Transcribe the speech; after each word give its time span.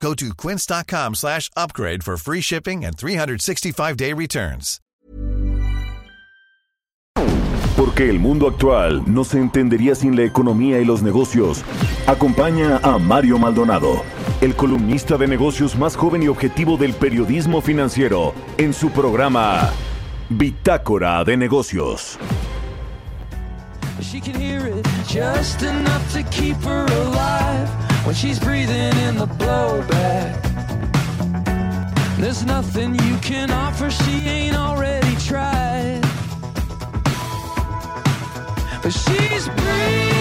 Go 0.00 0.14
to 0.14 0.34
quince.com 0.34 1.14
slash 1.14 1.50
upgrade 1.56 2.04
for 2.04 2.16
free 2.16 2.40
shipping 2.40 2.84
and 2.84 2.96
365-day 2.96 4.12
returns. 4.12 4.80
Porque 7.76 8.08
el 8.08 8.18
mundo 8.18 8.48
actual 8.48 9.02
no 9.06 9.22
se 9.24 9.38
entendería 9.38 9.94
sin 9.94 10.16
la 10.16 10.22
economía 10.22 10.80
y 10.80 10.84
los 10.86 11.02
negocios. 11.02 11.62
Acompaña 12.06 12.78
a 12.82 12.98
Mario 12.98 13.38
Maldonado, 13.38 14.02
el 14.40 14.54
columnista 14.54 15.18
de 15.18 15.26
negocios 15.28 15.76
más 15.76 15.94
joven 15.94 16.22
y 16.22 16.28
objetivo 16.28 16.78
del 16.78 16.94
periodismo 16.94 17.60
financiero, 17.60 18.32
en 18.56 18.72
su 18.72 18.90
programa 18.90 19.70
Bitácora 20.30 21.22
de 21.24 21.36
Negocios. 21.36 22.18
She 24.00 24.20
can 24.20 24.40
hear 24.40 24.66
it 24.66 24.86
just 25.06 25.62
enough 25.62 26.12
to 26.12 26.22
keep 26.30 26.56
her 26.64 26.86
alive 26.86 27.95
when 28.06 28.14
she's 28.14 28.38
breathing 28.38 28.96
in 28.98 29.16
the 29.16 29.26
blowback. 29.26 30.40
There's 32.18 32.44
nothing 32.44 32.94
you 32.94 33.16
can 33.18 33.50
offer 33.50 33.90
she 33.90 34.20
ain't 34.28 34.56
already 34.56 35.16
tried. 35.16 36.02
But 38.80 38.92
she's 38.92 39.48
breathing 39.48 40.15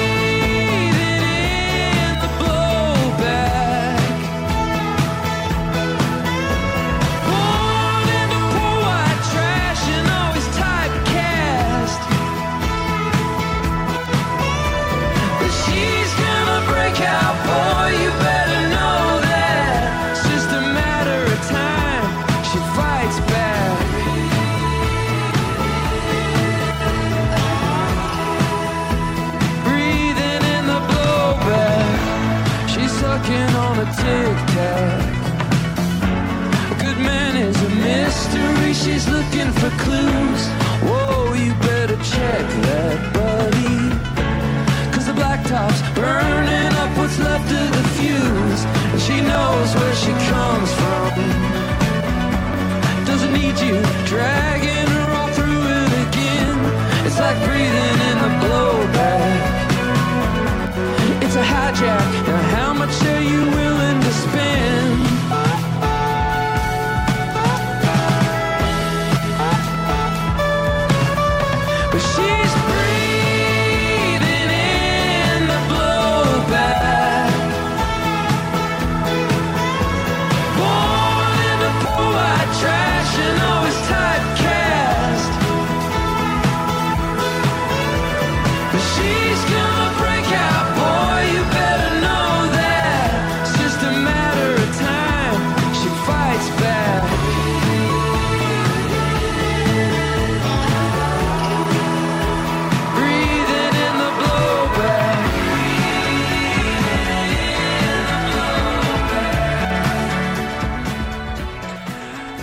She's 38.85 39.09
looking 39.09 39.51
for 39.51 39.71
clues. 39.81 40.41
Whoa, 40.85 41.33
you 41.33 41.55
better 41.55 41.97
check 41.97 42.45
that, 42.69 42.97
buddy. 43.17 43.81
Cause 44.93 45.07
the 45.07 45.13
blacktop's 45.13 45.81
burning 45.97 46.71
up 46.77 46.95
what's 46.95 47.17
left 47.17 47.49
of 47.49 47.67
the 47.77 47.83
fuse. 47.97 48.61
And 48.93 49.01
she 49.01 49.17
knows 49.21 49.73
where 49.73 49.95
she 49.95 50.13
comes 50.29 50.69
from. 50.77 51.09
Doesn't 53.09 53.33
need 53.33 53.57
you 53.57 53.81
dragging 54.05 54.89
her 54.95 55.07
all 55.17 55.29
through 55.33 55.63
it 55.81 55.91
again. 56.05 56.55
It's 57.07 57.17
like 57.17 57.41
breathing 57.41 57.97
in 58.09 58.17
the 58.21 58.31
blowback. 58.45 59.65
It's 61.25 61.35
a 61.35 61.41
hijack. 61.41 62.27
Now, 62.27 62.41
how 62.53 62.73
much 62.73 62.93
are 63.01 63.23
you 63.33 63.49
willing 63.49 63.99
to 63.99 64.11
spend? 64.13 65.04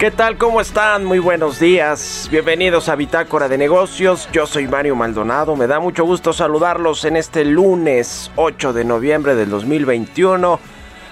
¿Qué 0.03 0.11
tal? 0.11 0.37
¿Cómo 0.37 0.61
están? 0.61 1.05
Muy 1.05 1.21
buenos 1.21 1.61
días. 1.61 2.27
Bienvenidos 2.29 2.89
a 2.89 2.97
Bitácora 2.97 3.49
de 3.49 3.57
Negocios. 3.57 4.29
Yo 4.33 4.49
soy 4.49 4.67
Mario 4.67 4.97
Maldonado. 4.97 5.55
Me 5.55 5.69
da 5.69 5.79
mucho 5.79 6.05
gusto 6.05 6.33
saludarlos 6.33 7.05
en 7.05 7.17
este 7.17 7.45
lunes 7.45 8.33
8 8.35 8.73
de 8.73 8.85
noviembre 8.85 9.37
del 9.37 9.49
2021. 9.49 10.59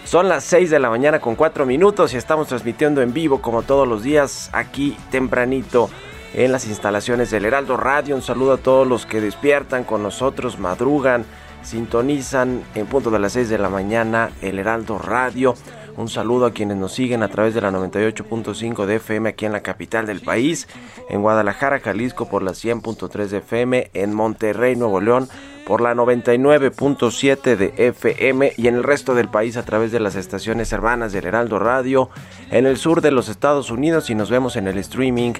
Son 0.04 0.28
las 0.28 0.42
6 0.42 0.70
de 0.70 0.80
la 0.80 0.90
mañana 0.90 1.20
con 1.20 1.36
4 1.36 1.66
minutos 1.66 2.12
y 2.14 2.16
estamos 2.16 2.48
transmitiendo 2.48 3.00
en 3.00 3.12
vivo 3.12 3.40
como 3.40 3.62
todos 3.62 3.86
los 3.86 4.02
días 4.02 4.50
aquí 4.52 4.96
tempranito 5.12 5.88
en 6.34 6.50
las 6.50 6.66
instalaciones 6.66 7.30
del 7.30 7.44
Heraldo 7.44 7.76
Radio. 7.76 8.16
Un 8.16 8.22
saludo 8.22 8.54
a 8.54 8.58
todos 8.58 8.88
los 8.88 9.06
que 9.06 9.20
despiertan 9.20 9.84
con 9.84 10.02
nosotros, 10.02 10.58
madrugan, 10.58 11.24
sintonizan 11.62 12.64
en 12.74 12.86
punto 12.86 13.12
de 13.12 13.20
las 13.20 13.34
6 13.34 13.50
de 13.50 13.58
la 13.58 13.68
mañana 13.68 14.30
el 14.42 14.58
Heraldo 14.58 14.98
Radio. 14.98 15.54
Un 16.00 16.08
saludo 16.08 16.46
a 16.46 16.52
quienes 16.54 16.78
nos 16.78 16.94
siguen 16.94 17.22
a 17.22 17.28
través 17.28 17.52
de 17.52 17.60
la 17.60 17.70
98.5 17.70 18.86
de 18.86 18.96
FM 18.96 19.28
aquí 19.28 19.44
en 19.44 19.52
la 19.52 19.60
capital 19.60 20.06
del 20.06 20.20
país, 20.20 20.66
en 21.10 21.20
Guadalajara, 21.20 21.78
Jalisco 21.78 22.26
por 22.26 22.42
la 22.42 22.52
100.3 22.52 23.26
de 23.26 23.36
FM, 23.36 23.90
en 23.92 24.14
Monterrey, 24.14 24.76
Nuevo 24.76 25.02
León 25.02 25.28
por 25.70 25.80
la 25.82 25.94
99.7 25.94 27.54
de 27.54 27.72
FM 27.76 28.54
y 28.56 28.66
en 28.66 28.74
el 28.74 28.82
resto 28.82 29.14
del 29.14 29.28
país 29.28 29.56
a 29.56 29.64
través 29.64 29.92
de 29.92 30.00
las 30.00 30.16
estaciones 30.16 30.72
hermanas 30.72 31.12
del 31.12 31.26
Heraldo 31.26 31.60
Radio, 31.60 32.10
en 32.50 32.66
el 32.66 32.76
sur 32.76 33.02
de 33.02 33.12
los 33.12 33.28
Estados 33.28 33.70
Unidos 33.70 34.10
y 34.10 34.16
nos 34.16 34.30
vemos 34.30 34.56
en 34.56 34.66
el 34.66 34.78
streaming 34.78 35.34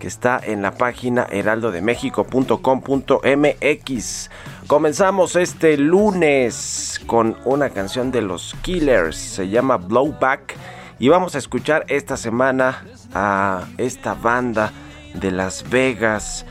que 0.00 0.08
está 0.08 0.40
en 0.42 0.60
la 0.60 0.72
página 0.72 1.28
heraldodemexico.com.mx. 1.30 4.30
Comenzamos 4.66 5.36
este 5.36 5.76
lunes 5.76 7.00
con 7.06 7.36
una 7.44 7.70
canción 7.70 8.10
de 8.10 8.22
los 8.22 8.56
Killers, 8.62 9.16
se 9.16 9.48
llama 9.48 9.76
Blowback 9.76 10.56
y 10.98 11.10
vamos 11.10 11.36
a 11.36 11.38
escuchar 11.38 11.84
esta 11.86 12.16
semana 12.16 12.84
a 13.14 13.68
esta 13.78 14.14
banda 14.14 14.72
de 15.14 15.30
Las 15.30 15.70
Vegas 15.70 16.44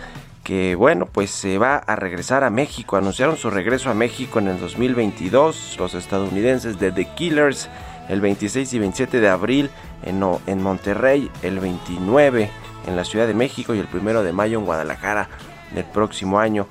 que 0.45 0.75
bueno 0.75 1.07
pues 1.07 1.31
se 1.31 1.57
va 1.57 1.75
a 1.75 1.97
regresar 1.97 2.45
a 2.45 2.49
México, 2.49 2.95
anunciaron 2.95 3.35
su 3.35 3.49
regreso 3.49 3.89
a 3.89 3.93
México 3.93 4.39
en 4.39 4.47
el 4.47 4.59
2022 4.59 5.75
los 5.77 5.95
estadounidenses 5.95 6.79
de 6.79 6.93
The 6.93 7.05
Killers 7.15 7.67
el 8.07 8.21
26 8.21 8.71
y 8.73 8.79
27 8.79 9.19
de 9.19 9.27
abril 9.27 9.69
en, 10.03 10.23
en 10.45 10.61
Monterrey, 10.61 11.31
el 11.41 11.59
29 11.59 12.49
en 12.87 12.95
la 12.95 13.03
Ciudad 13.03 13.27
de 13.27 13.33
México 13.33 13.73
y 13.73 13.79
el 13.79 13.87
1 13.91 14.23
de 14.23 14.31
mayo 14.31 14.59
en 14.59 14.65
Guadalajara 14.65 15.27
del 15.73 15.85
próximo 15.85 16.39
año. 16.39 16.67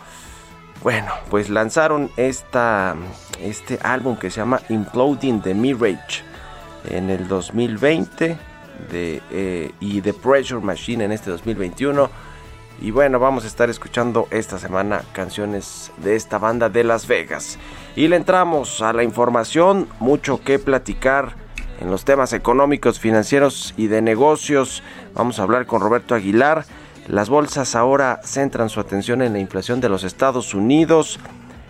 Bueno, 0.82 1.12
pues 1.31 1.50
lanzaron 1.50 2.11
esta, 2.17 2.94
este 3.41 3.79
álbum 3.82 4.17
que 4.17 4.31
se 4.31 4.37
llama 4.37 4.61
Imploding 4.69 5.41
the 5.43 5.55
Mirage 5.55 6.23
en 6.88 7.11
el 7.11 7.27
2020 7.27 8.37
de, 8.93 9.23
eh, 9.32 9.73
y 9.81 10.00
The 10.00 10.12
Pressure 10.12 10.61
Machine 10.61 11.05
en 11.05 11.12
este 11.12 11.31
2021. 11.31 12.34
Y 12.85 12.91
bueno, 12.91 13.19
vamos 13.19 13.45
a 13.45 13.47
estar 13.47 13.71
escuchando 13.71 14.29
esta 14.31 14.59
semana 14.59 15.01
canciones 15.15 15.91
de 15.97 16.17
esta 16.17 16.37
banda 16.37 16.69
de 16.69 16.85
Las 16.85 17.07
Vegas. 17.07 17.59
Y 17.97 18.09
le 18.09 18.17
entramos 18.17 18.83
a 18.83 18.93
la 18.93 19.03
información, 19.03 19.89
mucho 20.01 20.43
que 20.43 20.59
platicar 20.59 21.35
en 21.81 21.91
los 21.91 22.05
temas 22.05 22.35
económicos, 22.35 23.01
financieros 23.01 23.73
y 23.79 23.87
de 23.87 24.03
negocios. 24.03 24.83
Vamos 25.15 25.39
a 25.39 25.45
hablar 25.45 25.65
con 25.65 25.81
Roberto 25.81 26.15
Aguilar. 26.15 26.67
Las 27.09 27.31
bolsas 27.31 27.75
ahora 27.75 28.21
centran 28.23 28.69
su 28.69 28.81
atención 28.81 29.23
en 29.23 29.33
la 29.33 29.39
inflación 29.39 29.81
de 29.81 29.89
los 29.89 30.05
Estados 30.05 30.53
Unidos. 30.53 31.19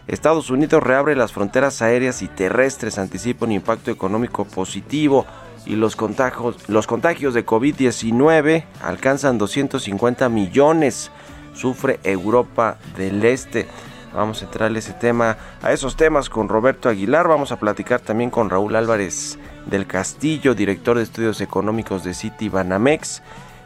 Estados 0.09 0.51
Unidos 0.51 0.83
reabre 0.83 1.15
las 1.15 1.33
fronteras 1.33 1.81
aéreas 1.81 2.23
y 2.23 2.27
terrestres, 2.27 2.99
anticipa 2.99 3.47
un 3.47 3.53
impacto 3.53 3.93
económico 3.93 4.47
positivo 4.47 5.27
y 5.67 5.77
los 5.77 5.97
contagios, 5.97 6.69
los 6.69 6.87
contagios 6.87 7.35
de 7.35 7.45
COVID-19 7.47 8.65
alcanzan 8.83 9.39
250 9.39 10.29
millones. 10.29 11.11
Sufre 11.55 12.01
Europa 12.03 12.79
del 12.97 13.25
Este. 13.25 13.67
Vamos 14.13 14.43
a 14.43 14.45
entrarle 14.45 14.79
ese 14.79 14.93
tema, 14.93 15.37
a 15.63 15.73
esos 15.73 15.97
temas 15.97 16.29
con 16.29 16.49
Roberto 16.49 16.89
Aguilar. 16.89 17.27
Vamos 17.27 17.53
a 17.53 17.59
platicar 17.59 18.01
también 18.01 18.31
con 18.31 18.51
Raúl 18.51 18.77
Álvarez 18.77 19.39
del 19.67 19.87
Castillo, 19.87 20.55
director 20.55 20.97
de 20.97 21.03
estudios 21.03 21.41
económicos 21.41 22.05
de 22.05 22.15
City 22.15 22.49
Banamex. 22.49 23.23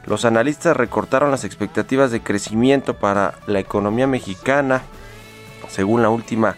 Los 0.06 0.24
analistas 0.24 0.76
recortaron 0.76 1.30
las 1.30 1.44
expectativas 1.44 2.10
de 2.10 2.22
crecimiento 2.22 2.94
para 2.94 3.34
la 3.46 3.58
economía 3.58 4.06
mexicana, 4.06 4.82
según 5.68 6.00
la 6.00 6.08
última 6.08 6.56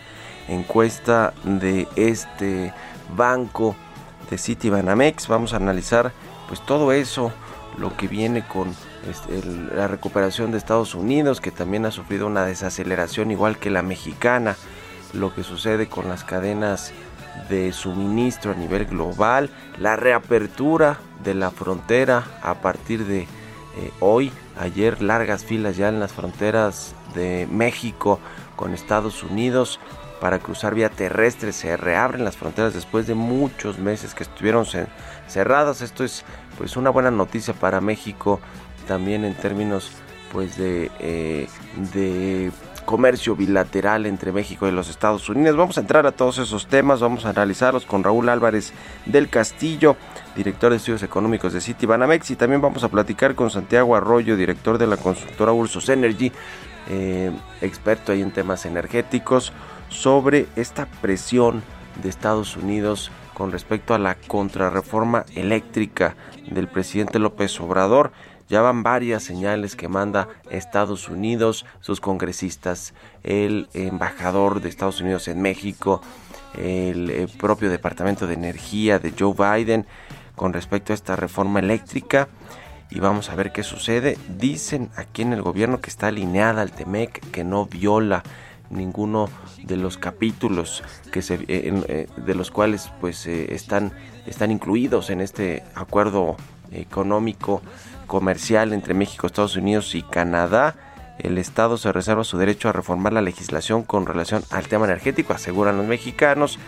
encuesta 0.49 1.33
de 1.43 1.89
este 1.97 2.73
banco 3.17 3.75
de 4.31 4.39
City 4.39 4.71
Banamex. 4.71 5.29
Vamos 5.29 5.53
a 5.53 5.57
analizar 5.57 6.13
pues 6.49 6.65
todo 6.65 6.93
eso, 6.93 7.33
lo 7.79 7.97
que 7.97 8.09
viene 8.09 8.47
con 8.47 8.75
este, 9.09 9.45
la 9.75 9.89
recuperación 9.89 10.51
de 10.51 10.59
Estados 10.59 10.95
Unidos, 10.95 11.41
que 11.41 11.51
también 11.51 11.87
ha 11.87 11.91
sufrido 11.91 12.27
una 12.27 12.45
desaceleración 12.45 13.31
igual 13.31 13.59
que 13.59 13.71
la 13.71 13.83
mexicana, 13.83 14.57
lo 15.13 15.35
que 15.35 15.43
sucede 15.43 15.89
con 15.89 16.09
las 16.09 16.25
cadenas 16.25 16.93
de 17.49 17.73
suministro 17.73 18.53
a 18.53 18.55
nivel 18.55 18.87
global, 18.87 19.51
la 19.79 19.97
reapertura 19.97 20.99
de 21.23 21.35
la 21.35 21.51
frontera 21.51 22.25
a 22.43 22.55
partir 22.55 23.07
de 23.07 23.23
eh, 23.23 23.93
hoy, 24.01 24.33
ayer 24.59 25.01
largas 25.01 25.45
filas 25.45 25.77
ya 25.77 25.89
en 25.89 26.01
las 26.01 26.13
fronteras 26.13 26.95
de 27.15 27.49
México 27.51 28.19
con 28.57 28.75
Estados 28.75 29.23
Unidos 29.23 29.81
para 30.21 30.39
cruzar 30.39 30.75
vía 30.75 30.91
terrestre, 30.91 31.53
se 31.53 31.77
reabren 31.77 32.25
las 32.25 32.37
fronteras 32.37 32.75
después 32.75 33.07
de 33.07 33.15
muchos 33.15 33.79
meses 33.79 34.15
que 34.15 34.23
estuvieron 34.23 34.67
cerradas. 35.27 35.81
Esto 35.81 36.05
es 36.05 36.25
pues 36.59 36.77
una 36.77 36.91
buena 36.91 37.11
noticia 37.11 37.55
para 37.55 37.81
México 37.81 38.41
también 38.87 39.25
en 39.25 39.35
términos 39.35 39.91
pues 40.33 40.57
de, 40.57 40.91
eh, 41.01 41.49
de 41.93 42.53
comercio 42.85 43.37
bilateral 43.37 44.07
entre 44.07 44.33
México 44.33 44.67
y 44.67 44.73
los 44.73 44.89
Estados 44.89 45.29
Unidos. 45.29 45.57
Vamos 45.57 45.79
a 45.79 45.81
entrar 45.81 46.07
a 46.07 46.13
todos 46.13 46.39
esos 46.39 46.67
temas, 46.67 47.01
vamos 47.01 47.25
a 47.25 47.31
analizarlos 47.31 47.87
con 47.87 48.03
Raúl 48.03 48.29
Álvarez 48.29 48.73
del 49.07 49.29
Castillo, 49.29 49.97
director 50.35 50.71
de 50.71 50.79
estudios 50.79 51.03
económicos 51.03 51.53
de 51.53 51.61
City 51.61 51.87
Banamex, 51.87 52.31
y 52.33 52.37
también 52.37 52.61
vamos 52.61 52.83
a 52.83 52.89
platicar 52.89 53.35
con 53.35 53.51
Santiago 53.51 53.95
Arroyo, 53.95 54.37
director 54.37 54.77
de 54.79 54.87
la 54.87 54.97
consultora 54.97 55.53
Ursus 55.53 55.89
Energy, 55.89 56.33
eh, 56.89 57.31
experto 57.61 58.13
ahí 58.13 58.23
en 58.23 58.33
temas 58.33 58.67
energéticos, 58.67 59.53
sobre 59.91 60.47
esta 60.57 60.87
presión 60.87 61.63
de 62.03 62.09
Estados 62.09 62.57
Unidos 62.57 63.11
con 63.35 63.53
respecto 63.53 63.95
a 63.95 63.99
la 63.99 64.15
contrarreforma 64.15 65.27
eléctrica 65.35 66.17
del 66.51 66.69
presidente 66.69 67.19
López 67.19 67.61
Obrador. 67.61 68.13
Ya 68.49 68.63
van 68.63 68.83
varias 68.83 69.23
señales 69.23 69.77
que 69.77 69.89
manda 69.89 70.29
Estados 70.51 71.09
Unidos, 71.09 71.65
sus 71.81 72.01
congresistas, 72.01 72.95
el 73.23 73.69
embajador 73.75 74.61
de 74.61 74.69
Estados 74.69 75.01
Unidos 75.01 75.29
en 75.29 75.41
México, 75.41 76.01
el, 76.59 77.11
eh, 77.11 77.29
propio 77.39 77.71
Departamento 77.71 78.27
de 78.27 78.35
Energía 78.35 78.99
de 78.99 79.15
Joe 79.17 79.35
Biden 79.35 79.87
con 80.35 80.53
respecto 80.53 80.93
a 80.93 80.95
esta 80.95 81.17
reforma 81.17 81.61
eléctrica 81.61 82.29
y 82.91 82.99
vamos 82.99 83.31
a 83.31 83.37
ver 83.37 83.53
qué 83.53 83.63
sucede. 83.63 84.19
Dicen 84.37 84.91
aquí 84.97 85.23
en 85.23 85.33
el 85.33 85.43
gobierno 85.43 85.81
que 85.81 85.91
está 85.91 86.09
alineada 86.09 86.63
al 86.63 86.73
TEMEC, 86.73 87.21
que 87.31 87.45
no 87.45 87.67
viola 87.67 88.23
ninguno 88.71 89.29
de 89.63 89.77
los 89.77 89.99
capítulos 89.99 90.83
que 91.13 91.23
se, 91.23 91.35
eh, 91.35 91.45
eh, 91.49 92.07
de 92.17 92.35
los 92.35 92.51
cuales 92.51 92.91
pues 93.01 93.27
están, 93.27 93.93
están 94.27 94.51
incluidos 94.51 95.11
en 95.11 95.21
este 95.21 95.63
acuerdo 95.75 96.37
económico 96.73 97.63
comercial 98.07 98.73
entre 98.73 98.95
México, 98.95 99.27
Estados 99.27 99.57
Unidos 99.57 99.95
y 99.95 100.03
Canadá, 100.03 100.77
el 101.23 101.39
Estado 101.39 101.77
se 101.77 101.93
reserva 101.93 102.25
su 102.25 102.39
derecho 102.39 102.69
a 102.69 102.73
reformar 102.73 103.13
la 103.13 103.21
legislación 103.21 103.83
con 103.83 104.07
relación 104.07 104.43
al 104.51 104.69
tema 104.69 104.87
energético, 104.87 105.33
aseguran 105.33 105.77
los 105.77 105.87
mexicanos. 105.87 106.59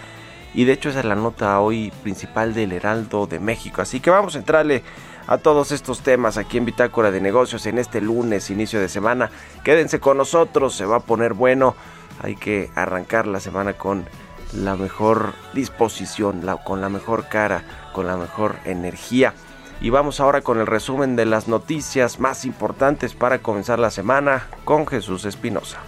Y 0.55 0.65
de 0.65 0.75
hecho 0.75 0.91
esa 0.91 0.99
es 0.99 1.05
la 1.07 1.15
nota 1.15 1.59
hoy 1.61 1.91
principal 2.03 2.53
del 2.53 2.73
Heraldo 2.73 3.27
de 3.27 3.41
México. 3.41 3.81
Así 3.81 4.01
que 4.01 4.11
vamos 4.11 4.35
a 4.35 4.39
entrarle 4.39 4.83
a 5.27 5.39
todos 5.39 5.73
estos 5.73 6.01
temas 6.01 6.37
aquí 6.37 6.59
en 6.59 6.65
Bitácora 6.65 7.11
de 7.11 7.21
Negocios 7.21 7.67
en 7.67 7.79
este 7.79 8.01
lunes, 8.01 8.51
inicio 8.51 8.81
de 8.81 8.89
semana. 8.89 9.31
Quédense 9.65 10.01
con 10.01 10.17
nosotros, 10.17 10.75
se 10.75 10.85
va 10.85 10.97
a 10.97 11.01
poner 11.01 11.35
bueno. 11.35 11.75
Hay 12.23 12.37
que 12.37 12.71
arrancar 12.75 13.27
la 13.27 13.41
semana 13.41 13.75
con 13.75 14.07
la 14.53 14.77
mejor 14.77 15.33
disposición, 15.55 16.45
con 16.65 16.81
la 16.81 16.89
mejor 16.89 17.29
cara, 17.29 17.65
con 17.93 18.07
la 18.07 18.17
mejor 18.17 18.57
energía. 18.65 19.35
Y 19.81 19.91
vamos 19.91 20.21
ahora 20.21 20.43
con 20.43 20.61
el 20.61 20.67
resumen 20.67 21.17
de 21.17 21.27
las 21.27 21.49
noticias 21.49 22.21
más 22.21 22.45
importantes 22.45 23.15
para 23.15 23.39
comenzar 23.39 23.79
la 23.79 23.91
semana 23.91 24.47
con 24.65 24.87
Jesús 24.87 25.25
Espinosa. 25.25 25.81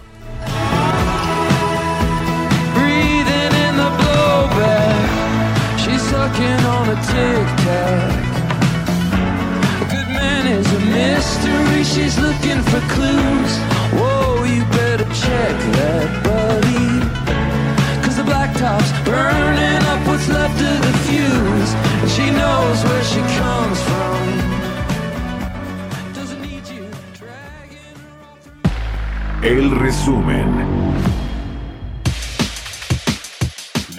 There's 10.54 10.72
a 10.72 10.80
mystery, 10.86 11.82
she's 11.82 12.16
looking 12.16 12.62
for 12.62 12.78
clues. 12.94 13.52
Whoa, 13.98 14.44
you 14.44 14.62
better 14.66 15.02
check 15.02 15.54
that, 15.78 16.08
buddy. 16.22 16.90
Cause 18.04 18.16
the 18.18 18.22
burning 19.04 19.82
up 19.90 20.06
what's 20.06 20.28
left 20.28 20.54
of 20.54 20.78
the 20.86 20.94
fuse. 21.06 21.72
She 22.14 22.30
knows 22.30 22.78
where 22.84 23.02
she 23.02 23.20
comes 23.40 23.80
from. 23.82 24.44
El 29.42 29.70
resumen. 29.80 30.93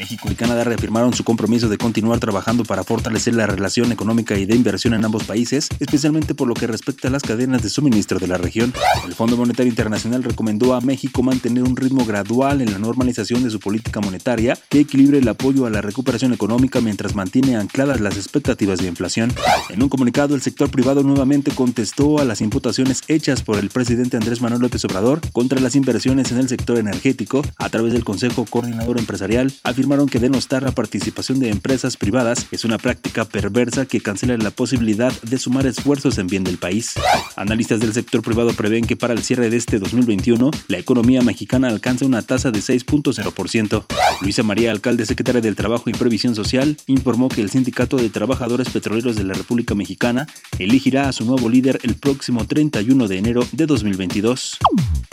México 0.05 0.29
y 0.31 0.35
Canadá 0.35 0.63
reafirmaron 0.63 1.15
su 1.15 1.23
compromiso 1.23 1.67
de 1.67 1.79
continuar 1.79 2.19
trabajando 2.19 2.63
para 2.63 2.83
fortalecer 2.83 3.33
la 3.33 3.47
relación 3.47 3.91
económica 3.91 4.37
y 4.37 4.45
de 4.45 4.55
inversión 4.55 4.93
en 4.93 5.03
ambos 5.03 5.23
países, 5.23 5.67
especialmente 5.79 6.35
por 6.35 6.47
lo 6.47 6.53
que 6.53 6.67
respecta 6.67 7.07
a 7.07 7.11
las 7.11 7.23
cadenas 7.23 7.63
de 7.63 7.71
suministro 7.71 8.19
de 8.19 8.27
la 8.27 8.37
región. 8.37 8.71
El 9.07 9.15
Fondo 9.15 9.35
Monetario 9.35 9.71
Internacional 9.71 10.21
recomendó 10.21 10.75
a 10.75 10.81
México 10.81 11.23
mantener 11.23 11.63
un 11.63 11.75
ritmo 11.75 12.05
gradual 12.05 12.61
en 12.61 12.71
la 12.71 12.77
normalización 12.77 13.43
de 13.43 13.49
su 13.49 13.59
política 13.59 13.99
monetaria 13.99 14.55
que 14.69 14.81
equilibre 14.81 15.17
el 15.17 15.27
apoyo 15.27 15.65
a 15.65 15.71
la 15.71 15.81
recuperación 15.81 16.33
económica 16.33 16.81
mientras 16.81 17.15
mantiene 17.15 17.55
ancladas 17.55 17.99
las 17.99 18.15
expectativas 18.15 18.77
de 18.77 18.87
inflación. 18.87 19.33
En 19.69 19.81
un 19.81 19.89
comunicado, 19.89 20.35
el 20.35 20.43
sector 20.43 20.69
privado 20.69 21.01
nuevamente 21.01 21.49
contestó 21.49 22.19
a 22.19 22.25
las 22.25 22.41
imputaciones 22.41 23.01
hechas 23.07 23.41
por 23.41 23.57
el 23.57 23.69
presidente 23.69 24.17
Andrés 24.17 24.39
Manuel 24.39 24.61
López 24.61 24.85
Obrador 24.85 25.21
contra 25.31 25.59
las 25.59 25.75
inversiones 25.75 26.31
en 26.31 26.37
el 26.37 26.47
sector 26.47 26.77
energético 26.77 27.41
a 27.57 27.69
través 27.69 27.93
del 27.93 28.05
Consejo 28.05 28.45
Coordinador 28.45 28.99
Empresarial, 28.99 29.51
afirmando 29.63 29.94
que 30.03 30.19
denostar 30.19 30.61
la 30.61 30.73
participación 30.73 31.39
de 31.39 31.49
empresas 31.49 31.95
privadas 31.95 32.47
es 32.51 32.65
una 32.65 32.77
práctica 32.77 33.23
perversa 33.23 33.85
que 33.85 34.01
cancela 34.01 34.35
la 34.35 34.51
posibilidad 34.51 35.13
de 35.21 35.37
sumar 35.37 35.65
esfuerzos 35.65 36.17
en 36.17 36.27
bien 36.27 36.43
del 36.43 36.57
país. 36.57 36.95
Analistas 37.37 37.79
del 37.79 37.93
sector 37.93 38.21
privado 38.21 38.51
prevén 38.53 38.85
que 38.85 38.97
para 38.97 39.13
el 39.13 39.23
cierre 39.23 39.49
de 39.49 39.55
este 39.55 39.79
2021, 39.79 40.51
la 40.67 40.77
economía 40.77 41.21
mexicana 41.21 41.69
alcanza 41.69 42.05
una 42.05 42.21
tasa 42.21 42.51
de 42.51 42.59
6.0%. 42.59 43.85
Luisa 44.19 44.43
María, 44.43 44.71
alcalde 44.71 45.05
secretaria 45.05 45.39
del 45.39 45.55
Trabajo 45.55 45.89
y 45.89 45.93
Previsión 45.93 46.35
Social, 46.35 46.75
informó 46.87 47.29
que 47.29 47.39
el 47.39 47.49
Sindicato 47.49 47.95
de 47.95 48.09
Trabajadores 48.09 48.67
Petroleros 48.69 49.15
de 49.15 49.23
la 49.23 49.33
República 49.33 49.75
Mexicana 49.75 50.27
elegirá 50.59 51.07
a 51.07 51.13
su 51.13 51.23
nuevo 51.23 51.47
líder 51.47 51.79
el 51.83 51.95
próximo 51.95 52.45
31 52.45 53.07
de 53.07 53.17
enero 53.17 53.47
de 53.53 53.65
2022. 53.65 54.57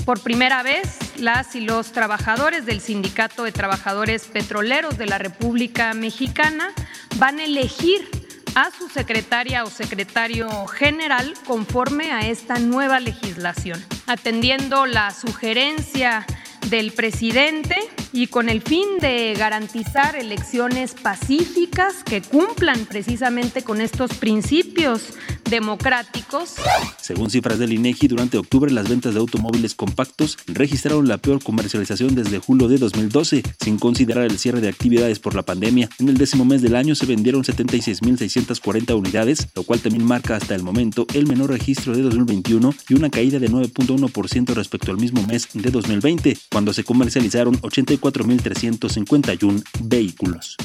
Por 0.04 0.18
primera 0.18 0.64
vez, 0.64 0.98
las 1.18 1.54
y 1.54 1.60
los 1.60 1.92
trabajadores 1.92 2.66
del 2.66 2.80
Sindicato 2.80 3.44
de 3.44 3.52
Trabajadores 3.52 4.24
Petroleros 4.24 4.71
de 4.72 5.04
la 5.04 5.18
República 5.18 5.92
Mexicana 5.92 6.70
van 7.18 7.38
a 7.38 7.44
elegir 7.44 8.08
a 8.54 8.70
su 8.70 8.88
secretaria 8.88 9.64
o 9.64 9.70
secretario 9.70 10.66
general 10.66 11.34
conforme 11.46 12.10
a 12.10 12.26
esta 12.26 12.58
nueva 12.58 12.98
legislación, 12.98 13.84
atendiendo 14.06 14.86
la 14.86 15.10
sugerencia 15.10 16.24
del 16.70 16.92
presidente 16.92 17.76
y 18.14 18.28
con 18.28 18.48
el 18.48 18.62
fin 18.62 18.96
de 18.98 19.34
garantizar 19.36 20.16
elecciones 20.16 20.94
pacíficas 20.94 22.02
que 22.02 22.22
cumplan 22.22 22.86
precisamente 22.86 23.62
con 23.62 23.82
estos 23.82 24.14
principios 24.14 25.12
democráticos. 25.52 26.54
Según 26.98 27.28
cifras 27.28 27.58
del 27.58 27.74
INEGI, 27.74 28.08
durante 28.08 28.38
octubre 28.38 28.72
las 28.72 28.88
ventas 28.88 29.12
de 29.12 29.20
automóviles 29.20 29.74
compactos 29.74 30.38
registraron 30.46 31.06
la 31.06 31.18
peor 31.18 31.42
comercialización 31.42 32.14
desde 32.14 32.38
julio 32.38 32.68
de 32.68 32.78
2012, 32.78 33.42
sin 33.60 33.78
considerar 33.78 34.24
el 34.24 34.38
cierre 34.38 34.62
de 34.62 34.70
actividades 34.70 35.18
por 35.18 35.34
la 35.34 35.42
pandemia. 35.42 35.90
En 35.98 36.08
el 36.08 36.16
décimo 36.16 36.46
mes 36.46 36.62
del 36.62 36.74
año 36.74 36.94
se 36.94 37.04
vendieron 37.04 37.44
76.640 37.44 38.96
unidades, 38.96 39.48
lo 39.54 39.64
cual 39.64 39.80
también 39.80 40.06
marca 40.06 40.36
hasta 40.36 40.54
el 40.54 40.62
momento 40.62 41.06
el 41.12 41.26
menor 41.26 41.50
registro 41.50 41.94
de 41.94 42.00
2021 42.00 42.74
y 42.88 42.94
una 42.94 43.10
caída 43.10 43.38
de 43.38 43.50
9.1% 43.50 44.54
respecto 44.54 44.90
al 44.90 44.96
mismo 44.96 45.22
mes 45.26 45.48
de 45.52 45.70
2020, 45.70 46.38
cuando 46.50 46.72
se 46.72 46.82
comercializaron 46.82 47.60
84.351 47.60 49.62
vehículos. 49.82 50.56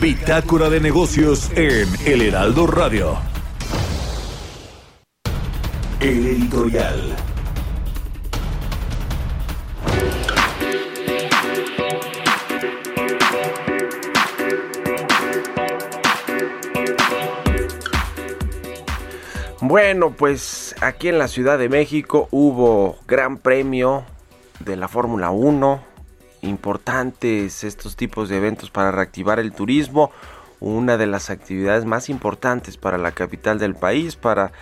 Bitácora 0.00 0.68
de 0.68 0.80
negocios 0.80 1.50
en 1.54 1.88
El 2.04 2.22
Heraldo 2.22 2.66
Radio. 2.66 3.16
El 6.00 6.26
editorial. 6.26 7.16
Bueno, 19.60 20.10
pues 20.10 20.74
aquí 20.82 21.08
en 21.08 21.18
la 21.18 21.28
Ciudad 21.28 21.58
de 21.58 21.70
México 21.70 22.28
hubo 22.30 22.98
gran 23.08 23.38
premio 23.38 24.04
de 24.60 24.76
la 24.76 24.88
Fórmula 24.88 25.30
1. 25.30 25.93
Importantes 26.44 27.64
estos 27.64 27.96
tipos 27.96 28.28
de 28.28 28.36
eventos 28.36 28.70
para 28.70 28.92
reactivar 28.92 29.38
el 29.38 29.52
turismo. 29.52 30.10
Una 30.60 30.96
de 30.96 31.06
las 31.06 31.30
actividades 31.30 31.84
más 31.84 32.08
importantes 32.08 32.76
para 32.76 32.98
la 32.98 33.12
capital 33.12 33.58
del 33.58 33.74
país, 33.74 34.16
para 34.16 34.52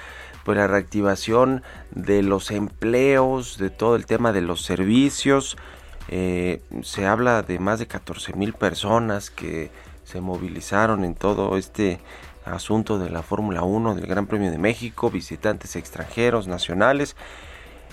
pues, 0.44 0.56
la 0.56 0.66
reactivación 0.66 1.62
de 1.90 2.22
los 2.22 2.50
empleos, 2.50 3.58
de 3.58 3.70
todo 3.70 3.96
el 3.96 4.06
tema 4.06 4.32
de 4.32 4.42
los 4.42 4.62
servicios. 4.62 5.56
Eh, 6.08 6.62
se 6.82 7.06
habla 7.06 7.42
de 7.42 7.58
más 7.58 7.78
de 7.78 7.86
14 7.86 8.34
mil 8.34 8.52
personas 8.52 9.30
que 9.30 9.70
se 10.04 10.20
movilizaron 10.20 11.04
en 11.04 11.14
todo 11.14 11.56
este 11.56 12.00
asunto 12.44 12.98
de 12.98 13.10
la 13.10 13.22
Fórmula 13.22 13.62
1 13.62 13.94
del 13.94 14.06
Gran 14.06 14.26
Premio 14.26 14.50
de 14.50 14.58
México, 14.58 15.10
visitantes 15.10 15.76
extranjeros, 15.76 16.46
nacionales. 16.46 17.16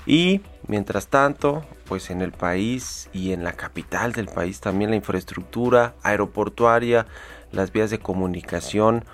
Y 0.09 0.41
mientras 0.67 1.07
tanto, 1.09 1.63
pues 1.85 2.09
en 2.09 2.23
el 2.23 2.31
país 2.31 3.11
y 3.13 3.31
en 3.31 3.43
la 3.43 3.53
capital 3.53 4.11
del 4.11 4.25
país 4.25 4.59
también 4.59 4.89
la 4.89 4.95
infraestructura 4.95 5.93
aeroportuaria, 6.01 7.05
las 7.51 7.71
vías 7.71 7.91
de 7.91 7.99
comunicación, 7.99 9.05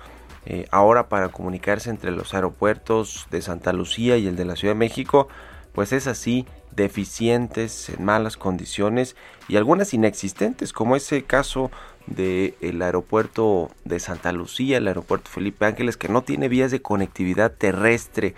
eh, 0.46 0.64
ahora 0.70 1.10
para 1.10 1.28
comunicarse 1.28 1.90
entre 1.90 2.12
los 2.12 2.32
aeropuertos 2.32 3.26
de 3.30 3.42
Santa 3.42 3.74
Lucía 3.74 4.16
y 4.16 4.26
el 4.26 4.36
de 4.36 4.46
la 4.46 4.56
Ciudad 4.56 4.72
de 4.72 4.78
México, 4.78 5.28
pues 5.74 5.92
es 5.92 6.06
así, 6.06 6.46
deficientes, 6.74 7.90
en 7.90 8.02
malas 8.02 8.38
condiciones 8.38 9.16
y 9.48 9.56
algunas 9.56 9.92
inexistentes, 9.92 10.72
como 10.72 10.96
ese 10.96 11.24
caso 11.24 11.70
del 12.06 12.80
aeropuerto 12.80 13.70
de 13.84 14.00
Santa 14.00 14.32
Lucía, 14.32 14.78
el 14.78 14.88
aeropuerto 14.88 15.30
Felipe 15.30 15.66
Ángeles, 15.66 15.98
que 15.98 16.08
no 16.08 16.22
tiene 16.22 16.48
vías 16.48 16.70
de 16.70 16.80
conectividad 16.80 17.52
terrestre. 17.52 18.34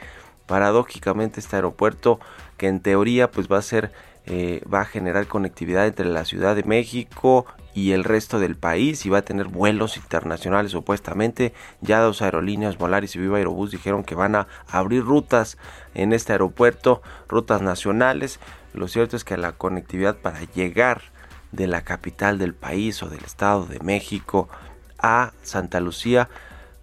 Paradójicamente 0.47 1.41
este 1.41 1.57
aeropuerto 1.57 2.21
que 2.59 2.69
en 2.69 2.81
teoría 2.81 3.31
pues 3.31 3.49
va 3.51 3.57
a 3.57 3.63
ser 3.63 3.93
eh, 4.27 4.63
va 4.71 4.83
a 4.83 4.85
generar 4.85 5.27
conectividad 5.27 5.87
entre 5.87 6.05
la 6.05 6.27
Ciudad 6.27 6.55
de 6.55 6.63
México 6.63 7.47
y 7.73 7.93
el 7.93 8.05
resto 8.05 8.39
del 8.39 8.57
país 8.57 9.07
y 9.07 9.09
va 9.09 9.19
a 9.19 9.25
tener 9.25 9.47
vuelos 9.47 9.97
internacionales 9.97 10.73
supuestamente. 10.73 11.55
Ya 11.81 12.01
dos 12.01 12.21
aerolíneas, 12.21 12.77
Volaris 12.77 13.17
y 13.17 13.21
Viva 13.21 13.39
Aerobús, 13.39 13.71
dijeron 13.71 14.05
que 14.05 14.15
van 14.15 14.35
a 14.35 14.47
abrir 14.69 15.03
rutas 15.03 15.57
en 15.95 16.13
este 16.13 16.33
aeropuerto, 16.33 17.01
rutas 17.27 17.63
nacionales. 17.63 18.39
Lo 18.75 18.87
cierto 18.89 19.17
es 19.17 19.25
que 19.25 19.39
la 19.39 19.53
conectividad 19.53 20.17
para 20.17 20.43
llegar 20.43 21.01
de 21.53 21.67
la 21.67 21.81
capital 21.81 22.37
del 22.37 22.53
país 22.53 23.03
o 23.03 23.09
del 23.09 23.25
estado 23.25 23.65
de 23.65 23.81
México 23.81 24.51
a 24.99 25.33
Santa 25.43 25.81
Lucía 25.81 26.29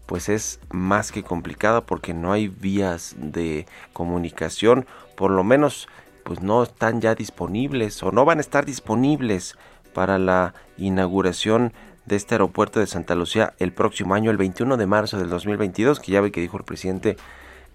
pues 0.06 0.30
es 0.30 0.60
más 0.70 1.12
que 1.12 1.24
complicada 1.24 1.82
porque 1.82 2.14
no 2.14 2.32
hay 2.32 2.48
vías 2.48 3.16
de 3.18 3.66
comunicación, 3.94 4.86
por 5.16 5.32
lo 5.32 5.44
menos 5.44 5.88
pues 6.24 6.42
no 6.42 6.64
están 6.64 7.02
ya 7.02 7.16
disponibles 7.16 8.02
o 8.02 8.12
no 8.12 8.26
van 8.26 8.40
a 8.40 8.42
estar 8.42 8.66
disponibles 8.66 9.56
para 9.94 10.18
la 10.18 10.54
inauguración 10.78 11.72
de 12.06 12.16
este 12.16 12.36
aeropuerto 12.36 12.80
de 12.80 12.88
Santa 12.88 13.16
Lucía 13.16 13.54
el 13.60 13.74
próximo 13.74 14.14
año, 14.14 14.32
el 14.32 14.38
21 14.38 14.78
de 14.78 14.86
marzo 14.88 15.18
del 15.18 15.30
2022, 15.30 16.00
que 16.00 16.12
ya 16.12 16.22
ve 16.22 16.32
que 16.32 16.42
dijo 16.42 16.58
el 16.58 16.64
presidente 16.64 17.18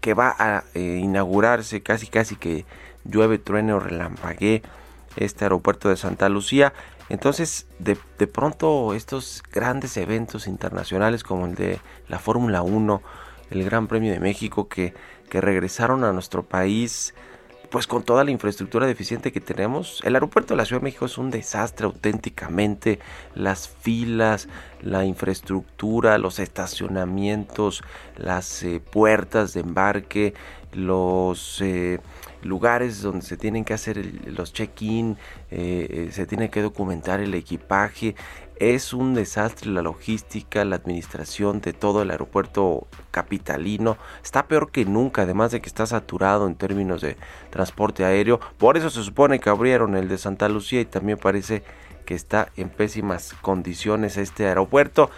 que 0.01 0.15
va 0.15 0.35
a 0.39 0.65
eh, 0.75 1.01
inaugurarse 1.03 1.83
casi 1.83 2.07
casi 2.07 2.37
que 2.37 2.65
llueve, 3.05 3.39
truene 3.39 3.73
o 3.73 3.81
relampaguee 3.81 4.63
este 5.17 5.45
aeropuerto 5.45 5.89
de 5.89 5.97
Santa 5.97 6.29
Lucía. 6.29 6.73
Entonces, 7.11 7.67
de, 7.81 7.97
pronto 8.29 8.95
estos 8.95 9.43
grandes 9.53 9.97
eventos 9.97 10.47
internacionales 10.47 11.25
como 11.25 11.47
el 11.47 11.57
de 11.57 11.81
la 12.09 12.21
Fórmula 12.21 12.63
1, 12.63 13.03
el 13.51 13.65
Gran 13.65 13.89
Premio 13.89 14.13
de 14.13 14.21
México, 14.21 14.69
que, 14.69 14.95
que 15.29 15.41
regresaron 15.41 16.05
a 16.05 16.13
nuestro 16.13 16.45
país, 16.45 17.13
pues 17.69 17.89
con 17.89 18.05
toda 18.05 18.23
la 18.23 18.31
infraestructura 18.31 18.87
deficiente 18.87 19.33
que 19.33 19.41
tenemos. 19.41 20.01
El 20.05 20.15
aeropuerto 20.15 20.55
de 20.55 20.59
la 20.59 20.65
Ciudad 20.65 20.81
de 20.81 20.85
México 20.85 21.07
es 21.07 21.19
un 21.19 21.33
desastre 21.33 21.87
auténticamente. 21.87 23.01
Las 23.35 23.69
filas, 23.69 24.49
la 24.81 25.05
infraestructura, 25.05 26.17
los 26.19 26.39
estacionamientos, 26.39 27.83
las 28.17 28.63
eh, 28.63 28.81
puertas 28.81 29.53
de 29.53 29.61
embarque, 29.61 30.35
los... 30.73 31.61
Eh, 31.61 31.99
lugares 32.43 33.03
donde 33.03 33.25
se 33.25 33.37
tienen 33.37 33.65
que 33.65 33.75
hacer 33.75 34.05
los 34.27 34.53
check-in, 34.53 35.17
eh, 35.51 35.87
eh, 35.91 36.13
se 36.13 36.27
tiene 36.27 36.51
que 36.51 36.63
documentar 36.63 37.21
el 37.21 37.35
equipaje. 37.35 38.15
Es 38.57 38.93
un 38.93 39.15
desastre 39.15 39.71
la 39.71 39.81
logística, 39.81 40.65
la 40.67 40.77
administración 40.77 41.63
de 41.63 41.73
todo 41.73 42.03
el 42.03 42.11
aeropuerto 42.11 42.87
capitalino. 43.11 43.97
Está 44.23 44.47
peor 44.47 44.71
que 44.71 44.85
nunca, 44.85 45.23
además 45.23 45.51
de 45.51 45.61
que 45.61 45.69
está 45.69 45.87
saturado 45.87 46.47
en 46.47 46.57
términos 46.57 47.01
de 47.01 47.17
transporte 47.49 48.05
aéreo. 48.05 48.39
Por 48.59 48.77
eso 48.77 48.91
se 48.91 49.03
supone 49.03 49.41
que 49.41 49.49
abrieron 49.49 49.97
el 49.97 50.09
de 50.09 50.19
Santa 50.19 50.49
Lucía 50.51 50.83
y 50.83 50.85
también 50.85 51.17
parece 51.17 51.63
que 52.05 52.15
está 52.15 52.51
en 52.57 52.69
pésimas 52.69 53.35
condiciones 53.41 54.19
este 54.19 54.47
aeropuerto. 54.47 55.11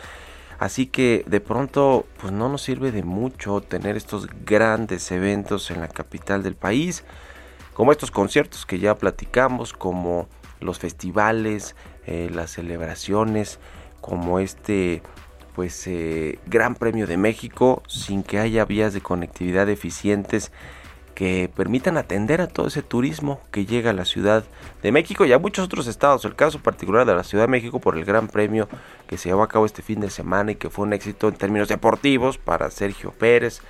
Así 0.62 0.86
que 0.86 1.24
de 1.26 1.40
pronto 1.40 2.06
pues 2.20 2.32
no 2.32 2.48
nos 2.48 2.62
sirve 2.62 2.92
de 2.92 3.02
mucho 3.02 3.62
tener 3.62 3.96
estos 3.96 4.28
grandes 4.44 5.10
eventos 5.10 5.72
en 5.72 5.80
la 5.80 5.88
capital 5.88 6.44
del 6.44 6.54
país, 6.54 7.02
como 7.74 7.90
estos 7.90 8.12
conciertos 8.12 8.64
que 8.64 8.78
ya 8.78 8.96
platicamos, 8.96 9.72
como 9.72 10.28
los 10.60 10.78
festivales, 10.78 11.74
eh, 12.06 12.30
las 12.32 12.52
celebraciones, 12.52 13.58
como 14.00 14.38
este 14.38 15.02
pues 15.56 15.84
eh, 15.88 16.38
Gran 16.46 16.76
Premio 16.76 17.08
de 17.08 17.16
México 17.16 17.82
sin 17.88 18.22
que 18.22 18.38
haya 18.38 18.64
vías 18.64 18.94
de 18.94 19.00
conectividad 19.00 19.68
eficientes 19.68 20.52
que 21.14 21.50
permitan 21.54 21.96
atender 21.96 22.40
a 22.40 22.48
todo 22.48 22.68
ese 22.68 22.82
turismo 22.82 23.40
que 23.50 23.66
llega 23.66 23.90
a 23.90 23.94
la 23.94 24.04
Ciudad 24.04 24.44
de 24.82 24.92
México 24.92 25.24
y 25.24 25.32
a 25.32 25.38
muchos 25.38 25.66
otros 25.66 25.86
estados. 25.86 26.24
El 26.24 26.34
caso 26.34 26.58
particular 26.58 27.06
de 27.06 27.14
la 27.14 27.24
Ciudad 27.24 27.44
de 27.44 27.50
México 27.50 27.80
por 27.80 27.96
el 27.96 28.04
Gran 28.04 28.28
Premio 28.28 28.68
que 29.06 29.18
se 29.18 29.28
llevó 29.28 29.42
a 29.42 29.48
cabo 29.48 29.66
este 29.66 29.82
fin 29.82 30.00
de 30.00 30.10
semana 30.10 30.52
y 30.52 30.54
que 30.56 30.70
fue 30.70 30.86
un 30.86 30.92
éxito 30.92 31.28
en 31.28 31.34
términos 31.34 31.68
deportivos 31.68 32.38
para 32.38 32.70
Sergio 32.70 33.12
Pérez, 33.12 33.60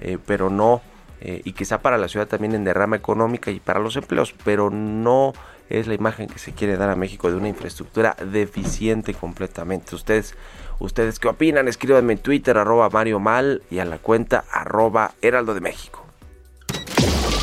eh, 0.00 0.18
pero 0.24 0.50
no, 0.50 0.82
eh, 1.20 1.42
y 1.44 1.52
quizá 1.52 1.80
para 1.80 1.98
la 1.98 2.08
ciudad 2.08 2.28
también 2.28 2.54
en 2.54 2.64
derrama 2.64 2.96
económica 2.96 3.50
y 3.50 3.60
para 3.60 3.80
los 3.80 3.96
empleos, 3.96 4.34
pero 4.44 4.70
no 4.70 5.32
es 5.68 5.86
la 5.86 5.94
imagen 5.94 6.28
que 6.28 6.38
se 6.38 6.52
quiere 6.52 6.76
dar 6.76 6.90
a 6.90 6.96
México 6.96 7.30
de 7.30 7.36
una 7.36 7.48
infraestructura 7.48 8.16
deficiente 8.30 9.14
completamente. 9.14 9.94
Ustedes, 9.94 10.34
ustedes 10.78 11.18
qué 11.18 11.28
opinan? 11.28 11.68
Escríbanme 11.68 12.12
en 12.12 12.18
Twitter, 12.18 12.56
arroba 12.58 12.90
Mario 12.90 13.20
Mal 13.20 13.62
y 13.70 13.78
a 13.78 13.84
la 13.84 13.98
cuenta 13.98 14.44
arroba 14.50 15.12
Heraldo 15.22 15.54
de 15.54 15.60
México. 15.60 16.03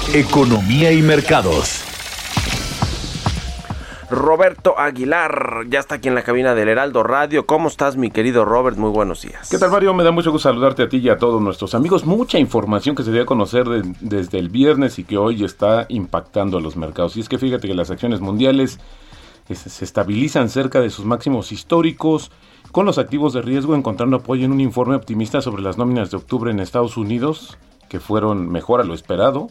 Economía 0.10 0.92
y 0.92 1.02
mercados. 1.02 1.86
Roberto 4.10 4.78
Aguilar, 4.78 5.68
ya 5.70 5.80
está 5.80 5.96
aquí 5.96 6.10
en 6.10 6.16
la 6.16 6.24
cabina 6.24 6.54
del 6.54 6.68
Heraldo 6.68 7.02
Radio. 7.02 7.46
¿Cómo 7.46 7.70
estás, 7.70 7.96
mi 7.96 8.12
querido 8.12 8.44
Robert? 8.44 8.76
Muy 8.76 8.90
buenos 8.90 9.22
días. 9.22 9.50
¿Qué 9.50 9.58
tal, 9.58 9.72
Mario? 9.72 9.94
Me 9.94 10.04
da 10.04 10.12
mucho 10.12 10.34
gusto 10.34 10.50
saludarte 10.50 10.84
a 10.84 10.90
ti 10.90 10.98
y 10.98 11.08
a 11.08 11.18
todos 11.18 11.42
nuestros 11.42 11.76
amigos. 11.76 12.06
Mucha 12.06 12.38
información 12.40 12.94
que 12.94 13.04
se 13.04 13.12
dio 13.14 13.22
a 13.22 13.26
conocer 13.26 13.66
desde 14.02 14.38
el 14.38 14.50
viernes 14.50 15.00
y 15.00 15.06
que 15.06 15.18
hoy 15.18 15.46
está 15.46 15.86
impactando 15.88 16.58
a 16.58 16.62
los 16.62 16.76
mercados. 16.76 17.16
Y 17.16 17.22
es 17.22 17.30
que 17.30 17.38
fíjate 17.38 17.70
que 17.70 17.74
las 17.74 17.90
acciones 17.90 18.20
mundiales 18.20 18.82
se 19.54 19.86
estabilizan 19.86 20.50
cerca 20.50 20.82
de 20.82 20.90
sus 20.90 21.06
máximos 21.06 21.54
históricos, 21.54 22.32
con 22.74 22.86
los 22.86 22.98
activos 22.98 23.32
de 23.32 23.44
riesgo 23.44 23.76
encontrando 23.76 24.18
apoyo 24.18 24.44
en 24.44 24.52
un 24.52 24.60
informe 24.60 24.96
optimista 24.96 25.42
sobre 25.42 25.64
las 25.64 25.78
nóminas 25.78 26.12
de 26.12 26.18
octubre 26.18 26.52
en 26.52 26.60
Estados 26.60 26.98
Unidos, 26.98 27.58
que 27.88 28.02
fueron 28.02 28.52
mejor 28.52 28.82
a 28.82 28.84
lo 28.84 28.94
esperado 28.94 29.48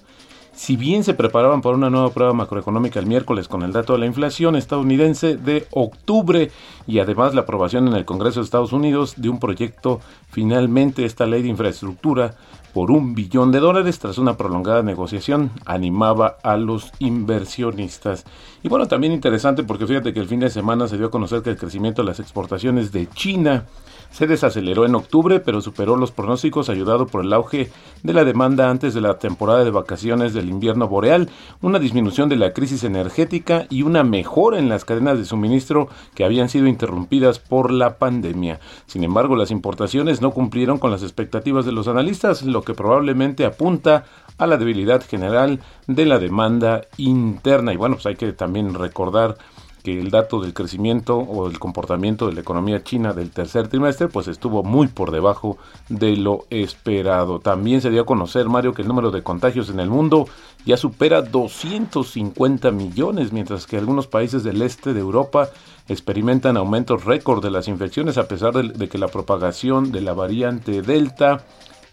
si 0.52 0.76
bien 0.76 1.04
se 1.04 1.14
preparaban 1.14 1.62
para 1.62 1.76
una 1.76 1.90
nueva 1.90 2.10
prueba 2.10 2.32
macroeconómica 2.32 3.00
el 3.00 3.06
miércoles 3.06 3.48
con 3.48 3.62
el 3.62 3.72
dato 3.72 3.92
de 3.92 4.00
la 4.00 4.06
inflación 4.06 4.56
estadounidense 4.56 5.36
de 5.36 5.66
octubre 5.70 6.50
y 6.86 6.98
además 6.98 7.34
la 7.34 7.42
aprobación 7.42 7.88
en 7.88 7.94
el 7.94 8.04
Congreso 8.04 8.40
de 8.40 8.44
Estados 8.44 8.72
Unidos 8.72 9.14
de 9.16 9.28
un 9.28 9.38
proyecto, 9.38 10.00
finalmente 10.28 11.04
esta 11.04 11.26
ley 11.26 11.42
de 11.42 11.48
infraestructura 11.48 12.34
por 12.72 12.90
un 12.90 13.14
billón 13.14 13.52
de 13.52 13.60
dólares 13.60 13.98
tras 13.98 14.18
una 14.18 14.36
prolongada 14.36 14.82
negociación 14.82 15.50
animaba 15.66 16.36
a 16.42 16.56
los 16.56 16.92
inversionistas. 16.98 18.24
Y 18.62 18.68
bueno, 18.68 18.86
también 18.86 19.12
interesante 19.12 19.64
porque 19.64 19.86
fíjate 19.86 20.12
que 20.12 20.20
el 20.20 20.28
fin 20.28 20.40
de 20.40 20.50
semana 20.50 20.86
se 20.86 20.96
dio 20.96 21.06
a 21.06 21.10
conocer 21.10 21.42
que 21.42 21.50
el 21.50 21.56
crecimiento 21.56 22.02
de 22.02 22.08
las 22.08 22.20
exportaciones 22.20 22.92
de 22.92 23.08
China 23.08 23.66
se 24.10 24.26
desaceleró 24.26 24.84
en 24.84 24.94
octubre, 24.94 25.40
pero 25.40 25.60
superó 25.60 25.96
los 25.96 26.10
pronósticos 26.12 26.68
ayudado 26.68 27.06
por 27.06 27.24
el 27.24 27.32
auge 27.32 27.70
de 28.02 28.12
la 28.12 28.24
demanda 28.24 28.70
antes 28.70 28.94
de 28.94 29.00
la 29.00 29.18
temporada 29.18 29.64
de 29.64 29.70
vacaciones 29.70 30.34
del 30.34 30.48
invierno 30.48 30.88
boreal, 30.88 31.28
una 31.62 31.78
disminución 31.78 32.28
de 32.28 32.36
la 32.36 32.52
crisis 32.52 32.84
energética 32.84 33.66
y 33.70 33.82
una 33.82 34.02
mejora 34.02 34.58
en 34.58 34.68
las 34.68 34.84
cadenas 34.84 35.18
de 35.18 35.24
suministro 35.24 35.88
que 36.14 36.24
habían 36.24 36.48
sido 36.48 36.66
interrumpidas 36.66 37.38
por 37.38 37.70
la 37.70 37.98
pandemia. 37.98 38.60
Sin 38.86 39.04
embargo, 39.04 39.36
las 39.36 39.50
importaciones 39.50 40.20
no 40.20 40.32
cumplieron 40.32 40.78
con 40.78 40.90
las 40.90 41.02
expectativas 41.02 41.64
de 41.64 41.72
los 41.72 41.88
analistas, 41.88 42.42
lo 42.42 42.62
que 42.62 42.74
probablemente 42.74 43.44
apunta 43.44 44.04
a 44.38 44.46
la 44.46 44.56
debilidad 44.56 45.02
general 45.06 45.60
de 45.86 46.06
la 46.06 46.18
demanda 46.18 46.82
interna. 46.96 47.72
Y 47.72 47.76
bueno, 47.76 47.96
pues 47.96 48.06
hay 48.06 48.16
que 48.16 48.32
también 48.32 48.74
recordar 48.74 49.36
que 49.82 49.98
el 49.98 50.10
dato 50.10 50.40
del 50.40 50.54
crecimiento 50.54 51.16
o 51.16 51.48
el 51.48 51.58
comportamiento 51.58 52.26
de 52.26 52.34
la 52.34 52.40
economía 52.40 52.82
china 52.82 53.12
del 53.12 53.30
tercer 53.30 53.68
trimestre 53.68 54.08
pues 54.08 54.28
estuvo 54.28 54.62
muy 54.62 54.88
por 54.88 55.10
debajo 55.10 55.58
de 55.88 56.16
lo 56.16 56.46
esperado. 56.50 57.40
También 57.40 57.80
se 57.80 57.90
dio 57.90 58.02
a 58.02 58.06
conocer, 58.06 58.48
Mario, 58.48 58.74
que 58.74 58.82
el 58.82 58.88
número 58.88 59.10
de 59.10 59.22
contagios 59.22 59.70
en 59.70 59.80
el 59.80 59.90
mundo 59.90 60.26
ya 60.66 60.76
supera 60.76 61.22
250 61.22 62.70
millones, 62.70 63.32
mientras 63.32 63.66
que 63.66 63.78
algunos 63.78 64.06
países 64.06 64.42
del 64.42 64.62
este 64.62 64.92
de 64.92 65.00
Europa 65.00 65.48
experimentan 65.88 66.56
aumentos 66.56 67.04
récord 67.04 67.42
de 67.42 67.50
las 67.50 67.68
infecciones 67.68 68.18
a 68.18 68.28
pesar 68.28 68.54
de, 68.54 68.68
de 68.68 68.88
que 68.88 68.98
la 68.98 69.08
propagación 69.08 69.90
de 69.92 70.02
la 70.02 70.12
variante 70.12 70.82
Delta 70.82 71.44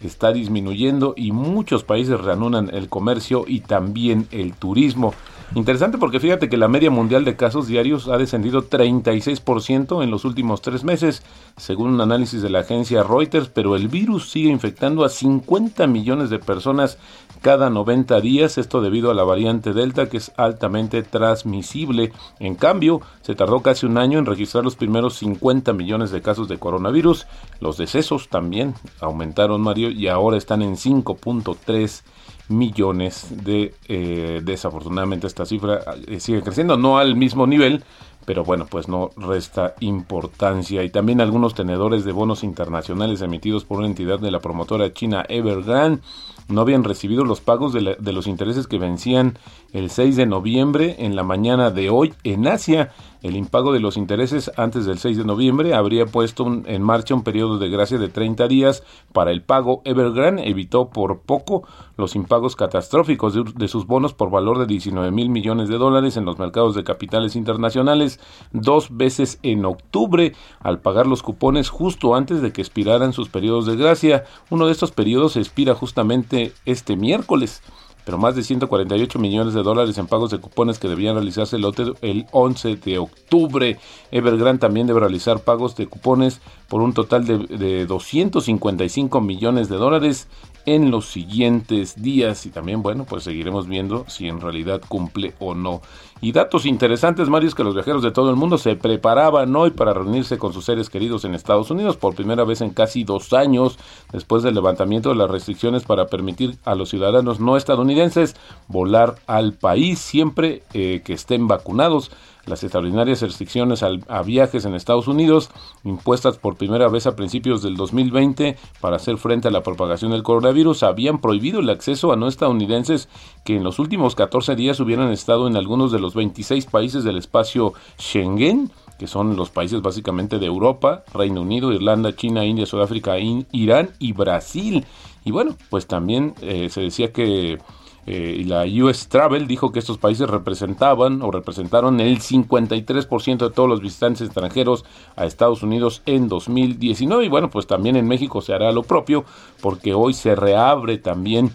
está 0.01 0.32
disminuyendo 0.32 1.13
y 1.17 1.32
muchos 1.32 1.84
países 1.84 2.20
reanudan 2.20 2.70
el 2.74 2.89
comercio 2.89 3.46
y 3.48 3.62
también 3.62 4.27
el 4.32 4.53
turismo. 4.53 5.13
Interesante 5.56 5.98
porque 5.98 6.20
fíjate 6.20 6.50
que 6.50 6.58
la 6.58 6.68
media 6.68 6.92
mundial 6.92 7.24
de 7.24 7.38
casos 7.38 7.68
diarios 7.68 8.10
ha 8.10 8.18
descendido 8.18 8.70
36% 8.70 10.04
en 10.04 10.12
los 10.12 10.25
últimos 10.25 10.62
tres 10.62 10.84
meses, 10.84 11.24
según 11.56 11.94
un 11.94 12.01
análisis 12.01 12.42
de 12.42 12.50
la 12.50 12.60
agencia 12.60 13.01
Reuters, 13.01 13.48
pero 13.48 13.77
el 13.77 13.88
virus 13.88 14.30
sigue 14.30 14.50
infectando 14.50 15.06
a 15.06 15.10
50 15.10 15.88
millones 15.88 16.30
de 16.30 16.39
personas 16.39 16.98
cada 17.42 17.70
90 17.70 18.20
días, 18.20 18.58
esto 18.58 18.82
debido 18.82 19.10
a 19.10 19.13
la 19.13 19.24
variante 19.24 19.72
Delta 19.72 20.10
que 20.10 20.18
es 20.18 20.34
altamente 20.36 21.01
transmisible. 21.01 22.12
En 22.39 22.56
cambio, 22.56 23.01
se 23.22 23.34
tardó 23.34 23.62
casi 23.62 23.86
un 23.86 23.98
año 23.98 24.20
en 24.20 24.25
registrar 24.25 24.66
los 24.66 24.75
primeros 24.75 25.16
50 25.16 25.72
millones 25.72 26.12
de 26.12 26.22
casos 26.22 26.50
de 26.50 26.60
coronavirus. 26.60 27.25
Los 27.62 27.77
decesos 27.77 28.27
también 28.27 28.75
aumentaron, 29.00 29.62
Mario, 29.62 29.92
y 29.92 30.08
ahora 30.08 30.38
están 30.38 30.62
en 30.62 30.75
5.3 30.75 32.04
millones 32.50 33.27
de 33.44 33.74
eh, 33.88 34.42
desafortunadamente 34.44 35.27
esta 35.27 35.46
cifra 35.46 35.82
eh, 36.08 36.20
sigue 36.20 36.42
creciendo 36.42 36.77
no 36.77 36.98
al 36.98 37.16
mismo 37.16 37.46
nivel 37.46 37.84
pero 38.27 38.44
bueno 38.44 38.68
pues 38.70 38.89
no 38.89 39.12
resta 39.16 39.75
importancia. 39.80 40.84
Y 40.84 40.89
también 40.89 41.22
algunos 41.22 41.56
tenedores 41.56 42.04
de 42.04 42.12
bonos 42.12 42.44
internacionales 42.44 43.22
emitidos 43.22 43.63
por 43.63 43.77
una 43.77 43.88
entidad 43.88 44.20
de 44.20 44.32
la 44.32 44.42
promotora 44.42 44.92
china 44.92 45.25
Evergrande 45.30 46.01
no 46.50 46.62
habían 46.62 46.84
recibido 46.84 47.24
los 47.24 47.39
pagos 47.42 47.72
de, 47.74 47.96
de, 48.00 48.13
los 48.13 48.27
intereses 48.27 48.68
que 48.68 48.77
vencían 48.77 49.38
el 49.72 49.89
6 49.89 50.16
de 50.18 50.25
noviembre 50.25 50.96
en 51.00 51.16
la 51.16 51.24
mañana 51.24 51.72
de 51.72 51.89
hoy 51.89 52.13
en 52.24 52.48
Asia 52.48 52.92
el 53.24 53.36
impago 53.36 53.74
de 53.74 53.80
los 53.80 53.98
intereses 53.98 54.52
antes 54.58 54.86
del 54.86 55.00
6 55.00 55.18
de 55.18 55.26
noviembre 55.26 55.74
habría 55.74 56.06
puesto 56.06 56.46
en 56.66 56.82
marcha 56.82 57.16
un 57.16 57.24
periodo 57.24 57.58
de 57.58 57.70
gracia 57.70 57.98
de 57.98 58.10
30 58.10 58.48
días 58.48 58.84
para 59.14 59.32
el 59.32 59.42
pago. 59.42 59.82
Evergrande 59.86 60.48
evitó 60.48 60.90
por 60.90 61.22
poco 61.22 61.64
los 61.98 62.16
impagos 62.16 62.56
catastróficos 62.56 63.34
de, 63.34 63.44
de 63.56 63.68
sus 63.68 63.88
bonos 63.88 64.14
por 64.14 64.30
valor 64.30 64.60
de 64.60 64.68
19 64.68 65.12
mil 65.12 65.30
millones 65.30 65.68
de 65.70 65.78
dólares 65.78 66.18
en 66.18 66.26
los 66.26 66.38
mercados 66.38 66.76
de 66.76 66.84
capitales 66.84 67.36
internacionales 67.36 68.20
dos 68.52 68.96
veces 68.96 69.40
en 69.44 69.66
octubre 69.66 70.34
al 70.60 70.80
pagar 70.80 71.08
los 71.08 71.24
cupones 71.24 71.70
justo 71.70 72.16
antes 72.16 72.42
de 72.42 72.52
que 72.52 72.62
expiraran 72.62 73.14
sus 73.14 73.30
periodos 73.30 73.66
de 73.66 73.76
gracia. 73.76 74.26
Uno 74.50 74.68
de 74.68 74.72
estos 74.72 74.92
periodos 74.92 75.38
expira 75.38 75.74
justamente 75.74 76.54
este 76.66 76.96
miércoles 76.96 77.62
pero 78.08 78.18
más 78.18 78.38
de 78.38 78.44
148 78.44 79.20
millones 79.20 79.54
de 79.54 79.64
dólares 79.64 79.98
en 79.98 80.08
pagos 80.08 80.32
de 80.32 80.38
cupones 80.38 80.80
que 80.80 80.88
debían 80.88 81.16
realizarse 81.16 81.58
el, 81.58 81.66
el 82.00 82.26
11 82.32 82.78
de 82.78 83.00
octubre. 83.00 83.78
Evergrande 84.12 84.60
también 84.60 84.88
debe 84.88 85.02
realizar 85.02 85.42
pagos 85.42 85.76
de 85.76 85.88
cupones 85.88 86.40
por 86.70 86.82
un 86.82 86.94
total 86.94 87.28
de, 87.28 87.38
de 87.38 87.86
255 87.86 89.20
millones 89.20 89.68
de 89.68 89.76
dólares 89.76 90.30
en 90.68 90.92
los 90.92 91.08
siguientes 91.08 92.00
días. 92.00 92.46
Y 92.46 92.52
también 92.52 92.84
bueno 92.84 93.06
pues 93.06 93.24
seguiremos 93.24 93.68
viendo 93.68 94.06
si 94.08 94.28
en 94.28 94.40
realidad 94.40 94.82
cumple 94.88 95.34
o 95.40 95.56
no. 95.56 95.82
Y 96.22 96.32
datos 96.32 96.66
interesantes 96.66 97.30
Mario 97.30 97.50
es 97.50 97.56
que 97.56 97.64
los 97.64 97.74
viajeros 97.74 98.03
de 98.03 98.12
todo 98.12 98.30
el 98.30 98.36
mundo 98.36 98.58
se 98.58 98.75
preparaban 98.75 99.56
hoy 99.56 99.72
para 99.72 99.94
reunirse 99.94 100.38
con 100.38 100.53
sus 100.53 100.66
seres 100.66 100.90
queridos 100.90 101.25
en 101.25 101.34
Estados 101.34 101.72
Unidos 101.72 101.98
por 101.98 102.16
primera 102.16 102.44
vez 102.44 102.62
en 102.62 102.72
casi 102.72 103.03
dos 103.03 103.34
años 103.34 103.80
después 104.12 104.44
del 104.44 104.56
levantamiento 104.56 105.10
de 105.10 105.16
las 105.16 105.32
restricciones 105.32 105.84
para 105.84 106.08
permitir 106.08 106.58
a 106.66 106.75
los 106.75 106.90
ciudadanos 106.90 107.40
no 107.40 107.56
estadounidenses 107.56 108.36
volar 108.68 109.16
al 109.25 109.53
país 109.53 110.00
siempre 110.00 110.64
eh, 110.74 111.01
que 111.06 111.14
estén 111.14 111.48
vacunados 111.48 112.12
las 112.48 112.64
extraordinarias 112.64 113.22
restricciones 113.22 113.83
a 113.83 114.24
viajes 114.24 114.66
en 114.66 114.74
Estados 114.74 115.07
Unidos, 115.07 115.50
impuestas 115.83 116.38
por 116.38 116.55
primera 116.55 116.88
vez 116.88 117.05
a 117.05 117.16
principios 117.16 117.62
del 117.62 117.75
2020 117.75 118.57
para 118.81 118.96
hacer 118.96 119.18
frente 119.18 119.48
a 119.48 119.51
la 119.51 119.64
propagación 119.64 120.12
del 120.12 120.24
coronavirus, 120.24 120.83
habían 120.83 121.20
prohibido 121.20 121.60
el 121.60 121.70
acceso 121.70 122.12
a 122.12 122.16
no 122.16 122.27
estadounidenses 122.27 123.10
que 123.44 123.55
en 123.55 123.64
los 123.64 123.79
últimos 123.79 124.16
14 124.16 124.55
días 124.55 124.79
hubieran 124.79 125.12
estado 125.12 125.48
en 125.48 125.57
algunos 125.57 125.92
de 125.92 126.00
los 126.00 126.16
26 126.16 126.66
países 126.66 127.03
del 127.03 127.18
espacio 127.18 127.74
Schengen 128.00 128.72
que 128.98 129.07
son 129.07 129.36
los 129.36 129.50
países 129.50 129.81
básicamente 129.81 130.40
de 130.40 130.46
Europa, 130.46 131.03
Reino 131.14 131.42
Unido, 131.42 131.72
Irlanda, 131.72 132.16
China, 132.16 132.46
India, 132.46 132.66
Sudáfrica, 132.66 133.18
Irán 133.20 133.92
y 134.00 134.14
Brasil. 134.14 134.86
Y 135.24 135.31
bueno, 135.31 135.55
pues 135.70 135.88
también 135.88 136.33
eh, 136.42 136.70
se 136.70 136.81
decía 136.81 137.12
que 137.12 137.60
eh, 138.09 138.46
la 138.48 138.63
US 138.63 139.09
Travel 139.09 139.48
dijo 139.48 139.74
que 139.74 139.79
estos 139.79 139.98
países 139.98 140.29
representaban 140.29 141.22
o 141.22 141.29
representaron 141.29 142.00
el 142.00 142.20
53% 142.20 143.37
de 143.37 143.50
todos 143.50 143.67
los 143.67 143.81
visitantes 143.81 144.22
extranjeros 144.22 144.85
a 145.17 145.25
Estados 145.25 145.61
Unidos 145.61 146.03
en 146.05 146.29
2019 146.29 147.25
y 147.25 147.27
bueno, 147.27 147.50
pues 147.50 147.67
también 147.67 147.98
en 147.98 148.07
México 148.07 148.41
se 148.41 148.53
hará 148.53 148.72
lo 148.72 148.83
propio 148.83 149.25
porque 149.61 149.93
hoy 149.93 150.13
se 150.13 150.35
reabre 150.35 150.98
también 150.98 151.51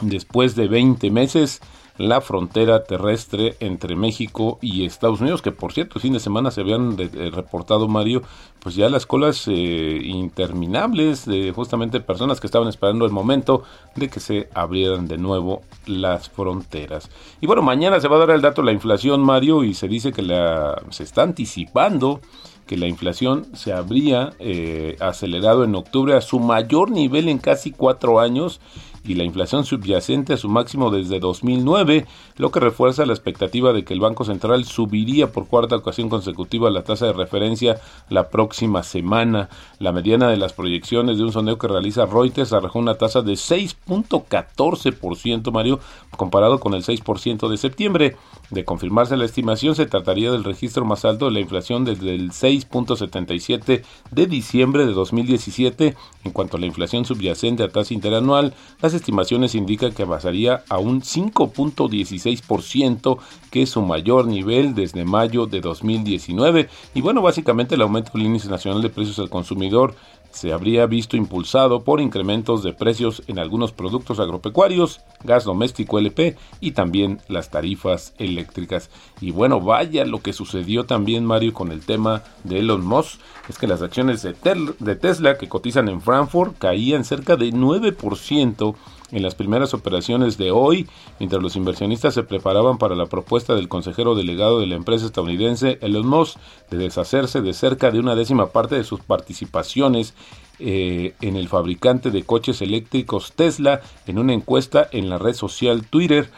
después 0.00 0.56
de 0.56 0.66
20 0.66 1.08
meses 1.12 1.60
la 2.00 2.20
frontera 2.20 2.82
terrestre 2.84 3.56
entre 3.60 3.94
México 3.94 4.58
y 4.62 4.86
Estados 4.86 5.20
Unidos, 5.20 5.42
que 5.42 5.52
por 5.52 5.72
cierto, 5.72 5.96
el 5.96 6.02
fin 6.02 6.14
de 6.14 6.20
semana 6.20 6.50
se 6.50 6.62
habían 6.62 6.96
eh, 6.98 7.30
reportado, 7.30 7.88
Mario, 7.88 8.22
pues 8.60 8.74
ya 8.74 8.88
las 8.88 9.06
colas 9.06 9.48
eh, 9.48 10.00
interminables 10.04 11.24
de 11.24 11.52
justamente 11.52 12.00
personas 12.00 12.40
que 12.40 12.46
estaban 12.46 12.68
esperando 12.68 13.06
el 13.06 13.12
momento 13.12 13.62
de 13.96 14.08
que 14.08 14.20
se 14.20 14.48
abrieran 14.54 15.08
de 15.08 15.18
nuevo 15.18 15.62
las 15.86 16.28
fronteras. 16.28 17.10
Y 17.40 17.46
bueno, 17.46 17.62
mañana 17.62 18.00
se 18.00 18.08
va 18.08 18.16
a 18.16 18.20
dar 18.20 18.30
el 18.30 18.42
dato 18.42 18.62
de 18.62 18.66
la 18.66 18.72
inflación, 18.72 19.22
Mario, 19.22 19.64
y 19.64 19.74
se 19.74 19.88
dice 19.88 20.12
que 20.12 20.22
la, 20.22 20.82
se 20.90 21.04
está 21.04 21.22
anticipando 21.22 22.20
que 22.66 22.76
la 22.76 22.86
inflación 22.86 23.46
se 23.54 23.72
habría 23.72 24.32
eh, 24.38 24.96
acelerado 25.00 25.64
en 25.64 25.74
octubre 25.74 26.14
a 26.14 26.20
su 26.20 26.38
mayor 26.38 26.92
nivel 26.92 27.28
en 27.28 27.38
casi 27.38 27.72
cuatro 27.72 28.20
años 28.20 28.60
y 29.04 29.14
la 29.14 29.24
inflación 29.24 29.64
subyacente 29.64 30.34
a 30.34 30.36
su 30.36 30.48
máximo 30.48 30.90
desde 30.90 31.20
2009, 31.20 32.06
lo 32.36 32.50
que 32.50 32.60
refuerza 32.60 33.06
la 33.06 33.12
expectativa 33.12 33.72
de 33.72 33.84
que 33.84 33.94
el 33.94 34.00
Banco 34.00 34.24
Central 34.24 34.64
subiría 34.64 35.30
por 35.32 35.46
cuarta 35.46 35.76
ocasión 35.76 36.08
consecutiva 36.08 36.70
la 36.70 36.82
tasa 36.84 37.06
de 37.06 37.12
referencia 37.12 37.80
la 38.08 38.28
próxima 38.28 38.82
semana. 38.82 39.48
La 39.78 39.92
mediana 39.92 40.28
de 40.28 40.36
las 40.36 40.52
proyecciones 40.52 41.18
de 41.18 41.24
un 41.24 41.32
sondeo 41.32 41.58
que 41.58 41.68
realiza 41.68 42.06
Reuters 42.06 42.52
arrojó 42.52 42.78
una 42.78 42.96
tasa 42.96 43.22
de 43.22 43.32
6.14%, 43.32 45.52
Mario, 45.52 45.80
comparado 46.16 46.60
con 46.60 46.74
el 46.74 46.84
6% 46.84 47.48
de 47.48 47.56
septiembre. 47.56 48.16
De 48.50 48.64
confirmarse 48.64 49.16
la 49.16 49.24
estimación, 49.24 49.74
se 49.76 49.86
trataría 49.86 50.32
del 50.32 50.44
registro 50.44 50.84
más 50.84 51.04
alto 51.04 51.26
de 51.26 51.32
la 51.32 51.40
inflación 51.40 51.84
desde 51.84 52.14
el 52.14 52.30
6.77 52.32 53.84
de 54.10 54.26
diciembre 54.26 54.86
de 54.86 54.92
2017. 54.92 55.96
En 56.24 56.32
cuanto 56.32 56.56
a 56.56 56.60
la 56.60 56.66
inflación 56.66 57.04
subyacente 57.04 57.62
a 57.62 57.68
tasa 57.68 57.94
interanual, 57.94 58.54
las 58.90 59.00
estimaciones 59.00 59.54
indican 59.54 59.92
que 59.92 60.04
pasaría 60.04 60.64
a 60.68 60.78
un 60.78 61.00
5.16%, 61.00 63.18
que 63.52 63.62
es 63.62 63.70
su 63.70 63.82
mayor 63.82 64.26
nivel 64.26 64.74
desde 64.74 65.04
mayo 65.04 65.46
de 65.46 65.60
2019. 65.60 66.68
Y 66.94 67.00
bueno, 67.00 67.22
básicamente 67.22 67.76
el 67.76 67.82
aumento 67.82 68.10
del 68.12 68.26
índice 68.26 68.48
nacional 68.48 68.82
de 68.82 68.90
precios 68.90 69.20
al 69.20 69.30
consumidor 69.30 69.94
se 70.30 70.52
habría 70.52 70.86
visto 70.86 71.16
impulsado 71.16 71.82
por 71.82 72.00
incrementos 72.00 72.62
de 72.62 72.72
precios 72.72 73.22
en 73.26 73.38
algunos 73.38 73.72
productos 73.72 74.20
agropecuarios, 74.20 75.00
gas 75.24 75.44
doméstico 75.44 75.98
LP 75.98 76.36
y 76.60 76.72
también 76.72 77.20
las 77.28 77.50
tarifas 77.50 78.14
eléctricas. 78.18 78.90
Y 79.20 79.32
bueno, 79.32 79.60
vaya 79.60 80.04
lo 80.04 80.22
que 80.22 80.32
sucedió 80.32 80.84
también, 80.84 81.24
Mario, 81.24 81.52
con 81.52 81.72
el 81.72 81.84
tema 81.84 82.22
de 82.44 82.60
Elon 82.60 82.84
Musk, 82.84 83.20
es 83.48 83.58
que 83.58 83.66
las 83.66 83.82
acciones 83.82 84.22
de, 84.22 84.94
Tesla 84.94 85.36
que 85.36 85.48
cotizan 85.48 85.88
en 85.88 86.00
Frankfurt 86.00 86.56
caían 86.58 87.04
cerca 87.04 87.36
de 87.36 87.50
9% 87.52 88.74
en 89.12 89.22
las 89.22 89.34
primeras 89.34 89.74
operaciones 89.74 90.38
de 90.38 90.50
hoy, 90.50 90.88
mientras 91.18 91.42
los 91.42 91.56
inversionistas 91.56 92.14
se 92.14 92.22
preparaban 92.22 92.78
para 92.78 92.94
la 92.94 93.06
propuesta 93.06 93.54
del 93.54 93.68
consejero 93.68 94.14
delegado 94.14 94.60
de 94.60 94.66
la 94.66 94.76
empresa 94.76 95.06
estadounidense 95.06 95.78
Elon 95.82 96.06
Musk 96.06 96.38
de 96.70 96.78
deshacerse 96.78 97.40
de 97.40 97.52
cerca 97.52 97.90
de 97.90 98.00
una 98.00 98.14
décima 98.14 98.46
parte 98.46 98.74
de 98.74 98.84
sus 98.84 99.00
participaciones 99.00 100.14
eh, 100.60 101.14
en 101.20 101.36
el 101.36 101.48
fabricante 101.48 102.10
de 102.10 102.22
coches 102.22 102.62
eléctricos 102.62 103.32
Tesla 103.32 103.80
en 104.06 104.18
una 104.18 104.32
encuesta 104.32 104.88
en 104.92 105.08
la 105.08 105.18
red 105.18 105.34
social 105.34 105.86
Twitter. 105.86 106.30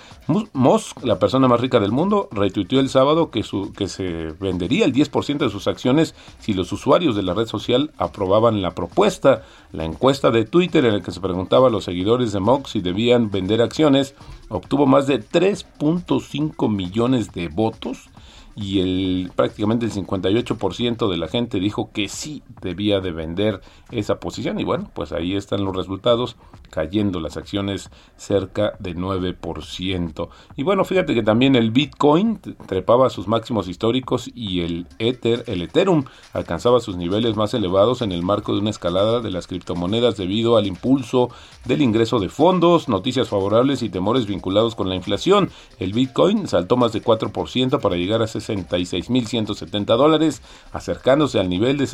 Musk, 0.52 1.04
la 1.04 1.18
persona 1.18 1.48
más 1.48 1.60
rica 1.60 1.80
del 1.80 1.90
mundo, 1.90 2.28
retuiteó 2.30 2.78
el 2.78 2.88
sábado 2.88 3.30
que, 3.30 3.42
su, 3.42 3.72
que 3.72 3.88
se 3.88 4.32
vendería 4.40 4.84
el 4.84 4.92
10% 4.92 5.38
de 5.38 5.50
sus 5.50 5.66
acciones 5.66 6.14
si 6.38 6.54
los 6.54 6.72
usuarios 6.72 7.16
de 7.16 7.24
la 7.24 7.34
red 7.34 7.46
social 7.46 7.90
aprobaban 7.98 8.62
la 8.62 8.70
propuesta. 8.70 9.42
La 9.72 9.84
encuesta 9.84 10.30
de 10.30 10.44
Twitter 10.44 10.84
en 10.84 10.94
la 10.94 11.02
que 11.02 11.10
se 11.10 11.20
preguntaba 11.20 11.68
a 11.68 11.70
los 11.70 11.84
seguidores 11.84 12.32
de 12.32 12.40
Musk 12.40 12.68
si 12.68 12.80
debían 12.80 13.30
vender 13.30 13.60
acciones 13.60 14.14
obtuvo 14.48 14.86
más 14.86 15.06
de 15.06 15.20
3.5 15.20 16.70
millones 16.70 17.32
de 17.32 17.48
votos 17.48 18.10
y 18.54 18.80
el 18.80 19.30
prácticamente 19.34 19.86
el 19.86 19.92
58% 19.92 21.10
de 21.10 21.16
la 21.16 21.28
gente 21.28 21.58
dijo 21.58 21.90
que 21.92 22.08
sí 22.08 22.42
debía 22.60 23.00
de 23.00 23.12
vender 23.12 23.60
esa 23.90 24.16
posición. 24.16 24.60
Y 24.60 24.64
bueno, 24.64 24.90
pues 24.94 25.12
ahí 25.12 25.34
están 25.36 25.64
los 25.64 25.76
resultados 25.76 26.36
cayendo 26.72 27.20
las 27.20 27.36
acciones 27.36 27.90
cerca 28.16 28.72
de 28.78 28.96
9%. 28.96 30.28
Y 30.56 30.62
bueno, 30.62 30.84
fíjate 30.86 31.14
que 31.14 31.22
también 31.22 31.54
el 31.54 31.70
Bitcoin 31.70 32.40
trepaba 32.66 33.10
sus 33.10 33.28
máximos 33.28 33.68
históricos 33.68 34.30
y 34.34 34.62
el 34.62 34.86
Ether, 34.98 35.44
el 35.46 35.60
Ethereum 35.60 36.04
alcanzaba 36.32 36.80
sus 36.80 36.96
niveles 36.96 37.36
más 37.36 37.52
elevados 37.52 38.00
en 38.00 38.10
el 38.10 38.22
marco 38.22 38.54
de 38.54 38.60
una 38.60 38.70
escalada 38.70 39.20
de 39.20 39.30
las 39.30 39.46
criptomonedas 39.46 40.16
debido 40.16 40.56
al 40.56 40.66
impulso 40.66 41.28
del 41.66 41.82
ingreso 41.82 42.18
de 42.18 42.30
fondos, 42.30 42.88
noticias 42.88 43.28
favorables 43.28 43.82
y 43.82 43.90
temores 43.90 44.26
vinculados 44.26 44.74
con 44.74 44.88
la 44.88 44.94
inflación. 44.94 45.50
El 45.78 45.92
Bitcoin 45.92 46.48
saltó 46.48 46.78
más 46.78 46.94
de 46.94 47.02
4% 47.02 47.80
para 47.80 47.96
llegar 47.96 48.22
a 48.22 48.26
66.170 48.26 49.84
dólares, 49.96 50.40
acercándose 50.72 51.38
al 51.38 51.50
nivel 51.50 51.76
de 51.76 51.84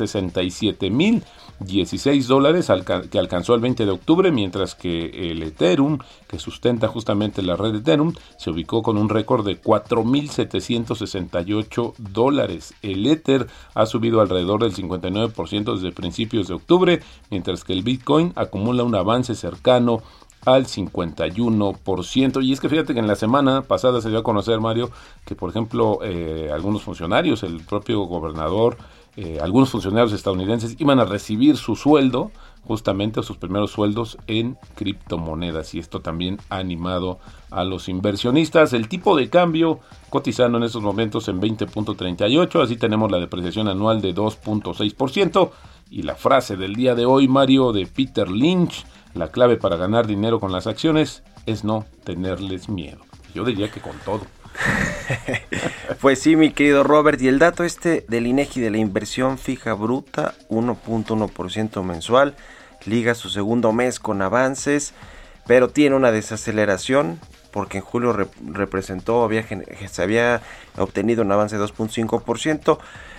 67.016 1.59 2.27
dólares 2.27 2.71
que 3.09 3.19
alcanzó 3.19 3.55
el 3.55 3.61
20 3.61 3.85
de 3.85 3.91
octubre, 3.91 4.31
mientras 4.31 4.75
que 4.75 5.31
el 5.31 5.41
Ethereum, 5.43 5.99
que 6.27 6.39
sustenta 6.39 6.87
justamente 6.87 7.41
la 7.41 7.55
red 7.55 7.75
Ethereum, 7.75 8.13
se 8.37 8.49
ubicó 8.49 8.81
con 8.81 8.97
un 8.97 9.07
récord 9.09 9.45
de 9.45 9.61
4.768 9.61 11.93
dólares. 11.97 12.73
El 12.81 13.05
Ether 13.05 13.47
ha 13.73 13.85
subido 13.85 14.21
alrededor 14.21 14.63
del 14.63 14.73
59% 14.73 15.75
desde 15.75 15.91
principios 15.91 16.47
de 16.47 16.53
octubre, 16.55 17.01
mientras 17.29 17.63
que 17.63 17.73
el 17.73 17.83
Bitcoin 17.83 18.33
acumula 18.35 18.83
un 18.83 18.95
avance 18.95 19.35
cercano 19.35 20.01
al 20.45 20.65
51%. 20.65 22.43
Y 22.43 22.53
es 22.53 22.61
que 22.61 22.69
fíjate 22.69 22.93
que 22.93 22.99
en 22.99 23.07
la 23.07 23.15
semana 23.15 23.63
pasada 23.63 23.99
se 24.01 24.09
dio 24.09 24.19
a 24.19 24.23
conocer, 24.23 24.59
Mario, 24.59 24.91
que 25.25 25.33
por 25.35 25.49
ejemplo 25.49 25.99
eh, 26.03 26.51
algunos 26.53 26.83
funcionarios, 26.83 27.41
el 27.43 27.61
propio 27.61 28.01
gobernador, 28.03 28.77
eh, 29.15 29.39
algunos 29.41 29.69
funcionarios 29.69 30.13
estadounidenses 30.13 30.75
iban 30.79 30.99
a 30.99 31.05
recibir 31.05 31.57
su 31.57 31.75
sueldo, 31.75 32.31
justamente 32.63 33.23
sus 33.23 33.37
primeros 33.37 33.71
sueldos 33.71 34.17
en 34.27 34.57
criptomonedas. 34.75 35.73
Y 35.73 35.79
esto 35.79 36.01
también 36.01 36.37
ha 36.49 36.57
animado 36.57 37.19
a 37.51 37.63
los 37.63 37.89
inversionistas. 37.89 38.73
El 38.73 38.87
tipo 38.87 39.15
de 39.15 39.29
cambio 39.29 39.79
cotizando 40.09 40.57
en 40.57 40.63
estos 40.63 40.81
momentos 40.83 41.27
en 41.27 41.41
20.38, 41.41 42.63
así 42.63 42.77
tenemos 42.77 43.11
la 43.11 43.19
depreciación 43.19 43.67
anual 43.67 44.01
de 44.01 44.13
2.6%. 44.13 45.51
Y 45.91 46.03
la 46.03 46.15
frase 46.15 46.55
del 46.55 46.75
día 46.75 46.93
de 46.93 47.05
hoy, 47.05 47.27
Mario, 47.27 47.71
de 47.73 47.87
Peter 47.87 48.29
Lynch, 48.29 48.85
la 49.15 49.29
clave 49.29 49.57
para 49.57 49.75
ganar 49.75 50.05
dinero 50.05 50.39
con 50.39 50.51
las 50.51 50.67
acciones 50.67 51.23
es 51.47 51.63
no 51.63 51.85
tenerles 52.03 52.69
miedo. 52.69 52.99
Yo 53.33 53.43
diría 53.43 53.71
que 53.71 53.81
con 53.81 53.97
todo. 54.05 54.21
pues 56.01 56.19
sí, 56.19 56.35
mi 56.35 56.51
querido 56.51 56.83
Robert, 56.83 57.21
y 57.21 57.27
el 57.27 57.39
dato 57.39 57.63
este 57.63 58.05
del 58.07 58.27
INEGI 58.27 58.61
de 58.61 58.71
la 58.71 58.77
inversión 58.77 59.37
fija 59.37 59.73
bruta, 59.73 60.33
1.1% 60.49 61.83
mensual, 61.83 62.35
liga 62.85 63.15
su 63.15 63.29
segundo 63.29 63.71
mes 63.71 63.99
con 63.99 64.21
avances, 64.21 64.93
pero 65.47 65.69
tiene 65.69 65.95
una 65.95 66.11
desaceleración 66.11 67.19
porque 67.51 67.79
en 67.79 67.83
julio 67.83 68.15
representó, 68.45 69.23
había, 69.23 69.45
se 69.87 70.03
había 70.03 70.41
obtenido 70.77 71.23
un 71.23 71.31
avance 71.31 71.57
de 71.57 71.63
2.5%. 71.63 72.77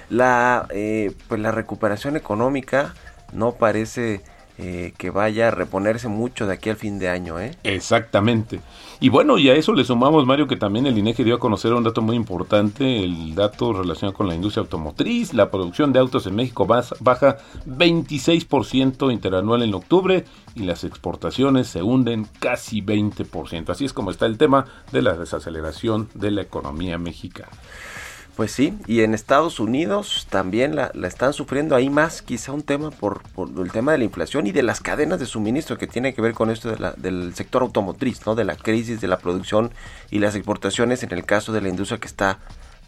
La, 0.09 0.67
eh, 0.71 1.13
pues 1.29 1.41
la 1.41 1.53
recuperación 1.53 2.17
económica 2.17 2.95
no 3.33 3.53
parece 3.53 4.23
eh, 4.63 4.93
que 4.99 5.09
vaya 5.09 5.49
a 5.49 5.51
reponerse 5.51 6.09
mucho 6.09 6.47
de 6.47 6.53
aquí 6.53 6.69
al 6.69 6.77
fin 6.77 6.99
de 6.99 7.09
año. 7.09 7.41
¿eh? 7.41 7.57
Exactamente. 7.65 8.61
Y 9.01 9.09
bueno, 9.09 9.39
y 9.39 9.49
a 9.49 9.55
eso 9.55 9.73
le 9.73 9.85
sumamos, 9.85 10.27
Mario, 10.27 10.47
que 10.47 10.57
también 10.57 10.85
el 10.85 10.99
INEGI 10.99 11.25
dio 11.25 11.37
a 11.37 11.39
conocer 11.39 11.73
un 11.73 11.83
dato 11.83 12.03
muy 12.03 12.15
importante, 12.15 13.03
el 13.03 13.35
dato 13.35 13.73
relacionado 13.73 14.15
con 14.15 14.29
la 14.29 14.35
industria 14.35 14.61
automotriz. 14.61 15.33
La 15.33 15.51
producción 15.51 15.95
de 15.95 16.01
autos 16.01 16.27
en 16.27 16.37
México 16.37 16.67
baja 16.67 17.39
26% 17.67 19.11
interanual 19.11 19.63
en 19.63 19.73
octubre 19.73 20.27
y 20.55 20.65
las 20.65 20.85
exportaciones 20.85 21.67
se 21.69 21.83
hunden 21.83 22.27
casi 22.39 22.83
20%. 22.83 23.71
Así 23.71 23.87
es 23.87 23.95
como 23.95 24.11
está 24.11 24.27
el 24.27 24.37
tema 24.37 24.67
de 24.93 25.01
la 25.01 25.15
desaceleración 25.15 26.11
de 26.13 26.33
la 26.33 26.43
economía 26.43 26.99
mexicana. 26.99 27.49
Pues 28.41 28.53
sí, 28.53 28.73
y 28.87 29.03
en 29.03 29.13
Estados 29.13 29.61
Unidos 29.61 30.27
también 30.31 30.75
la, 30.75 30.91
están 31.05 31.35
sufriendo 31.35 31.77
ahí 31.77 31.91
más, 31.91 32.23
quizá 32.23 32.53
un 32.53 32.63
tema 32.63 32.91
por, 32.91 33.21
el 33.39 33.71
tema 33.71 33.93
de 33.93 33.99
la 33.99 34.05
inflación 34.05 34.47
y 34.47 34.53
de 34.53 34.63
las 34.63 34.81
cadenas 34.81 35.21
de 35.21 35.27
suministro 35.27 35.77
que 35.77 35.87
tiene 35.87 36.15
que 36.15 36.23
ver 36.23 36.33
con 36.33 36.49
esto 36.49 36.75
del 36.97 37.35
sector 37.35 37.61
automotriz, 37.61 38.25
¿no? 38.25 38.35
De 38.35 38.47
la 38.47 38.57
crisis 38.57 39.03
de 39.03 39.09
la 39.09 39.19
producción 39.19 39.73
y 40.11 40.21
las 40.21 40.37
exportaciones 40.37 41.03
en 41.03 41.13
el 41.13 41.27
caso 41.27 41.53
de 41.53 41.61
la 41.61 41.69
industria 41.69 42.01
que 42.01 42.07
está 42.07 42.39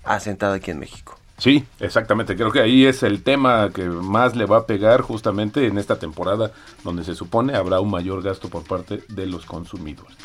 asentada 0.05 0.55
aquí 0.55 0.71
en 0.71 0.79
México. 0.79 1.19
Sí, 1.37 1.67
exactamente. 1.81 2.35
Creo 2.35 2.51
que 2.51 2.61
ahí 2.61 2.87
es 2.87 3.03
el 3.03 3.23
tema 3.23 3.69
que 3.75 3.85
más 3.85 4.35
le 4.35 4.47
va 4.47 4.57
a 4.57 4.67
pegar 4.67 5.03
justamente 5.03 5.67
en 5.67 5.77
esta 5.77 5.99
temporada 5.99 6.53
donde 6.83 7.05
se 7.05 7.15
supone 7.15 7.57
habrá 7.57 7.79
un 7.79 7.91
mayor 7.91 8.23
gasto 8.23 8.49
por 8.49 8.65
parte 8.65 9.03
de 9.07 9.27
los 9.27 9.45
consumidores. 9.45 10.17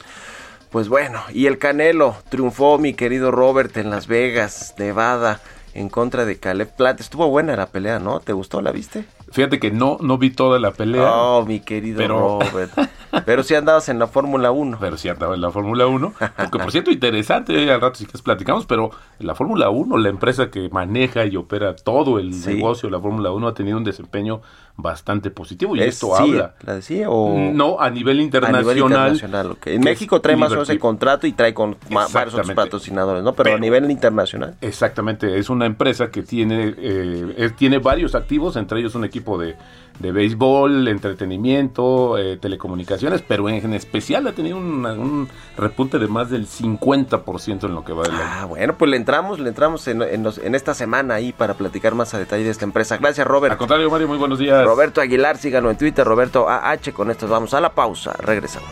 Pues 0.71 0.89
bueno, 0.89 1.21
y 1.33 1.45
el 1.45 1.57
Canelo 1.59 2.15
triunfó, 2.29 2.77
mi 2.77 2.93
querido 2.93 3.31
Robert, 3.31 3.77
en 3.77 3.89
Las 3.89 4.07
Vegas, 4.07 4.75
Nevada, 4.77 5.39
en 5.73 5.89
contra 5.89 6.25
de 6.25 6.37
Caleb 6.37 6.75
Plant. 6.75 6.99
Estuvo 6.99 7.29
buena 7.29 7.55
la 7.55 7.67
pelea, 7.67 7.99
¿no? 7.99 8.19
¿Te 8.19 8.33
gustó? 8.33 8.61
¿La 8.61 8.71
viste? 8.71 9.05
Fíjate 9.31 9.59
que 9.59 9.71
no, 9.71 9.97
no 10.01 10.17
vi 10.17 10.29
toda 10.29 10.59
la 10.59 10.71
pelea. 10.71 11.11
Oh, 11.11 11.45
mi 11.45 11.59
querido 11.59 12.05
Robert. 12.07 12.71
Pero 13.25 13.43
sí 13.43 13.55
andabas 13.55 13.87
en 13.89 13.99
la 13.99 14.07
Fórmula 14.07 14.51
1. 14.51 14.77
Pero 14.79 14.97
sí 14.97 15.09
andaba 15.09 15.35
en 15.35 15.41
la 15.41 15.51
Fórmula 15.51 15.87
1. 15.87 16.13
Porque 16.35 16.59
por 16.59 16.71
cierto, 16.71 16.91
interesante, 16.91 17.71
al 17.71 17.81
rato 17.81 17.95
sí 17.95 18.05
que 18.05 18.17
platicamos, 18.17 18.65
pero 18.65 18.91
la 19.19 19.35
Fórmula 19.35 19.69
1, 19.69 19.97
la 19.97 20.09
empresa 20.09 20.49
que 20.49 20.69
maneja 20.69 21.25
y 21.25 21.35
opera 21.35 21.75
todo 21.75 22.19
el 22.19 22.31
negocio 22.45 22.87
de 22.87 22.91
la 22.91 23.01
Fórmula 23.01 23.31
1, 23.31 23.47
ha 23.47 23.53
tenido 23.53 23.77
un 23.77 23.83
desempeño 23.83 24.41
bastante 24.77 25.31
positivo 25.31 25.75
y 25.75 25.81
esto 25.81 26.15
habla. 26.15 26.53
¿La 26.61 26.75
decía 26.75 27.09
o...? 27.09 27.35
No, 27.35 27.79
a 27.79 27.89
nivel 27.89 28.21
internacional. 28.21 28.61
A 28.61 28.73
nivel 28.73 28.77
internacional, 28.77 29.57
En 29.65 29.81
México 29.81 30.21
trae 30.21 30.35
más 30.35 30.51
o 30.51 30.55
menos 30.55 30.69
el 30.69 30.79
contrato 30.79 31.25
y 31.25 31.33
trae 31.33 31.53
con 31.53 31.75
varios 31.89 32.33
otros 32.33 32.51
patrocinadores, 32.51 33.23
¿no? 33.23 33.33
Pero, 33.33 33.55
a 33.55 33.59
nivel 33.59 33.89
internacional. 33.89 34.55
Exactamente, 34.61 35.37
es 35.37 35.49
una 35.49 35.65
empresa 35.65 36.11
que 36.11 36.21
tiene, 36.21 36.75
eh, 36.77 37.51
tiene 37.57 37.79
varios 37.79 38.13
activos, 38.13 38.55
entre 38.55 38.79
ellos 38.79 38.93
un 38.93 39.03
equipo 39.03 39.39
de 39.39 39.55
de 39.99 40.11
béisbol, 40.11 40.87
entretenimiento, 40.87 42.17
eh, 42.17 42.37
telecomunicaciones, 42.37 43.23
pero 43.27 43.49
en, 43.49 43.73
especial 43.73 44.27
ha 44.27 44.33
tenido 44.33 44.57
un, 44.57 45.27
repunte 45.57 45.99
de 45.99 46.07
más 46.07 46.29
del 46.29 46.47
50% 46.47 47.65
en 47.65 47.73
lo 47.73 47.83
que 47.83 47.93
va 47.93 48.03
del 48.03 48.13
año. 48.13 48.23
Ah, 48.23 48.45
bueno, 48.45 48.75
pues 48.77 48.91
le 48.91 48.97
entramos, 48.97 49.39
le 49.39 49.49
entramos 49.49 49.87
en, 49.87 50.01
en, 50.01 50.55
esta 50.55 50.73
semana 50.73 51.15
ahí 51.15 51.33
para 51.33 51.55
platicar 51.55 51.95
más 51.95 52.13
a 52.13 52.19
detalle 52.19 52.43
de 52.43 52.51
esta 52.51 52.65
empresa. 52.65 52.97
Gracias, 52.97 53.25
Robert. 53.25 53.53
Al 53.53 53.57
contrario, 53.57 53.89
Mario, 53.89 54.07
muy 54.07 54.17
buenos 54.17 54.39
días. 54.39 54.63
Roberto 54.65 55.01
Aguilar, 55.01 55.37
síganlo 55.37 55.71
en 55.71 55.77
Twitter, 55.77 56.05
Roberto 56.05 56.47
AH. 56.49 56.93
Con 56.93 57.11
esto 57.11 57.27
vamos 57.27 57.53
a 57.53 57.61
la 57.61 57.73
pausa, 57.73 58.13
regresamos. 58.19 58.69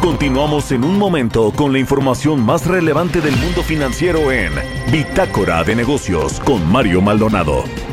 Continuamos 0.00 0.70
en 0.70 0.84
un 0.84 0.98
momento 0.98 1.52
con 1.56 1.72
la 1.72 1.80
información 1.80 2.40
más 2.40 2.64
relevante 2.64 3.20
del 3.20 3.36
mundo 3.38 3.64
financiero 3.64 4.30
en 4.30 4.52
Bitácora 4.92 5.64
de 5.64 5.74
Negocios 5.74 6.38
con 6.40 6.70
Mario 6.70 7.02
Maldonado. 7.02 7.64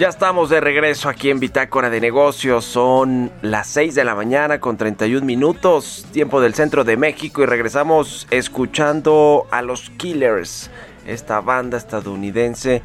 Ya 0.00 0.08
estamos 0.08 0.48
de 0.48 0.60
regreso 0.62 1.10
aquí 1.10 1.28
en 1.28 1.40
Bitácora 1.40 1.90
de 1.90 2.00
Negocios. 2.00 2.64
Son 2.64 3.30
las 3.42 3.66
6 3.66 3.94
de 3.94 4.02
la 4.02 4.14
mañana 4.14 4.58
con 4.58 4.78
31 4.78 5.26
minutos, 5.26 6.06
tiempo 6.10 6.40
del 6.40 6.54
centro 6.54 6.84
de 6.84 6.96
México, 6.96 7.42
y 7.42 7.44
regresamos 7.44 8.26
escuchando 8.30 9.46
a 9.50 9.60
los 9.60 9.90
Killers, 9.90 10.70
esta 11.04 11.42
banda 11.42 11.76
estadounidense 11.76 12.80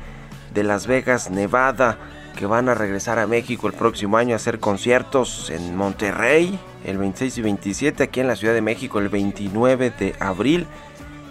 de 0.53 0.63
Las 0.65 0.87
Vegas, 0.87 1.31
Nevada, 1.31 1.97
que 2.35 2.47
van 2.47 2.67
a 2.67 2.75
regresar 2.75 3.17
a 3.17 3.27
México 3.27 3.67
el 3.67 3.73
próximo 3.73 4.17
año 4.17 4.33
a 4.33 4.35
hacer 4.35 4.59
conciertos 4.59 5.49
en 5.51 5.73
Monterrey 5.77 6.59
el 6.83 6.97
26 6.97 7.37
y 7.37 7.41
27, 7.43 8.03
aquí 8.03 8.19
en 8.19 8.27
la 8.27 8.35
Ciudad 8.35 8.53
de 8.53 8.61
México 8.61 8.99
el 8.99 9.07
29 9.07 9.89
de 9.91 10.15
abril 10.19 10.67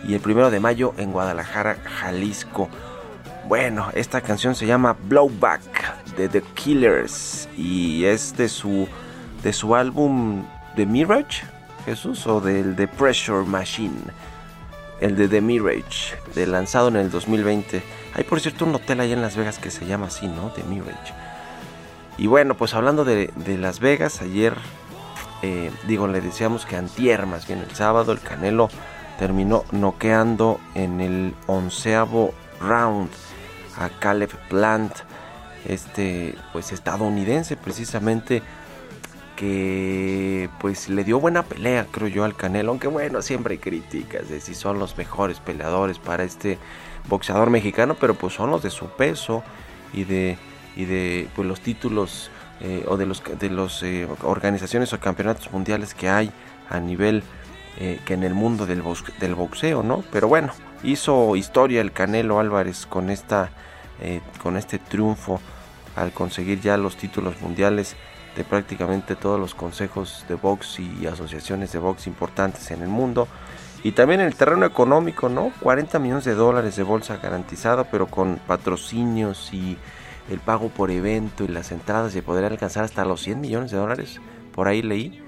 y 0.08 0.14
el 0.14 0.22
1 0.24 0.50
de 0.50 0.60
mayo 0.60 0.94
en 0.96 1.12
Guadalajara, 1.12 1.76
Jalisco. 1.84 2.70
Bueno, 3.46 3.90
esta 3.94 4.22
canción 4.22 4.54
se 4.54 4.66
llama 4.66 4.96
Blowback 5.06 6.14
de 6.16 6.30
The 6.30 6.40
Killers 6.54 7.46
y 7.58 8.06
es 8.06 8.34
de 8.38 8.48
su, 8.48 8.88
de 9.42 9.52
su 9.52 9.74
álbum 9.74 10.46
The 10.76 10.86
Mirage, 10.86 11.42
Jesús, 11.84 12.26
o 12.26 12.40
del 12.40 12.74
The 12.74 12.88
Pressure 12.88 13.44
Machine, 13.44 14.00
el 15.00 15.16
de 15.16 15.28
The 15.28 15.42
Mirage, 15.42 16.16
de 16.34 16.46
lanzado 16.46 16.88
en 16.88 16.96
el 16.96 17.10
2020. 17.10 17.82
Hay 18.14 18.24
por 18.24 18.40
cierto 18.40 18.64
un 18.64 18.76
hotel 18.76 19.00
allá 19.00 19.12
en 19.12 19.20
Las 19.20 19.36
Vegas 19.36 19.58
que 19.58 19.70
se 19.70 19.84
llama 19.84 20.06
así, 20.06 20.26
¿no? 20.26 20.48
The 20.52 20.62
Mirage. 20.62 21.12
Y 22.16 22.28
bueno, 22.28 22.54
pues 22.54 22.72
hablando 22.72 23.04
de, 23.04 23.30
Las 23.58 23.78
Vegas, 23.78 24.22
ayer, 24.22 24.54
eh, 25.42 25.70
digo, 25.86 26.08
le 26.08 26.22
decíamos 26.22 26.64
que 26.64 26.76
antier, 26.76 27.26
más 27.26 27.46
bien 27.46 27.58
el 27.58 27.76
sábado, 27.76 28.12
el 28.12 28.20
Canelo 28.20 28.70
terminó 29.18 29.64
noqueando 29.70 30.60
en 30.74 31.02
el 31.02 31.34
onceavo 31.46 32.32
round 32.60 33.10
a 33.78 33.88
Caleb 33.88 34.30
Plant, 34.48 34.92
este 35.66 36.34
pues 36.52 36.72
estadounidense 36.72 37.56
precisamente 37.56 38.42
que 39.36 40.48
pues 40.60 40.88
le 40.88 41.02
dio 41.02 41.18
buena 41.18 41.42
pelea 41.42 41.86
creo 41.90 42.08
yo 42.08 42.24
al 42.24 42.36
Canelo, 42.36 42.70
aunque 42.70 42.88
bueno, 42.88 43.22
siempre 43.22 43.54
hay 43.54 43.58
críticas 43.58 44.28
de 44.28 44.40
si 44.40 44.54
son 44.54 44.78
los 44.78 44.96
mejores 44.96 45.40
peleadores 45.40 45.98
para 45.98 46.24
este 46.24 46.58
boxeador 47.08 47.50
mexicano, 47.50 47.96
pero 47.98 48.14
pues 48.14 48.34
son 48.34 48.50
los 48.50 48.62
de 48.62 48.70
su 48.70 48.88
peso 48.88 49.42
y 49.92 50.04
de 50.04 50.38
y 50.76 50.84
de 50.84 51.28
pues, 51.34 51.46
los 51.46 51.60
títulos 51.60 52.30
eh, 52.60 52.84
o 52.88 52.96
de 52.96 53.06
los 53.06 53.22
de 53.38 53.50
los 53.50 53.82
eh, 53.82 54.08
organizaciones 54.22 54.92
o 54.92 55.00
campeonatos 55.00 55.52
mundiales 55.52 55.94
que 55.94 56.08
hay 56.08 56.30
a 56.68 56.80
nivel 56.80 57.22
eh, 57.78 58.00
que 58.04 58.14
en 58.14 58.22
el 58.22 58.34
mundo 58.34 58.66
del, 58.66 58.82
del 59.20 59.34
boxeo, 59.34 59.82
¿no? 59.82 60.04
Pero 60.12 60.28
bueno, 60.28 60.52
hizo 60.84 61.34
historia 61.36 61.80
el 61.80 61.92
Canelo 61.92 62.38
Álvarez 62.38 62.86
con 62.86 63.10
esta 63.10 63.50
eh, 64.00 64.20
con 64.42 64.56
este 64.56 64.78
triunfo 64.78 65.40
al 65.96 66.12
conseguir 66.12 66.60
ya 66.60 66.76
los 66.76 66.96
títulos 66.96 67.40
mundiales 67.40 67.96
de 68.36 68.44
prácticamente 68.44 69.14
todos 69.14 69.38
los 69.38 69.54
consejos 69.54 70.24
de 70.28 70.34
box 70.34 70.80
y 70.80 71.06
asociaciones 71.06 71.72
de 71.72 71.78
box 71.78 72.06
importantes 72.06 72.70
en 72.70 72.82
el 72.82 72.88
mundo 72.88 73.28
y 73.84 73.92
también 73.92 74.20
en 74.20 74.26
el 74.26 74.34
terreno 74.34 74.64
económico, 74.64 75.28
¿no? 75.28 75.52
40 75.60 75.98
millones 75.98 76.24
de 76.24 76.34
dólares 76.34 76.74
de 76.74 76.82
bolsa 76.82 77.18
garantizada, 77.18 77.84
pero 77.84 78.06
con 78.06 78.40
patrocinios 78.46 79.52
y 79.52 79.76
el 80.30 80.40
pago 80.40 80.70
por 80.70 80.90
evento 80.90 81.44
y 81.44 81.48
las 81.48 81.70
entradas 81.70 82.16
y 82.16 82.22
poder 82.22 82.46
alcanzar 82.46 82.84
hasta 82.84 83.04
los 83.04 83.20
100 83.20 83.40
millones 83.42 83.70
de 83.70 83.76
dólares. 83.76 84.20
Por 84.54 84.68
ahí 84.68 84.80
leí. 84.80 85.22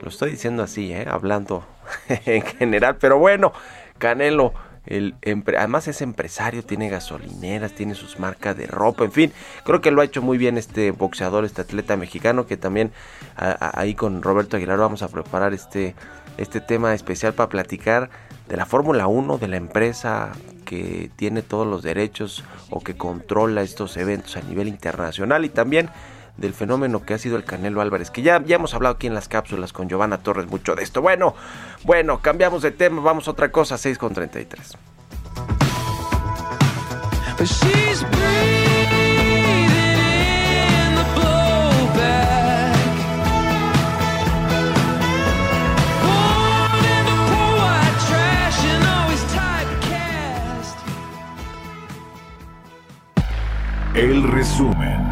Lo 0.00 0.10
estoy 0.10 0.32
diciendo 0.32 0.62
así, 0.62 0.92
¿eh? 0.92 1.06
hablando 1.10 1.66
en 2.08 2.42
general, 2.42 2.96
pero 3.00 3.18
bueno, 3.18 3.54
Canelo 3.96 4.52
el, 4.86 5.14
además 5.56 5.88
es 5.88 6.02
empresario, 6.02 6.62
tiene 6.62 6.88
gasolineras, 6.88 7.72
tiene 7.72 7.94
sus 7.94 8.18
marcas 8.18 8.56
de 8.56 8.66
ropa, 8.66 9.04
en 9.04 9.12
fin, 9.12 9.32
creo 9.64 9.80
que 9.80 9.90
lo 9.90 10.00
ha 10.00 10.04
hecho 10.04 10.22
muy 10.22 10.38
bien 10.38 10.58
este 10.58 10.90
boxeador, 10.90 11.44
este 11.44 11.62
atleta 11.62 11.96
mexicano, 11.96 12.46
que 12.46 12.56
también 12.56 12.92
ahí 13.36 13.94
con 13.94 14.22
Roberto 14.22 14.56
Aguilar 14.56 14.78
vamos 14.78 15.02
a 15.02 15.08
preparar 15.08 15.54
este, 15.54 15.94
este 16.36 16.60
tema 16.60 16.94
especial 16.94 17.34
para 17.34 17.48
platicar 17.48 18.10
de 18.48 18.56
la 18.56 18.66
Fórmula 18.66 19.06
1, 19.06 19.38
de 19.38 19.48
la 19.48 19.56
empresa 19.56 20.32
que 20.64 21.10
tiene 21.16 21.42
todos 21.42 21.66
los 21.66 21.82
derechos 21.82 22.44
o 22.70 22.80
que 22.80 22.96
controla 22.96 23.62
estos 23.62 23.96
eventos 23.96 24.36
a 24.36 24.42
nivel 24.42 24.68
internacional 24.68 25.44
y 25.44 25.48
también 25.48 25.90
del 26.36 26.52
fenómeno 26.52 27.04
que 27.04 27.14
ha 27.14 27.18
sido 27.18 27.36
el 27.36 27.44
Canelo 27.44 27.80
Álvarez, 27.80 28.10
que 28.10 28.22
ya, 28.22 28.42
ya 28.44 28.56
hemos 28.56 28.74
hablado 28.74 28.96
aquí 28.96 29.06
en 29.06 29.14
las 29.14 29.28
cápsulas 29.28 29.72
con 29.72 29.88
Giovanna 29.88 30.18
Torres 30.18 30.46
mucho 30.46 30.74
de 30.74 30.82
esto. 30.82 31.00
Bueno, 31.00 31.34
bueno, 31.84 32.20
cambiamos 32.20 32.62
de 32.62 32.72
tema, 32.72 33.00
vamos 33.00 33.28
a 33.28 33.32
otra 33.32 33.50
cosa, 33.50 33.78
6 33.78 33.98
con 33.98 34.14
33. 34.14 34.76
El 53.94 54.24
resumen. 54.24 55.03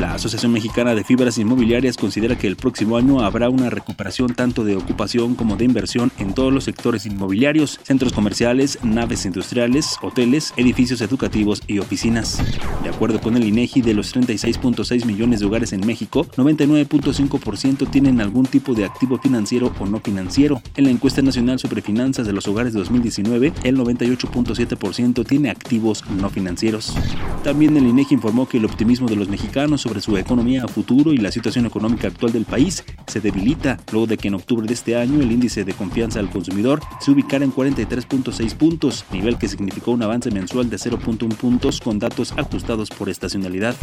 La 0.00 0.14
Asociación 0.14 0.52
Mexicana 0.52 0.94
de 0.94 1.04
Fibras 1.04 1.36
Inmobiliarias 1.36 1.98
considera 1.98 2.38
que 2.38 2.46
el 2.46 2.56
próximo 2.56 2.96
año 2.96 3.20
habrá 3.20 3.50
una 3.50 3.68
recuperación 3.68 4.34
tanto 4.34 4.64
de 4.64 4.74
ocupación 4.74 5.34
como 5.34 5.56
de 5.56 5.66
inversión 5.66 6.10
en 6.16 6.32
todos 6.32 6.50
los 6.50 6.64
sectores 6.64 7.04
inmobiliarios, 7.04 7.78
centros 7.82 8.14
comerciales, 8.14 8.78
naves 8.82 9.26
industriales, 9.26 9.98
hoteles, 10.00 10.54
edificios 10.56 11.02
educativos 11.02 11.62
y 11.66 11.80
oficinas. 11.80 12.42
De 12.82 12.88
acuerdo 12.88 13.20
con 13.20 13.36
el 13.36 13.44
INEGI, 13.44 13.82
de 13.82 13.92
los 13.92 14.16
36.6 14.16 15.04
millones 15.04 15.40
de 15.40 15.46
hogares 15.46 15.74
en 15.74 15.86
México, 15.86 16.24
99.5% 16.34 17.90
tienen 17.90 18.22
algún 18.22 18.46
tipo 18.46 18.72
de 18.72 18.86
activo 18.86 19.18
financiero 19.18 19.70
o 19.78 19.84
no 19.84 20.00
financiero. 20.00 20.62
En 20.76 20.84
la 20.84 20.90
encuesta 20.92 21.20
nacional 21.20 21.58
sobre 21.58 21.82
finanzas 21.82 22.26
de 22.26 22.32
los 22.32 22.48
hogares 22.48 22.72
de 22.72 22.78
2019, 22.78 23.52
el 23.64 23.76
98.7% 23.76 25.26
tiene 25.26 25.50
activos 25.50 26.04
no 26.08 26.30
financieros. 26.30 26.96
También 27.44 27.76
el 27.76 27.86
INEGI 27.86 28.14
informó 28.14 28.48
que 28.48 28.56
el 28.56 28.64
optimismo 28.64 29.06
de 29.06 29.16
los 29.16 29.28
mexicanos 29.28 29.89
sobre 29.90 30.00
su 30.02 30.16
economía 30.16 30.62
a 30.62 30.68
futuro 30.68 31.12
y 31.12 31.16
la 31.16 31.32
situación 31.32 31.66
económica 31.66 32.06
actual 32.06 32.30
del 32.30 32.44
país 32.44 32.84
se 33.08 33.20
debilita 33.20 33.76
luego 33.90 34.06
de 34.06 34.18
que 34.18 34.28
en 34.28 34.34
octubre 34.34 34.64
de 34.64 34.74
este 34.74 34.94
año 34.94 35.20
el 35.20 35.32
índice 35.32 35.64
de 35.64 35.72
confianza 35.72 36.20
al 36.20 36.30
consumidor 36.30 36.80
se 37.00 37.10
ubicara 37.10 37.44
en 37.44 37.52
43.6 37.52 38.54
puntos, 38.54 39.04
nivel 39.10 39.36
que 39.36 39.48
significó 39.48 39.90
un 39.90 40.04
avance 40.04 40.30
mensual 40.30 40.70
de 40.70 40.76
0.1 40.76 41.34
puntos 41.34 41.80
con 41.80 41.98
datos 41.98 42.32
ajustados 42.36 42.88
por 42.90 43.08
estacionalidad. 43.08 43.74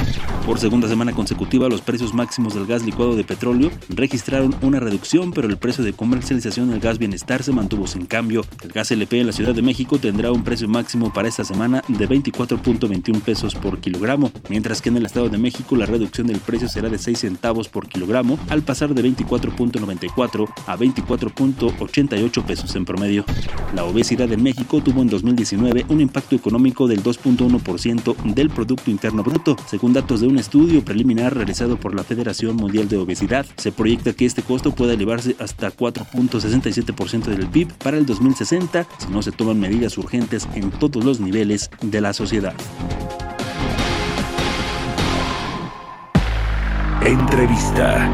Por 0.45 0.59
segunda 0.59 0.87
semana 0.87 1.11
consecutiva, 1.11 1.67
los 1.67 1.81
precios 1.81 2.13
máximos 2.13 2.53
del 2.53 2.67
gas 2.67 2.85
licuado 2.85 3.17
de 3.17 3.25
petróleo 3.25 3.69
registraron 3.89 4.55
una 4.61 4.79
reducción, 4.79 5.33
pero 5.33 5.49
el 5.49 5.57
precio 5.57 5.83
de 5.83 5.91
comercialización 5.91 6.69
del 6.69 6.79
gas 6.79 6.99
bienestar 6.99 7.43
se 7.43 7.51
mantuvo 7.51 7.85
sin 7.85 8.05
cambio. 8.05 8.45
El 8.61 8.71
gas 8.71 8.91
LP 8.91 9.19
en 9.19 9.27
la 9.27 9.33
Ciudad 9.33 9.53
de 9.53 9.61
México 9.61 9.97
tendrá 9.97 10.31
un 10.31 10.45
precio 10.45 10.69
máximo 10.69 11.11
para 11.11 11.27
esta 11.27 11.43
semana 11.43 11.83
de 11.89 12.07
24.21 12.07 13.19
pesos 13.19 13.55
por 13.55 13.79
kilogramo, 13.79 14.31
mientras 14.47 14.81
que 14.81 14.87
en 14.87 14.95
el 14.95 15.05
Estado 15.05 15.27
de 15.27 15.37
México 15.37 15.75
la 15.75 15.85
reducción 15.97 16.27
del 16.27 16.39
precio 16.39 16.67
será 16.69 16.89
de 16.89 16.97
6 16.97 17.17
centavos 17.19 17.69
por 17.69 17.87
kilogramo 17.87 18.37
al 18.49 18.61
pasar 18.61 18.93
de 18.93 19.03
24.94 19.03 20.47
a 20.67 20.77
24.88 20.77 22.45
pesos 22.45 22.75
en 22.75 22.85
promedio. 22.85 23.25
La 23.73 23.83
obesidad 23.83 24.31
en 24.31 24.43
México 24.43 24.81
tuvo 24.81 25.01
en 25.01 25.09
2019 25.09 25.85
un 25.89 26.01
impacto 26.01 26.35
económico 26.35 26.87
del 26.87 27.03
2.1% 27.03 28.15
del 28.33 28.49
Producto 28.49 28.91
Interno 28.91 29.23
Bruto, 29.23 29.55
según 29.67 29.93
datos 29.93 30.21
de 30.21 30.27
un 30.27 30.37
estudio 30.37 30.85
preliminar 30.85 31.35
realizado 31.35 31.79
por 31.79 31.95
la 31.95 32.03
Federación 32.03 32.55
Mundial 32.55 32.87
de 32.87 32.97
Obesidad. 32.97 33.45
Se 33.57 33.71
proyecta 33.71 34.13
que 34.13 34.25
este 34.25 34.43
costo 34.43 34.71
pueda 34.71 34.93
elevarse 34.93 35.35
hasta 35.39 35.71
4.67% 35.71 37.25
del 37.25 37.47
PIB 37.47 37.73
para 37.73 37.97
el 37.97 38.05
2060 38.05 38.87
si 38.99 39.07
no 39.07 39.21
se 39.21 39.31
toman 39.31 39.59
medidas 39.59 39.97
urgentes 39.97 40.47
en 40.53 40.69
todos 40.71 41.03
los 41.03 41.19
niveles 41.19 41.69
de 41.81 42.01
la 42.01 42.13
sociedad. 42.13 42.53
Entrevista. 47.07 48.11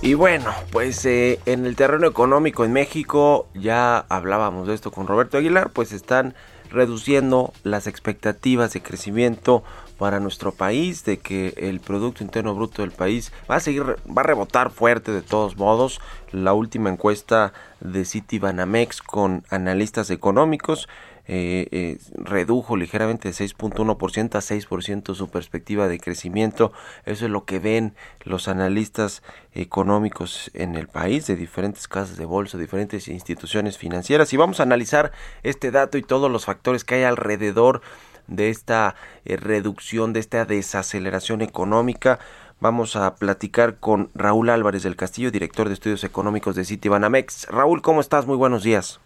Y 0.00 0.14
bueno, 0.14 0.54
pues 0.72 1.04
eh, 1.04 1.40
en 1.44 1.66
el 1.66 1.76
terreno 1.76 2.06
económico 2.06 2.64
en 2.64 2.72
México, 2.72 3.48
ya 3.52 3.98
hablábamos 3.98 4.66
de 4.66 4.72
esto 4.72 4.90
con 4.90 5.06
Roberto 5.06 5.36
Aguilar, 5.36 5.68
pues 5.74 5.92
están 5.92 6.34
reduciendo 6.70 7.52
las 7.64 7.86
expectativas 7.86 8.72
de 8.72 8.80
crecimiento 8.80 9.62
para 10.00 10.18
nuestro 10.18 10.52
país, 10.52 11.04
de 11.04 11.18
que 11.18 11.52
el 11.58 11.78
Producto 11.78 12.24
Interno 12.24 12.54
Bruto 12.54 12.80
del 12.80 12.90
país 12.90 13.34
va 13.50 13.56
a 13.56 13.60
seguir, 13.60 13.82
va 13.84 14.22
a 14.22 14.24
rebotar 14.24 14.70
fuerte 14.70 15.12
de 15.12 15.20
todos 15.20 15.58
modos. 15.58 16.00
La 16.32 16.54
última 16.54 16.88
encuesta 16.88 17.52
de 17.80 18.06
Citibanamex 18.06 19.02
con 19.02 19.44
analistas 19.50 20.08
económicos 20.08 20.88
eh, 21.32 21.68
eh, 21.70 21.98
redujo 22.14 22.76
ligeramente 22.78 23.28
de 23.28 23.34
6.1% 23.34 24.34
a 24.36 24.40
6% 24.40 25.14
su 25.14 25.28
perspectiva 25.28 25.86
de 25.86 26.00
crecimiento. 26.00 26.72
Eso 27.04 27.26
es 27.26 27.30
lo 27.30 27.44
que 27.44 27.58
ven 27.58 27.94
los 28.24 28.48
analistas 28.48 29.22
económicos 29.52 30.50
en 30.54 30.76
el 30.76 30.88
país 30.88 31.26
de 31.26 31.36
diferentes 31.36 31.88
casas 31.88 32.16
de 32.16 32.24
bolsa, 32.24 32.56
diferentes 32.56 33.06
instituciones 33.06 33.76
financieras. 33.76 34.32
Y 34.32 34.38
vamos 34.38 34.60
a 34.60 34.62
analizar 34.62 35.12
este 35.42 35.70
dato 35.70 35.98
y 35.98 36.02
todos 36.02 36.30
los 36.30 36.46
factores 36.46 36.84
que 36.84 36.94
hay 36.94 37.02
alrededor 37.02 37.82
de 38.30 38.48
esta 38.48 38.94
eh, 39.26 39.36
reducción, 39.36 40.14
de 40.14 40.20
esta 40.20 40.46
desaceleración 40.46 41.42
económica. 41.42 42.18
Vamos 42.60 42.96
a 42.96 43.14
platicar 43.16 43.76
con 43.76 44.10
Raúl 44.14 44.48
Álvarez 44.50 44.82
del 44.82 44.96
Castillo, 44.96 45.30
director 45.30 45.68
de 45.68 45.74
estudios 45.74 46.04
económicos 46.04 46.54
de 46.56 46.64
Citibanamex. 46.64 47.48
Raúl, 47.48 47.82
¿cómo 47.82 48.00
estás? 48.00 48.26
Muy 48.26 48.36
buenos 48.36 48.62
días. 48.62 49.00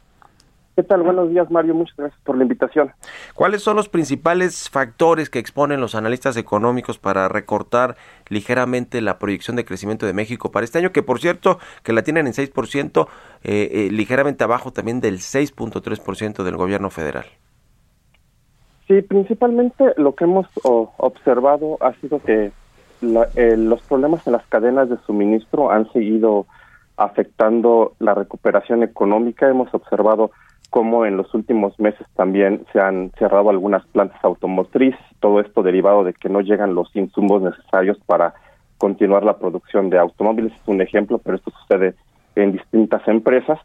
¿Qué 0.76 0.82
tal? 0.82 1.02
Buenos 1.02 1.30
días, 1.30 1.48
Mario. 1.52 1.72
Muchas 1.72 1.96
gracias 1.96 2.20
por 2.24 2.36
la 2.36 2.42
invitación. 2.42 2.92
¿Cuáles 3.34 3.62
son 3.62 3.76
los 3.76 3.88
principales 3.88 4.68
factores 4.68 5.30
que 5.30 5.38
exponen 5.38 5.80
los 5.80 5.94
analistas 5.94 6.36
económicos 6.36 6.98
para 6.98 7.28
recortar 7.28 7.96
ligeramente 8.28 9.00
la 9.00 9.20
proyección 9.20 9.54
de 9.54 9.64
crecimiento 9.64 10.04
de 10.04 10.14
México 10.14 10.50
para 10.50 10.64
este 10.64 10.78
año? 10.78 10.90
Que 10.90 11.04
por 11.04 11.20
cierto, 11.20 11.60
que 11.84 11.92
la 11.92 12.02
tienen 12.02 12.26
en 12.26 12.32
6%, 12.32 13.06
eh, 13.44 13.70
eh, 13.72 13.88
ligeramente 13.92 14.42
abajo 14.42 14.72
también 14.72 15.00
del 15.00 15.18
6.3% 15.20 16.42
del 16.42 16.56
gobierno 16.56 16.90
federal. 16.90 17.26
Sí, 18.86 19.00
principalmente 19.02 19.94
lo 19.96 20.14
que 20.14 20.24
hemos 20.24 20.46
observado 20.62 21.78
ha 21.80 21.94
sido 21.94 22.20
que 22.20 22.52
eh, 23.02 23.56
los 23.56 23.82
problemas 23.82 24.26
en 24.26 24.34
las 24.34 24.46
cadenas 24.46 24.88
de 24.88 24.98
suministro 25.06 25.70
han 25.70 25.90
seguido 25.92 26.46
afectando 26.96 27.94
la 27.98 28.14
recuperación 28.14 28.82
económica. 28.82 29.48
Hemos 29.48 29.72
observado 29.74 30.30
como 30.70 31.06
en 31.06 31.16
los 31.16 31.32
últimos 31.34 31.78
meses 31.78 32.06
también 32.16 32.66
se 32.72 32.80
han 32.80 33.12
cerrado 33.18 33.48
algunas 33.48 33.86
plantas 33.86 34.22
automotrices, 34.24 35.00
todo 35.20 35.40
esto 35.40 35.62
derivado 35.62 36.02
de 36.04 36.14
que 36.14 36.28
no 36.28 36.40
llegan 36.40 36.74
los 36.74 36.94
insumos 36.96 37.42
necesarios 37.42 37.98
para 38.06 38.34
continuar 38.76 39.24
la 39.24 39.38
producción 39.38 39.88
de 39.88 39.98
automóviles, 39.98 40.52
es 40.52 40.68
un 40.68 40.80
ejemplo, 40.80 41.18
pero 41.18 41.36
esto 41.36 41.52
sucede 41.52 41.94
en 42.34 42.52
distintas 42.52 43.06
empresas. 43.06 43.58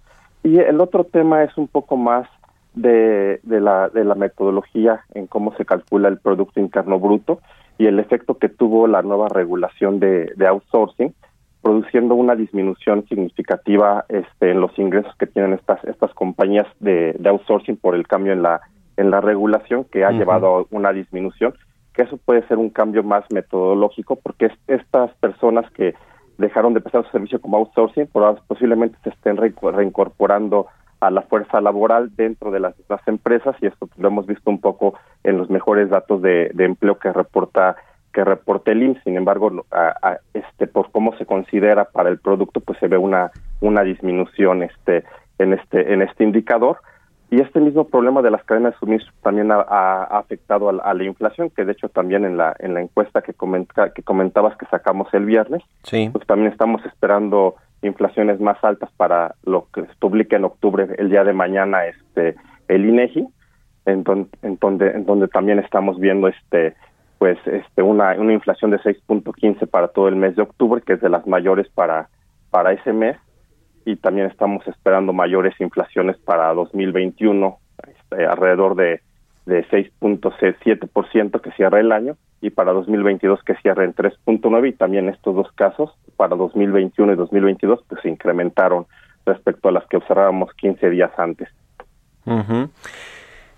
Y 0.43 0.59
el 0.59 0.79
otro 0.79 1.03
tema 1.03 1.43
es 1.43 1.57
un 1.57 1.67
poco 1.67 1.97
más 1.97 2.27
de, 2.73 3.39
de, 3.43 3.61
la, 3.61 3.89
de 3.89 4.03
la 4.03 4.15
metodología 4.15 5.01
en 5.13 5.27
cómo 5.27 5.55
se 5.55 5.65
calcula 5.65 6.07
el 6.07 6.19
Producto 6.19 6.59
Interno 6.59 6.99
Bruto 6.99 7.39
y 7.77 7.87
el 7.87 7.99
efecto 7.99 8.37
que 8.37 8.49
tuvo 8.49 8.87
la 8.87 9.01
nueva 9.01 9.27
regulación 9.29 9.99
de, 9.99 10.33
de 10.35 10.47
outsourcing, 10.47 11.13
produciendo 11.61 12.15
una 12.15 12.35
disminución 12.35 13.05
significativa 13.07 14.05
este, 14.09 14.51
en 14.51 14.61
los 14.61 14.77
ingresos 14.77 15.13
que 15.17 15.27
tienen 15.27 15.53
estas 15.53 15.83
estas 15.85 16.13
compañías 16.13 16.67
de, 16.79 17.13
de 17.19 17.29
outsourcing 17.29 17.77
por 17.77 17.95
el 17.95 18.07
cambio 18.07 18.33
en 18.33 18.41
la 18.41 18.61
en 18.97 19.11
la 19.11 19.21
regulación 19.21 19.85
que 19.85 20.03
ha 20.03 20.11
llevado 20.11 20.57
a 20.57 20.65
una 20.71 20.91
disminución 20.91 21.53
que 21.93 22.03
eso 22.03 22.17
puede 22.17 22.47
ser 22.47 22.57
un 22.57 22.69
cambio 22.69 23.03
más 23.03 23.25
metodológico 23.31 24.17
porque 24.17 24.51
estas 24.67 25.13
personas 25.15 25.69
que 25.71 25.95
dejaron 26.37 26.73
de 26.73 26.81
prestar 26.81 27.03
su 27.05 27.11
servicio 27.11 27.41
como 27.41 27.57
outsourcing 27.57 28.07
posiblemente 28.47 28.97
se 29.03 29.09
estén 29.09 29.37
reincorporando 29.37 30.67
a 30.99 31.11
la 31.11 31.21
fuerza 31.21 31.61
laboral 31.61 32.15
dentro 32.15 32.51
de 32.51 32.59
las, 32.59 32.75
empresas 33.05 33.55
y 33.61 33.67
esto 33.67 33.89
lo 33.97 34.09
hemos 34.09 34.27
visto 34.27 34.49
un 34.49 34.59
poco 34.59 34.95
en 35.23 35.37
los 35.37 35.49
mejores 35.49 35.89
datos 35.89 36.21
de, 36.21 36.51
de 36.53 36.65
empleo 36.65 36.99
que 36.99 37.11
reporta 37.11 37.75
que 38.13 38.23
reporte 38.23 38.71
el 38.71 38.83
IMSS. 38.83 39.03
Sin 39.03 39.17
embargo, 39.17 39.65
a, 39.71 40.17
este 40.33 40.67
por 40.67 40.91
cómo 40.91 41.15
se 41.17 41.25
considera 41.25 41.85
para 41.85 42.09
el 42.09 42.19
producto, 42.19 42.59
pues 42.59 42.79
se 42.79 42.87
ve 42.87 42.97
una 42.97 43.31
una 43.61 43.83
disminución 43.83 44.63
este 44.63 45.03
en 45.37 45.53
este 45.53 45.93
en 45.93 46.01
este 46.01 46.23
indicador. 46.23 46.77
Y 47.31 47.41
este 47.41 47.59
mismo 47.59 47.87
problema 47.87 48.23
de 48.23 48.31
las 48.31 48.43
cadenas 48.43 48.73
de 48.73 48.79
suministro 48.79 49.13
también 49.21 49.51
ha, 49.51 49.61
afectado 50.03 50.69
a 50.69 50.93
la, 50.95 51.03
inflación, 51.03 51.51
que 51.51 51.63
de 51.63 51.73
hecho 51.73 51.87
también 51.87 52.25
en 52.25 52.37
la 52.37 52.55
en 52.57 52.73
la 52.73 52.81
encuesta 52.81 53.21
que 53.21 53.35
comenta, 53.35 53.93
que 53.93 54.01
comentabas 54.01 54.57
que 54.57 54.65
sacamos 54.65 55.13
el 55.13 55.25
viernes, 55.25 55.61
sí. 55.83 56.09
pues 56.11 56.25
también 56.25 56.51
estamos 56.51 56.83
esperando 56.85 57.55
inflaciones 57.81 58.39
más 58.39 58.61
altas 58.63 58.89
para 58.97 59.35
lo 59.43 59.67
que 59.73 59.81
se 59.81 59.93
publique 59.99 60.35
en 60.35 60.45
octubre 60.45 60.87
el 60.97 61.09
día 61.09 61.23
de 61.23 61.33
mañana 61.33 61.85
este 61.85 62.35
el 62.67 62.85
INEGI, 62.85 63.27
en 63.85 64.03
donde 64.03 64.29
en 64.41 64.57
donde, 64.59 64.91
en 64.91 65.05
donde 65.05 65.27
también 65.27 65.59
estamos 65.59 65.99
viendo 65.99 66.27
este 66.27 66.75
pues 67.19 67.37
este 67.45 67.81
una, 67.81 68.13
una 68.13 68.33
inflación 68.33 68.71
de 68.71 68.79
6.15 68.79 69.67
para 69.67 69.89
todo 69.89 70.07
el 70.07 70.15
mes 70.15 70.35
de 70.35 70.41
octubre, 70.41 70.81
que 70.81 70.93
es 70.93 71.01
de 71.01 71.09
las 71.09 71.27
mayores 71.27 71.67
para, 71.69 72.09
para 72.49 72.71
ese 72.71 72.93
mes, 72.93 73.17
y 73.85 73.97
también 73.97 74.27
estamos 74.27 74.65
esperando 74.67 75.11
mayores 75.11 75.53
inflaciones 75.59 76.17
para 76.17 76.53
2021, 76.53 77.57
este, 77.87 78.25
alrededor 78.25 78.75
de, 78.75 79.01
de 79.45 79.65
6.7% 79.67 81.41
que 81.41 81.51
cierra 81.51 81.79
el 81.79 81.91
año, 81.91 82.17
y 82.41 82.51
para 82.51 82.71
2022 82.71 83.43
que 83.43 83.55
cierra 83.55 83.83
en 83.83 83.93
3.9, 83.93 84.69
y 84.69 84.73
también 84.73 85.09
estos 85.09 85.35
dos 85.35 85.51
casos, 85.53 85.91
para 86.17 86.35
2021 86.35 87.13
y 87.13 87.15
2022, 87.15 87.83
pues 87.87 88.01
se 88.01 88.09
incrementaron 88.09 88.85
respecto 89.25 89.69
a 89.69 89.71
las 89.71 89.85
que 89.87 89.97
observábamos 89.97 90.53
15 90.53 90.89
días 90.89 91.11
antes. 91.17 91.49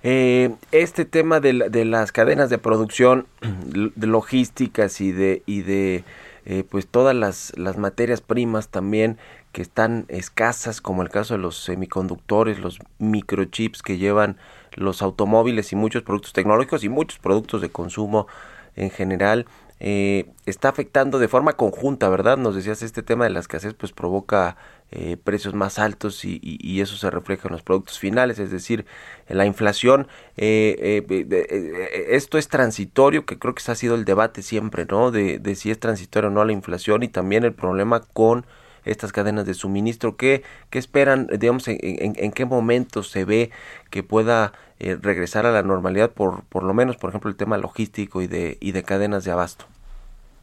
Eh, 0.04 0.56
este 0.72 1.06
tema 1.06 1.40
de, 1.40 1.54
las 1.86 2.12
cadenas 2.12 2.50
de 2.50 2.58
producción, 2.58 3.28
de 3.42 4.08
logísticas 4.08 5.02
y 5.02 5.12
de, 5.12 5.44
y 5.46 5.62
de 5.62 6.04
eh, 6.46 6.64
pues 6.70 6.88
todas 6.88 7.16
las, 7.16 7.54
las 7.58 7.78
materias 7.78 8.22
primas 8.22 8.70
también 8.70 9.18
que 9.52 9.62
están 9.62 10.06
escasas, 10.08 10.82
como 10.82 11.04
el 11.04 11.10
caso 11.10 11.36
de 11.36 11.40
los 11.40 11.58
semiconductores, 11.58 12.60
los 12.60 12.80
microchips 13.00 13.84
que 13.84 13.98
llevan 13.98 14.38
los 14.76 15.02
automóviles 15.02 15.72
y 15.72 15.76
muchos 15.76 16.04
productos 16.04 16.34
tecnológicos 16.34 16.84
y 16.84 16.90
muchos 16.90 17.20
productos 17.20 17.62
de 17.62 17.70
consumo 17.70 18.28
en 18.76 18.90
general, 18.90 19.46
eh, 19.80 20.28
está 20.46 20.70
afectando 20.70 21.18
de 21.18 21.28
forma 21.28 21.54
conjunta, 21.54 22.08
¿verdad? 22.10 22.38
Nos 22.38 22.56
decías, 22.56 22.84
este 22.84 23.02
tema 23.02 23.24
de 23.24 23.32
la 23.32 23.40
escasez 23.40 23.74
pues 23.74 23.92
provoca 23.92 24.56
eh, 24.94 25.16
precios 25.16 25.54
más 25.54 25.80
altos 25.80 26.26
y, 26.26 26.40
y, 26.44 26.82
eso 26.82 26.98
se 26.98 27.10
refleja 27.10 27.48
en 27.48 27.54
los 27.54 27.64
productos 27.64 27.98
finales, 27.98 28.40
es 28.40 28.52
decir, 28.52 28.86
la 29.30 29.46
inflación. 29.46 30.08
Eh, 30.36 31.02
eh, 31.10 32.08
esto 32.10 32.38
es 32.38 32.50
transitorio, 32.50 33.26
que 33.26 33.40
creo 33.40 33.56
que 33.56 33.72
ha 33.72 33.76
sido 33.76 33.96
el 33.96 34.04
debate 34.04 34.42
siempre, 34.42 34.86
¿no? 34.86 35.10
De, 35.10 35.40
de 35.40 35.56
si 35.56 35.72
es 35.72 35.80
transitorio 35.80 36.30
o 36.30 36.34
no 36.34 36.44
la 36.44 36.52
inflación 36.52 37.04
y 37.04 37.08
también 37.08 37.46
el 37.46 37.54
problema 37.54 38.02
con 38.02 38.46
estas 38.86 39.12
cadenas 39.12 39.46
de 39.46 39.54
suministro. 39.54 40.18
¿Qué, 40.18 40.44
qué 40.70 40.80
esperan, 40.80 41.28
digamos, 41.28 41.68
en, 41.68 41.78
en, 41.82 42.32
qué 42.32 42.46
momento 42.46 43.04
se 43.04 43.26
ve 43.26 43.52
que 43.90 44.04
pueda 44.04 44.54
regresar 44.80 45.46
a 45.46 45.52
la 45.52 45.62
normalidad, 45.62 46.12
por, 46.12 46.44
por 46.46 46.64
lo 46.64 46.74
menos, 46.74 46.98
por 46.98 47.10
ejemplo, 47.10 47.30
el 47.30 47.36
tema 47.36 47.58
logístico 47.58 48.22
y 48.22 48.28
de, 48.28 48.58
y 48.60 48.72
de 48.72 48.84
cadenas 48.84 49.24
de 49.24 49.32
abasto? 49.32 49.66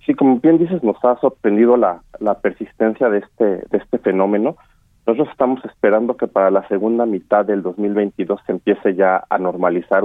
Sí, 0.06 0.14
como 0.14 0.38
bien 0.40 0.58
dices, 0.58 0.82
nos 0.82 0.96
ha 1.04 1.18
sorprendido 1.20 1.76
la, 1.76 2.00
la 2.18 2.34
persistencia 2.34 3.08
de 3.10 3.18
este, 3.18 3.44
de 3.44 3.78
este 3.78 3.98
fenómeno. 3.98 4.56
Nosotros 5.06 5.28
estamos 5.30 5.64
esperando 5.64 6.16
que 6.16 6.26
para 6.26 6.50
la 6.50 6.66
segunda 6.68 7.06
mitad 7.06 7.44
del 7.44 7.62
2022 7.62 8.40
se 8.46 8.52
empiece 8.52 8.94
ya 8.94 9.24
a 9.28 9.38
normalizar 9.38 10.04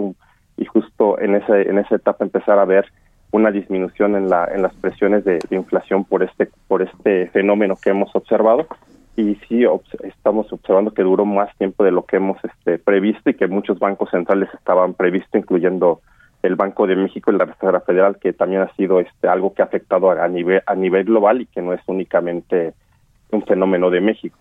y 0.58 0.66
justo 0.66 1.20
en 1.20 1.36
ese 1.36 1.70
en 1.70 1.78
esa 1.80 1.96
etapa 1.96 2.24
empezar 2.24 2.60
a 2.60 2.66
ver 2.66 2.86
una 3.34 3.52
disminución 3.52 4.16
en 4.16 4.30
la 4.30 4.46
en 4.46 4.62
las 4.62 4.74
presiones 4.76 5.26
de, 5.26 5.40
inflación 5.50 6.06
por 6.06 6.24
este 6.24 6.50
por 6.68 6.84
este 6.84 7.28
fenómeno 7.32 7.76
que 7.76 7.90
hemos 7.90 8.16
observado 8.16 8.68
y 9.16 9.36
sí 9.48 9.66
estamos 10.04 10.52
observando 10.54 10.94
que 10.94 11.02
duró 11.02 11.26
más 11.26 11.56
tiempo 11.58 11.84
de 11.84 11.92
lo 11.92 12.06
que 12.06 12.18
hemos 12.18 12.38
este 12.44 12.78
previsto 12.78 13.30
y 13.30 13.34
que 13.34 13.48
muchos 13.48 13.80
bancos 13.80 14.12
centrales 14.12 14.50
estaban 14.54 14.94
previstos 14.94 15.34
incluyendo 15.34 16.02
el 16.44 16.56
Banco 16.56 16.86
de 16.86 16.96
México 16.96 17.32
y 17.32 17.38
la 17.38 17.46
Reserva 17.46 17.80
Federal, 17.80 18.18
que 18.20 18.34
también 18.34 18.62
ha 18.62 18.76
sido 18.76 19.00
este 19.00 19.28
algo 19.28 19.54
que 19.54 19.62
ha 19.62 19.66
afectado 19.66 20.12
a 20.12 20.28
nivel 20.28 20.62
a 20.66 20.76
nivel 20.76 21.06
global 21.06 21.42
y 21.42 21.46
que 21.48 21.62
no 21.62 21.74
es 21.74 21.82
únicamente 21.88 22.74
un 23.32 23.44
fenómeno 23.44 23.90
de 23.90 24.02
México. 24.02 24.38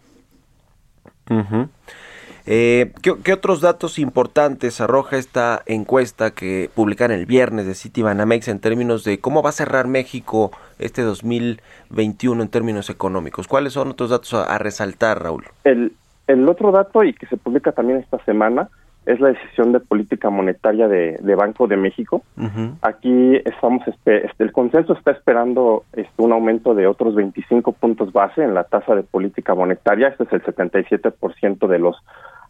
Eh, 2.46 2.92
¿qué, 3.02 3.32
otros 3.32 3.60
datos 3.60 3.98
importantes 3.98 4.80
arroja 4.80 5.16
esta 5.16 5.62
encuesta 5.66 6.32
que 6.32 6.70
publican 6.74 7.10
el 7.10 7.26
viernes 7.26 7.66
de 7.66 7.74
Citibanamex 7.74 8.48
en 8.48 8.60
términos 8.60 9.04
de 9.04 9.20
cómo 9.20 9.42
va 9.42 9.50
a 9.50 9.52
cerrar 9.52 9.86
México 9.86 10.50
este 10.78 11.02
2021 11.02 12.42
en 12.42 12.48
términos 12.48 12.90
económicos? 12.90 13.48
¿Cuáles 13.48 13.74
son 13.74 13.90
otros 13.90 14.10
datos 14.10 14.34
a, 14.34 14.44
a 14.44 14.58
resaltar, 14.58 15.22
Raúl? 15.22 15.44
El, 15.64 15.92
el 16.26 16.48
otro 16.48 16.72
dato 16.72 17.04
y 17.04 17.12
que 17.12 17.26
se 17.26 17.36
publica 17.36 17.72
también 17.72 17.98
esta 17.98 18.22
semana 18.24 18.68
es 19.04 19.20
la 19.20 19.28
decisión 19.28 19.72
de 19.72 19.80
política 19.80 20.30
monetaria 20.30 20.86
de, 20.88 21.34
Banco 21.34 21.66
de 21.66 21.76
México. 21.76 22.22
Aquí 22.82 23.36
estamos, 23.44 23.86
este, 23.88 24.30
el 24.38 24.52
consenso 24.52 24.92
está 24.92 25.10
esperando 25.10 25.84
este, 25.92 26.22
un 26.22 26.32
aumento 26.32 26.74
de 26.74 26.86
otros 26.86 27.14
25 27.14 27.72
puntos 27.72 28.12
base 28.12 28.42
en 28.42 28.54
la 28.54 28.64
tasa 28.64 28.94
de 28.94 29.02
política 29.02 29.54
monetaria. 29.54 30.08
Este 30.08 30.24
es 30.24 30.32
el 30.32 30.42
77% 30.42 31.66
de 31.66 31.78
los 31.78 31.96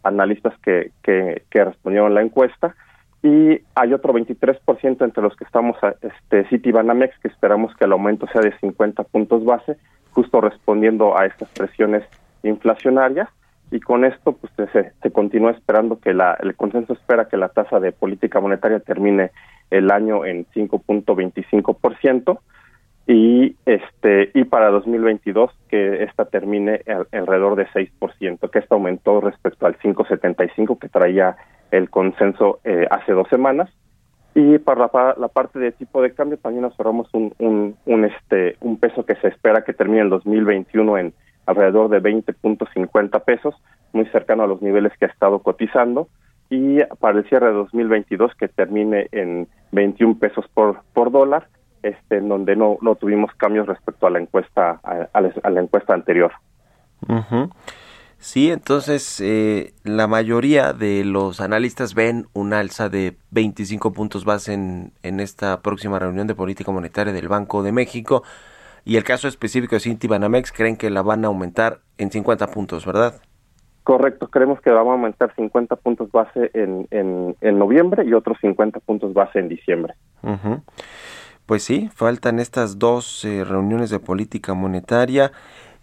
analistas 0.02 0.54
que, 0.62 0.90
que, 1.02 1.42
que 1.48 1.64
respondieron 1.64 2.14
la 2.14 2.22
encuesta 2.22 2.74
y 3.22 3.60
hay 3.74 3.94
otro 3.94 4.12
23% 4.12 5.04
entre 5.04 5.22
los 5.22 5.36
que 5.36 5.44
estamos 5.44 5.76
este 6.00 6.44
Citibanamex 6.48 7.16
que 7.20 7.28
esperamos 7.28 7.74
que 7.76 7.84
el 7.84 7.92
aumento 7.92 8.26
sea 8.26 8.40
de 8.40 8.52
50 8.58 9.04
puntos 9.04 9.44
base, 9.44 9.76
justo 10.10 10.40
respondiendo 10.40 11.16
a 11.16 11.26
estas 11.26 11.48
presiones 11.50 12.02
inflacionarias 12.42 13.28
y 13.72 13.80
con 13.80 14.04
esto 14.04 14.32
pues 14.32 14.52
se, 14.70 15.10
continúa 15.10 15.52
esperando 15.52 15.98
que 15.98 16.12
la 16.12 16.34
el 16.40 16.54
consenso 16.54 16.92
espera 16.92 17.28
que 17.28 17.38
la 17.38 17.48
tasa 17.48 17.80
de 17.80 17.90
política 17.90 18.38
monetaria 18.38 18.80
termine 18.80 19.30
el 19.70 19.90
año 19.90 20.26
en 20.26 20.46
5.25% 20.54 22.38
y 23.06 23.56
este 23.64 24.30
y 24.34 24.44
para 24.44 24.70
2022 24.70 25.50
que 25.68 26.04
esta 26.04 26.26
termine 26.26 26.82
alrededor 27.12 27.56
de 27.56 27.66
6%, 27.68 28.50
que 28.50 28.58
esto 28.58 28.74
aumentó 28.74 29.22
respecto 29.22 29.66
al 29.66 29.78
5.75 29.78 30.78
que 30.78 30.88
traía 30.90 31.36
el 31.70 31.88
consenso 31.88 32.60
eh, 32.64 32.86
hace 32.90 33.12
dos 33.12 33.28
semanas. 33.28 33.70
Y 34.34 34.58
para 34.58 34.90
la, 35.18 35.28
parte 35.28 35.58
de 35.58 35.72
tipo 35.72 36.00
de 36.00 36.14
cambio 36.14 36.38
también 36.38 36.62
nos 36.62 36.74
un, 37.12 37.76
un, 37.84 38.04
este, 38.04 38.56
un 38.60 38.78
peso 38.78 39.04
que 39.04 39.14
se 39.16 39.28
espera 39.28 39.62
que 39.62 39.74
termine 39.74 40.00
el 40.00 40.08
2021 40.08 40.98
en 40.98 41.14
alrededor 41.46 41.88
de 41.90 42.02
20.50 42.02 43.24
pesos, 43.24 43.54
muy 43.92 44.06
cercano 44.06 44.44
a 44.44 44.46
los 44.46 44.62
niveles 44.62 44.92
que 44.98 45.06
ha 45.06 45.08
estado 45.08 45.40
cotizando. 45.40 46.08
Y 46.50 46.82
para 47.00 47.18
el 47.18 47.28
cierre 47.28 47.46
de 47.46 47.54
2022 47.54 48.34
que 48.34 48.48
termine 48.48 49.08
en 49.12 49.48
21 49.72 50.18
pesos 50.18 50.44
por, 50.52 50.82
por 50.92 51.10
dólar, 51.10 51.48
este, 51.82 52.18
en 52.18 52.28
donde 52.28 52.56
no, 52.56 52.76
no 52.82 52.94
tuvimos 52.94 53.32
cambios 53.36 53.66
respecto 53.66 54.06
a 54.06 54.10
la 54.10 54.20
encuesta 54.20 54.80
a, 54.82 55.20
la, 55.20 55.60
encuesta 55.60 55.94
anterior. 55.94 56.32
Sí, 58.18 58.52
entonces 58.52 59.20
eh, 59.20 59.72
la 59.82 60.06
mayoría 60.06 60.72
de 60.72 61.04
los 61.04 61.40
analistas 61.40 61.94
ven 61.94 62.26
un 62.34 62.52
alza 62.52 62.88
de 62.88 63.16
25 63.30 63.92
puntos 63.92 64.24
base 64.24 64.52
en, 64.52 64.92
en 65.02 65.18
esta 65.18 65.60
próxima 65.60 65.98
reunión 65.98 66.28
de 66.28 66.36
política 66.36 66.70
monetaria 66.70 67.12
del 67.12 67.28
Banco 67.28 67.64
de 67.64 67.72
México 67.72 68.22
y 68.84 68.96
el 68.96 69.04
caso 69.04 69.28
específico 69.28 69.76
de 69.76 69.80
Citibanamex 69.80 70.52
creen 70.52 70.76
que 70.76 70.90
la 70.90 71.02
van 71.02 71.24
a 71.24 71.28
aumentar 71.28 71.80
en 71.98 72.10
50 72.10 72.48
puntos, 72.48 72.84
¿verdad? 72.84 73.20
Correcto, 73.84 74.28
creemos 74.28 74.60
que 74.60 74.70
va 74.70 74.80
a 74.80 74.82
aumentar 74.82 75.34
50 75.34 75.76
puntos 75.76 76.10
base 76.12 76.50
en, 76.54 76.86
en, 76.90 77.36
en 77.40 77.58
noviembre 77.58 78.04
y 78.04 78.12
otros 78.14 78.38
50 78.40 78.78
puntos 78.80 79.12
base 79.12 79.40
en 79.40 79.48
diciembre. 79.48 79.94
Pues 81.46 81.64
sí, 81.64 81.90
faltan 81.92 82.38
estas 82.38 82.78
dos 82.78 83.24
eh, 83.24 83.44
reuniones 83.44 83.90
de 83.90 83.98
política 83.98 84.54
monetaria. 84.54 85.32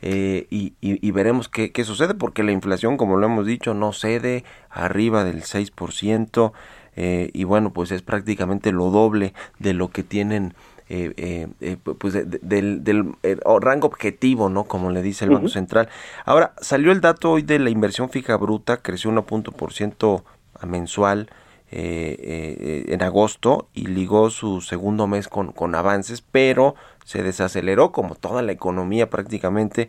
Eh, 0.02 0.48
y, 0.50 1.12
veremos 1.12 1.50
qué, 1.50 1.84
sucede 1.84 2.14
porque 2.14 2.44
la 2.44 2.54
inflación, 2.54 2.96
como 2.96 3.18
lo 3.18 3.26
hemos 3.26 3.46
dicho, 3.46 3.74
no 3.74 3.92
cede 3.92 4.46
arriba 4.70 5.26
del 5.26 5.42
6% 5.42 6.54
eh, 6.96 7.30
y 7.34 7.44
bueno, 7.44 7.74
pues 7.74 7.92
es 7.92 8.02
prácticamente 8.02 8.72
lo 8.72 8.92
doble 8.92 9.34
de 9.60 9.74
lo 9.74 9.90
que 9.90 10.04
tienen 10.04 10.54
eh, 10.90 11.78
pues 12.00 12.14
del, 12.14 12.84
del 12.84 13.14
rango 13.62 13.88
objetivo, 13.88 14.50
¿no? 14.50 14.64
Como 14.66 14.90
le 14.90 15.02
dice 15.02 15.26
el 15.26 15.32
Banco 15.32 15.48
Central. 15.48 15.90
Ahora, 16.26 16.54
salió 16.60 16.92
el 16.92 17.02
dato 17.02 17.32
hoy 17.32 17.44
de 17.44 17.60
la 17.60 17.70
inversión 17.70 18.10
fija 18.10 18.36
bruta, 18.38 18.78
creció 18.78 19.12
1% 19.12 20.24
mensual. 20.68 21.30
en 21.72 23.04
agosto 23.04 23.68
y 23.76 23.86
ligó 23.86 24.32
su 24.32 24.62
segundo 24.62 25.06
mes 25.06 25.28
con, 25.28 25.52
con 25.52 25.76
avances, 25.76 26.24
pero 26.24 26.74
se 27.06 27.22
desaceleró 27.22 27.92
como 27.92 28.16
toda 28.16 28.42
la 28.42 28.52
economía 28.52 29.12
prácticamente 29.12 29.88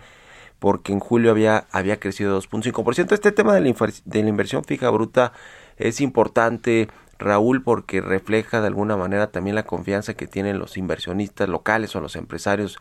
porque 0.61 0.93
en 0.93 1.01
julio 1.01 1.33
había, 1.33 1.67
había 1.73 1.99
crecido 1.99 2.41
2.5%. 2.41 3.13
Este 3.13 3.33
tema 3.33 3.55
de 3.55 3.61
la, 3.63 3.75
de 4.05 4.23
la 4.23 4.29
inversión 4.29 4.63
fija 4.63 4.89
bruta 4.91 5.33
es 5.79 6.01
importante, 6.01 6.89
Raúl, 7.21 7.63
porque 7.63 8.01
refleja 8.01 8.61
de 8.61 8.67
alguna 8.67 8.97
manera 8.97 9.31
también 9.31 9.55
la 9.55 9.63
confianza 9.63 10.15
que 10.15 10.27
tienen 10.27 10.59
los 10.59 10.77
inversionistas 10.77 11.49
locales 11.49 11.95
o 11.95 12.01
los 12.01 12.17
empresarios 12.17 12.79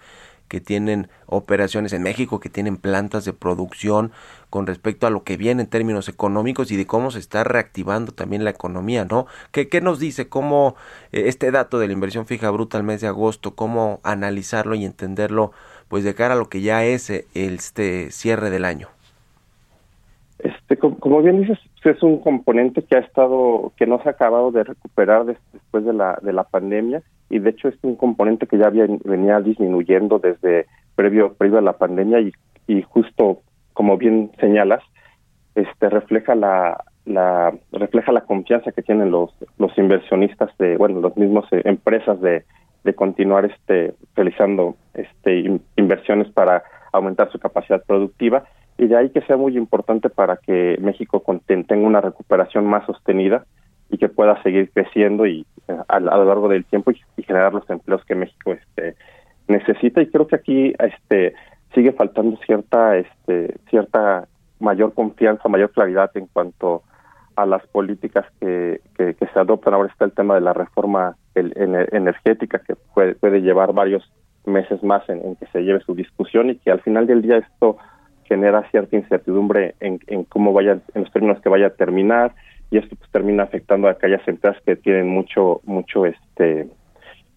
que 0.49 0.59
tienen 0.59 1.07
operaciones 1.27 1.93
en 1.93 2.01
México, 2.01 2.39
que 2.39 2.49
tienen 2.49 2.75
plantas 2.77 3.23
de 3.23 3.33
producción 3.33 4.11
con 4.49 4.65
respecto 4.65 5.05
a 5.05 5.11
lo 5.11 5.23
que 5.23 5.37
viene 5.37 5.61
en 5.61 5.69
términos 5.69 6.09
económicos 6.09 6.71
y 6.71 6.75
de 6.75 6.87
cómo 6.87 7.11
se 7.11 7.19
está 7.19 7.43
reactivando 7.43 8.11
también 8.11 8.43
la 8.43 8.49
economía, 8.49 9.05
¿no? 9.05 9.27
¿Qué, 9.51 9.69
qué 9.69 9.79
nos 9.79 9.99
dice 9.99 10.27
cómo 10.27 10.75
eh, 11.11 11.25
este 11.27 11.51
dato 11.51 11.77
de 11.77 11.87
la 11.87 11.93
inversión 11.93 12.25
fija 12.25 12.49
bruta 12.49 12.77
al 12.77 12.83
mes 12.83 12.99
de 12.99 13.07
agosto, 13.07 13.53
cómo 13.55 13.99
analizarlo 14.03 14.73
y 14.73 14.85
entenderlo 14.85 15.51
pues 15.87 16.03
de 16.03 16.15
cara 16.15 16.33
a 16.33 16.37
lo 16.37 16.49
que 16.49 16.61
ya 16.61 16.83
es 16.83 17.09
eh, 17.11 17.25
este 17.35 18.11
cierre 18.11 18.49
del 18.49 18.65
año? 18.65 18.89
Este, 20.39 20.77
como 20.77 21.21
bien 21.21 21.41
dices, 21.41 21.59
es 21.85 22.03
un 22.03 22.19
componente 22.19 22.83
que 22.83 22.97
ha 22.97 22.99
estado, 22.99 23.71
que 23.77 23.87
no 23.87 24.01
se 24.01 24.09
ha 24.09 24.11
acabado 24.11 24.51
de 24.51 24.63
recuperar 24.63 25.25
después 25.25 25.85
de 25.85 25.93
la, 25.93 26.19
de 26.21 26.33
la 26.33 26.43
pandemia 26.43 27.01
y 27.29 27.39
de 27.39 27.51
hecho 27.51 27.69
es 27.69 27.75
un 27.83 27.95
componente 27.95 28.47
que 28.47 28.57
ya 28.57 28.67
había, 28.67 28.85
venía 29.05 29.39
disminuyendo 29.39 30.19
desde 30.19 30.65
previo, 30.95 31.33
previo 31.33 31.59
a 31.59 31.61
la 31.61 31.77
pandemia 31.77 32.19
y, 32.19 32.33
y 32.67 32.81
justo 32.81 33.39
como 33.73 33.97
bien 33.97 34.31
señalas, 34.39 34.83
este 35.55 35.89
refleja 35.89 36.35
la, 36.35 36.83
la 37.05 37.53
refleja 37.71 38.11
la 38.11 38.25
confianza 38.25 38.71
que 38.71 38.81
tienen 38.81 39.11
los 39.11 39.31
los 39.57 39.75
inversionistas 39.77 40.55
de 40.57 40.77
bueno 40.77 40.99
los 40.99 41.15
mismos 41.17 41.45
eh, 41.51 41.61
empresas 41.65 42.19
de, 42.21 42.43
de 42.83 42.93
continuar 42.93 43.45
este 43.45 43.95
realizando 44.15 44.75
este 44.93 45.59
inversiones 45.75 46.29
para 46.31 46.63
aumentar 46.91 47.31
su 47.31 47.39
capacidad 47.39 47.83
productiva 47.85 48.43
y 48.79 48.87
de 48.87 48.95
ahí 48.95 49.09
que 49.09 49.21
sea 49.21 49.35
muy 49.35 49.57
importante 49.57 50.09
para 50.09 50.37
que 50.37 50.77
México 50.79 51.21
tenga 51.45 51.85
una 51.85 51.99
recuperación 51.99 52.65
más 52.65 52.85
sostenida 52.85 53.45
y 53.89 53.97
que 53.97 54.07
pueda 54.07 54.41
seguir 54.41 54.71
creciendo 54.71 55.25
y 55.25 55.45
eh, 55.67 55.77
a, 55.87 55.99
lo 55.99 56.23
largo 56.23 56.47
del 56.47 56.63
tiempo 56.63 56.91
y, 56.91 57.23
generar 57.23 57.53
los 57.53 57.69
empleos 57.69 58.03
que 58.05 58.15
México 58.15 58.53
este 58.53 58.95
necesita. 59.49 60.01
Y 60.01 60.07
creo 60.07 60.27
que 60.27 60.37
aquí 60.37 60.73
este 60.79 61.33
sigue 61.75 61.91
faltando 61.91 62.37
cierta 62.45 62.95
este 62.97 63.55
cierta 63.69 64.27
mayor 64.59 64.93
confianza 64.93 65.49
mayor 65.49 65.71
claridad 65.71 66.09
en 66.15 66.27
cuanto 66.27 66.83
a 67.35 67.45
las 67.45 67.65
políticas 67.67 68.25
que, 68.39 68.81
que, 68.95 69.13
se 69.15 69.39
adoptan. 69.39 69.73
Ahora 69.73 69.89
está 69.89 70.05
el 70.05 70.13
tema 70.13 70.35
de 70.35 70.41
la 70.41 70.53
reforma 70.53 71.17
energética 71.35 72.59
que 72.59 72.75
puede, 72.93 73.15
puede 73.15 73.41
llevar 73.41 73.73
varios 73.73 74.09
meses 74.45 74.81
más 74.83 75.07
en, 75.09 75.23
en, 75.25 75.35
que 75.35 75.45
se 75.47 75.61
lleve 75.61 75.81
su 75.81 75.95
discusión 75.95 76.49
y 76.49 76.55
que 76.57 76.71
al 76.71 76.81
final 76.81 77.07
del 77.07 77.21
día 77.21 77.37
esto 77.37 77.77
genera 78.29 78.69
cierta 78.69 78.95
incertidumbre 78.95 79.75
en, 79.81 79.99
cómo 80.25 80.53
vaya 80.53 80.79
en 80.93 81.03
los 81.03 81.11
términos 81.11 81.41
que 81.41 81.49
vaya 81.49 81.67
a 81.67 81.71
terminar 81.71 82.33
y 82.71 82.77
esto 82.77 82.95
pues 82.95 83.09
termina 83.11 83.43
afectando 83.43 83.87
a 83.87 83.91
aquellas 83.91 84.25
empresas 84.27 84.61
que 84.63 84.75
tienen 84.75 85.09
mucho 85.09 85.59
mucho 85.65 86.05
este 86.05 86.67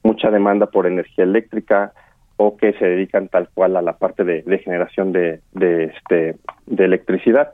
mucha 0.04 0.30
demanda 0.30 0.66
por 0.66 0.86
energía 0.86 1.24
eléctrica 1.24 1.92
o 2.36 2.56
que 2.56 2.74
se 2.74 2.84
dedican 2.84 3.28
tal 3.28 3.48
cual 3.54 3.76
a 3.76 3.82
la 3.82 3.96
parte 3.96 4.24
de, 4.24 4.58
generación 4.58 5.12
de, 5.12 5.40
de 5.52 5.84
este 5.84 6.36
de 6.66 6.84
electricidad. 6.84 7.52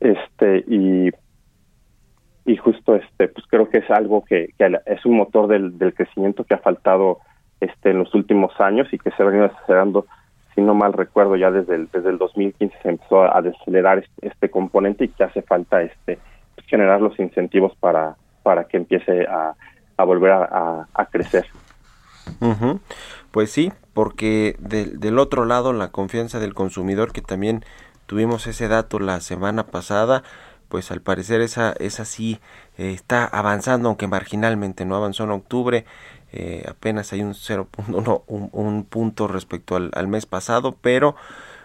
Este 0.00 0.64
y 0.68 1.10
y 2.44 2.56
justo 2.56 2.94
este 2.94 3.28
pues 3.28 3.46
creo 3.48 3.68
que 3.68 3.78
es 3.78 3.90
algo 3.90 4.24
que, 4.24 4.54
es 4.86 5.04
un 5.04 5.16
motor 5.16 5.48
del, 5.48 5.76
del, 5.78 5.92
crecimiento 5.92 6.44
que 6.44 6.54
ha 6.54 6.58
faltado 6.58 7.18
este 7.60 7.90
en 7.90 7.98
los 7.98 8.14
últimos 8.14 8.58
años 8.60 8.88
y 8.92 8.98
que 8.98 9.10
se 9.10 9.22
ha 9.22 9.26
venido 9.26 9.46
acelerando 9.46 10.06
si 10.58 10.64
no 10.64 10.74
mal 10.74 10.92
recuerdo 10.92 11.36
ya 11.36 11.52
desde 11.52 11.76
el 11.76 11.88
desde 11.92 12.10
el 12.10 12.18
2015 12.18 12.76
se 12.82 12.88
empezó 12.88 13.22
a 13.22 13.40
desacelerar 13.42 14.04
este, 14.20 14.50
componente 14.50 15.04
y 15.04 15.08
que 15.08 15.22
hace 15.22 15.40
falta 15.40 15.82
este 15.82 16.18
generar 16.66 17.00
los 17.00 17.16
incentivos 17.20 17.76
para, 17.78 18.16
para 18.42 18.64
que 18.64 18.76
empiece 18.76 19.24
a, 19.26 19.54
a 19.96 20.04
volver 20.04 20.32
a, 20.32 20.88
a, 20.92 21.06
crecer. 21.06 21.46
Pues 23.30 23.52
sí, 23.52 23.72
porque 23.94 24.56
del 24.58 25.18
otro 25.20 25.44
lado 25.44 25.72
la 25.72 25.92
confianza 25.92 26.40
del 26.40 26.54
consumidor, 26.54 27.12
que 27.12 27.22
también 27.22 27.64
tuvimos 28.06 28.48
ese 28.48 28.66
dato 28.66 28.98
la 28.98 29.20
semana 29.20 29.64
pasada, 29.66 30.24
pues 30.68 30.90
al 30.90 31.00
parecer 31.00 31.40
esa, 31.40 31.72
esa 31.78 32.04
sí 32.04 32.40
eh, 32.76 32.90
está 32.90 33.24
avanzando, 33.24 33.88
aunque 33.88 34.08
marginalmente, 34.08 34.84
no 34.84 34.96
avanzó 34.96 35.24
en 35.24 35.30
octubre, 35.30 35.84
eh, 36.32 36.64
apenas 36.68 37.12
hay 37.12 37.22
un 37.22 37.34
0.1, 37.34 38.22
un, 38.26 38.48
un, 38.52 38.84
punto 38.84 39.28
respecto 39.28 39.76
al, 39.76 39.90
al, 39.94 40.08
mes 40.08 40.26
pasado, 40.26 40.76
pero 40.80 41.14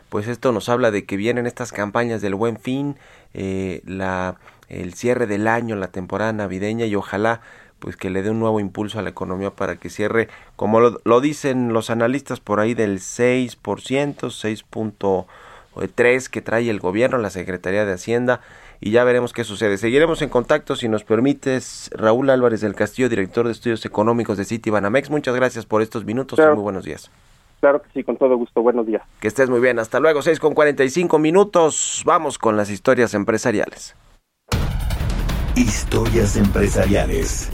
pues 0.09 0.27
esto 0.27 0.51
nos 0.51 0.69
habla 0.69 0.91
de 0.91 1.05
que 1.05 1.17
vienen 1.17 1.47
estas 1.47 1.71
campañas 1.71 2.21
del 2.21 2.35
buen 2.35 2.57
fin, 2.57 2.95
eh, 3.33 3.81
la 3.85 4.37
el 4.69 4.93
cierre 4.93 5.27
del 5.27 5.47
año, 5.47 5.75
la 5.75 5.89
temporada 5.89 6.31
navideña 6.33 6.85
y 6.85 6.95
ojalá 6.95 7.41
pues 7.79 7.95
que 7.97 8.09
le 8.09 8.23
dé 8.23 8.29
un 8.29 8.39
nuevo 8.39 8.61
impulso 8.61 8.97
a 8.97 9.01
la 9.01 9.09
economía 9.09 9.49
para 9.51 9.75
que 9.75 9.89
cierre, 9.89 10.29
como 10.55 10.79
lo, 10.79 11.21
dicen 11.21 11.73
los 11.73 11.89
analistas 11.89 12.39
por 12.39 12.61
ahí 12.61 12.73
del 12.73 12.99
6%, 12.99 13.57
6.3 13.59 16.29
que 16.29 16.41
trae 16.41 16.69
el 16.69 16.79
gobierno, 16.79 17.17
la 17.17 17.29
Secretaría 17.29 17.83
de 17.85 17.91
Hacienda 17.91 18.39
y 18.85 18.91
ya 18.91 19.05
veremos 19.05 19.31
qué 19.31 19.45
sucede. 19.45 19.77
Seguiremos 19.77 20.21
en 20.21 20.27
contacto 20.27 20.75
si 20.75 20.89
nos 20.89 21.05
permites. 21.05 21.89
Raúl 21.93 22.29
Álvarez 22.29 22.59
del 22.59 22.75
Castillo, 22.75 23.07
director 23.07 23.45
de 23.45 23.53
estudios 23.53 23.85
económicos 23.85 24.37
de 24.37 24.43
Citibanamex, 24.43 25.09
muchas 25.09 25.33
gracias 25.35 25.65
por 25.65 25.81
estos 25.81 26.03
minutos 26.03 26.37
y 26.37 26.41
muy 26.41 26.61
buenos 26.61 26.83
días. 26.83 27.09
Claro 27.61 27.81
que 27.81 27.87
sí, 27.93 28.03
con 28.03 28.17
todo 28.17 28.35
gusto. 28.35 28.61
Buenos 28.61 28.85
días. 28.85 29.01
Que 29.21 29.29
estés 29.29 29.49
muy 29.49 29.61
bien. 29.61 29.79
Hasta 29.79 30.01
luego, 30.01 30.21
6 30.21 30.37
con 30.37 30.53
45 30.53 31.17
minutos. 31.17 32.03
Vamos 32.05 32.37
con 32.37 32.57
las 32.57 32.69
historias 32.69 33.13
empresariales. 33.13 33.95
Historias 35.55 36.35
empresariales. 36.35 37.53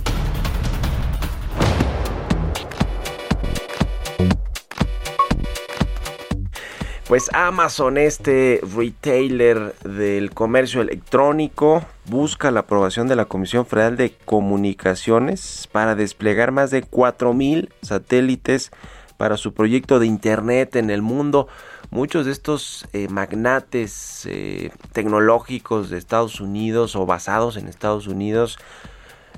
Pues 7.10 7.32
Amazon, 7.34 7.98
este 7.98 8.62
retailer 8.62 9.74
del 9.80 10.30
comercio 10.30 10.80
electrónico, 10.80 11.84
busca 12.06 12.52
la 12.52 12.60
aprobación 12.60 13.08
de 13.08 13.16
la 13.16 13.26
Comisión 13.26 13.66
Federal 13.66 13.98
de 13.98 14.14
Comunicaciones 14.26 15.68
para 15.72 15.96
desplegar 15.96 16.52
más 16.52 16.70
de 16.70 16.84
4.000 16.84 17.70
satélites 17.82 18.70
para 19.18 19.38
su 19.38 19.56
proyecto 19.56 19.98
de 19.98 20.06
Internet 20.06 20.76
en 20.76 20.92
el 20.92 21.02
mundo. 21.02 21.48
Muchos 21.90 22.28
de 22.28 22.32
estos 22.32 22.88
eh, 22.94 23.08
magnates 23.08 24.28
eh, 24.30 24.70
tecnológicos 24.92 25.90
de 25.90 25.98
Estados 25.98 26.40
Unidos 26.40 26.96
o 26.96 27.08
basados 27.08 27.58
en 27.58 27.68
Estados 27.70 28.06
Unidos 28.06 28.60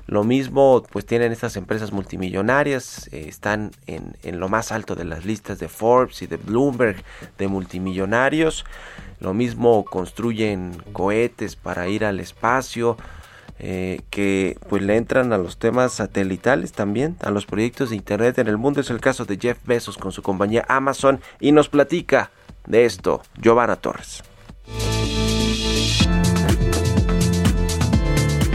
lo 0.06 0.24
mismo, 0.24 0.82
pues 0.90 1.06
tienen 1.06 1.32
estas 1.32 1.56
empresas 1.56 1.92
multimillonarias, 1.92 3.08
eh, 3.12 3.26
están 3.28 3.70
en, 3.86 4.16
en, 4.22 4.40
lo 4.40 4.48
más 4.48 4.72
alto 4.72 4.94
de 4.94 5.04
las 5.04 5.24
listas 5.24 5.58
de 5.58 5.68
Forbes 5.68 6.22
y 6.22 6.26
de 6.26 6.36
Bloomberg 6.36 7.02
de 7.38 7.48
multimillonarios. 7.48 8.64
Lo 9.20 9.34
mismo 9.34 9.84
construyen 9.84 10.82
cohetes 10.92 11.54
para 11.54 11.88
ir 11.88 12.04
al 12.04 12.18
espacio, 12.18 12.96
eh, 13.64 14.00
que 14.10 14.58
pues 14.68 14.82
le 14.82 14.96
entran 14.96 15.32
a 15.32 15.38
los 15.38 15.56
temas 15.56 15.92
satelitales 15.92 16.72
también, 16.72 17.16
a 17.20 17.30
los 17.30 17.46
proyectos 17.46 17.90
de 17.90 17.96
Internet 17.96 18.38
en 18.38 18.48
el 18.48 18.58
mundo. 18.58 18.80
Es 18.80 18.90
el 18.90 19.00
caso 19.00 19.24
de 19.24 19.38
Jeff 19.38 19.58
Bezos 19.64 19.96
con 19.96 20.10
su 20.10 20.22
compañía 20.22 20.64
Amazon 20.68 21.20
y 21.38 21.52
nos 21.52 21.68
platica 21.68 22.32
de 22.66 22.84
esto 22.84 23.22
Giovanna 23.40 23.76
Torres. 23.76 24.24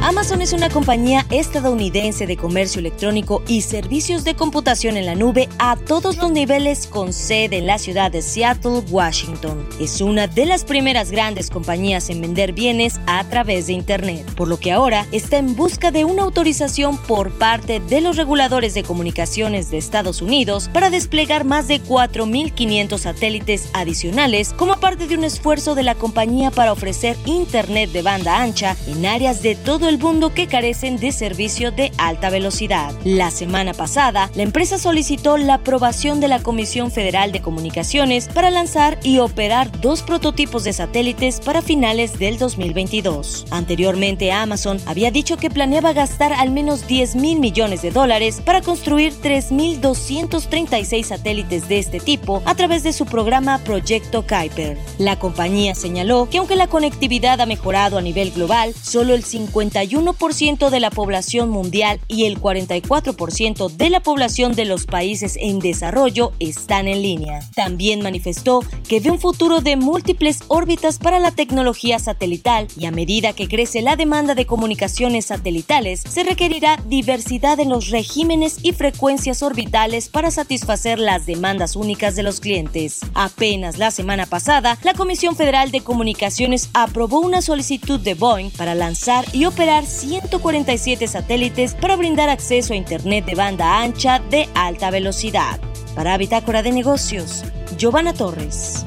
Amazon 0.08 0.41
es 0.41 0.53
una 0.53 0.70
compañía 0.70 1.26
estadounidense 1.32 2.28
de 2.28 2.38
comercio 2.38 2.80
electrónico 2.80 3.43
y 3.45 3.64
servicios 3.64 4.24
de 4.24 4.36
computación 4.36 4.95
en 4.95 5.05
la 5.05 5.16
nube 5.16 5.49
a 5.60 5.76
todos 5.76 6.16
los 6.16 6.32
niveles 6.32 6.88
con 6.88 7.12
sede 7.12 7.58
en 7.58 7.68
la 7.68 7.78
ciudad 7.78 8.10
de 8.10 8.22
Seattle, 8.22 8.84
Washington. 8.89 9.68
Es 9.82 9.99
una 9.99 10.28
de 10.28 10.45
las 10.45 10.64
primeras 10.64 11.12
grandes 11.12 11.49
compañías 11.49 12.10
en 12.10 12.22
vender 12.22 12.53
bienes 12.53 13.01
a 13.05 13.22
través 13.26 13.68
de 13.68 13.74
Internet, 13.74 14.26
por 14.36 14.47
lo 14.47 14.62
que 14.62 14.72
ahora 14.72 15.05
está 15.12 15.39
en 15.39 15.58
busca 15.58 15.91
de 15.91 16.05
una 16.05 16.24
autorización 16.24 16.97
por 16.99 17.30
parte 17.32 17.82
de 17.82 17.99
los 17.99 18.16
reguladores 18.16 18.74
de 18.76 18.84
comunicaciones 18.84 19.70
de 19.72 19.78
Estados 19.78 20.22
Unidos 20.22 20.70
para 20.72 20.89
desplegar 20.89 21.43
más 21.43 21.68
de 21.68 21.84
4.500 21.84 22.97
satélites 22.97 23.70
adicionales 23.74 24.53
como 24.53 24.80
parte 24.80 25.05
de 25.05 25.18
un 25.18 25.26
esfuerzo 25.26 25.76
de 25.76 25.84
la 25.84 25.95
compañía 25.95 26.49
para 26.49 26.72
ofrecer 26.72 27.18
Internet 27.26 27.91
de 27.91 28.03
banda 28.03 28.41
ancha 28.41 28.78
en 28.88 29.05
áreas 29.05 29.41
de 29.43 29.55
todo 29.55 29.89
el 29.89 29.97
mundo 29.98 30.34
que 30.34 30.48
carecen 30.48 30.98
de 30.98 31.12
servicio 31.12 31.72
de 31.72 31.91
alta 31.98 32.30
velocidad. 32.30 32.93
La 33.04 33.32
semana 33.32 33.74
pasada, 33.74 34.30
la 34.36 34.43
empresa 34.43 34.78
solicitó 34.78 35.38
la 35.38 35.56
aprobación 35.56 36.20
de 36.20 36.28
la 36.28 36.39
Comisión 36.39 36.91
Federal 36.91 37.32
de 37.32 37.41
Comunicaciones 37.41 38.28
para 38.28 38.50
lanzar 38.50 39.00
y 39.04 39.20
operar 39.20 39.72
dos 39.82 40.02
prototipos 40.02 40.64
de 40.64 40.74
satélites 40.74 41.39
para 41.39 41.62
finales 41.62 42.20
del 42.20 42.38
2022. 42.38 43.45
Anteriormente, 43.52 44.32
Amazon 44.32 44.80
había 44.86 45.12
dicho 45.12 45.38
que 45.38 45.50
planeaba 45.50 45.93
gastar 45.93 46.34
al 46.34 46.52
menos 46.52 46.88
10 46.88 47.16
mil 47.16 47.39
millones 47.39 47.82
de 47.82 47.91
dólares 47.91 48.41
para 48.43 48.62
construir 48.62 49.14
3.236 49.14 51.04
satélites 51.04 51.68
de 51.68 51.80
este 51.80 52.00
tipo 52.00 52.41
a 52.45 52.56
través 52.56 52.84
de 52.84 52.93
su 52.93 53.06
programa 53.06 53.60
Proyecto 53.60 54.26
Kuiper. 54.26 54.78
La 54.98 55.20
compañía 55.20 55.76
señaló 55.76 56.30
que 56.30 56.38
aunque 56.38 56.56
la 56.56 56.68
conectividad 56.68 57.41
ha 57.41 57.45
mejorado 57.45 57.98
a 57.98 58.02
nivel 58.02 58.32
global, 58.32 58.74
solo 58.74 59.14
el 59.14 59.24
51 59.24 59.87
ciento 60.34 60.70
de 60.70 60.80
la 60.80 60.92
población 60.92 61.50
mundial 61.50 62.00
y 62.08 62.26
el 62.26 62.40
44% 62.40 63.72
de 63.72 63.90
la 63.90 64.02
población 64.02 64.54
de 64.54 64.66
los 64.66 64.86
países 64.86 65.38
en 65.40 65.60
desarrollo 65.60 66.32
están 66.40 66.88
en 66.88 67.02
línea. 67.02 67.40
También 67.56 68.02
manifestó 68.02 68.64
que 68.88 69.00
ve 69.00 69.12
un 69.12 69.20
futuro 69.20 69.62
de 69.62 69.76
múltiples 69.78 70.40
órbitas 70.48 71.00
para 71.00 71.20
la 71.20 71.32
tecnología 71.32 72.00
satelital 72.00 72.68
y 72.78 72.86
a 72.86 72.92
medida 72.92 73.34
que 73.34 73.48
crece 73.48 73.82
la 73.82 73.96
demanda 73.96 74.36
de 74.36 74.46
comunicaciones 74.46 75.26
satelitales, 75.26 76.04
se 76.08 76.24
requerirá 76.24 76.78
diversidad 76.88 77.60
en 77.60 77.70
los 77.70 77.90
regímenes 77.90 78.60
y 78.64 78.74
frecuencias 78.74 79.44
orbitales 79.44 80.10
para 80.10 80.32
satisfacer 80.32 81.00
las 81.00 81.26
demandas 81.26 81.76
únicas 81.76 82.16
de 82.16 82.24
los 82.24 82.40
clientes. 82.40 83.00
Apenas 83.14 83.78
la 83.78 83.92
semana 83.92 84.26
pasada, 84.26 84.78
la 84.84 84.94
Comisión 84.94 85.36
Federal 85.36 85.72
de 85.72 85.82
Comunicaciones 85.82 86.70
aprobó 86.74 87.20
una 87.20 87.42
solicitud 87.42 88.00
de 88.00 88.14
Boeing 88.14 88.52
para 88.52 88.76
lanzar 88.76 89.26
y 89.34 89.46
operar 89.46 89.76
147 89.86 91.07
satélites 91.07 91.75
para 91.75 91.95
brindar 91.95 92.30
acceso 92.30 92.73
a 92.73 92.78
Internet 92.78 93.25
de 93.25 93.36
banda 93.36 93.82
ancha 93.82 94.19
de 94.19 94.49
alta 94.55 94.91
velocidad. 94.91 95.59
Para 95.95 96.17
Bitácora 96.17 96.63
de 96.63 96.71
Negocios, 96.71 97.43
Giovanna 97.78 98.13
Torres. 98.13 98.86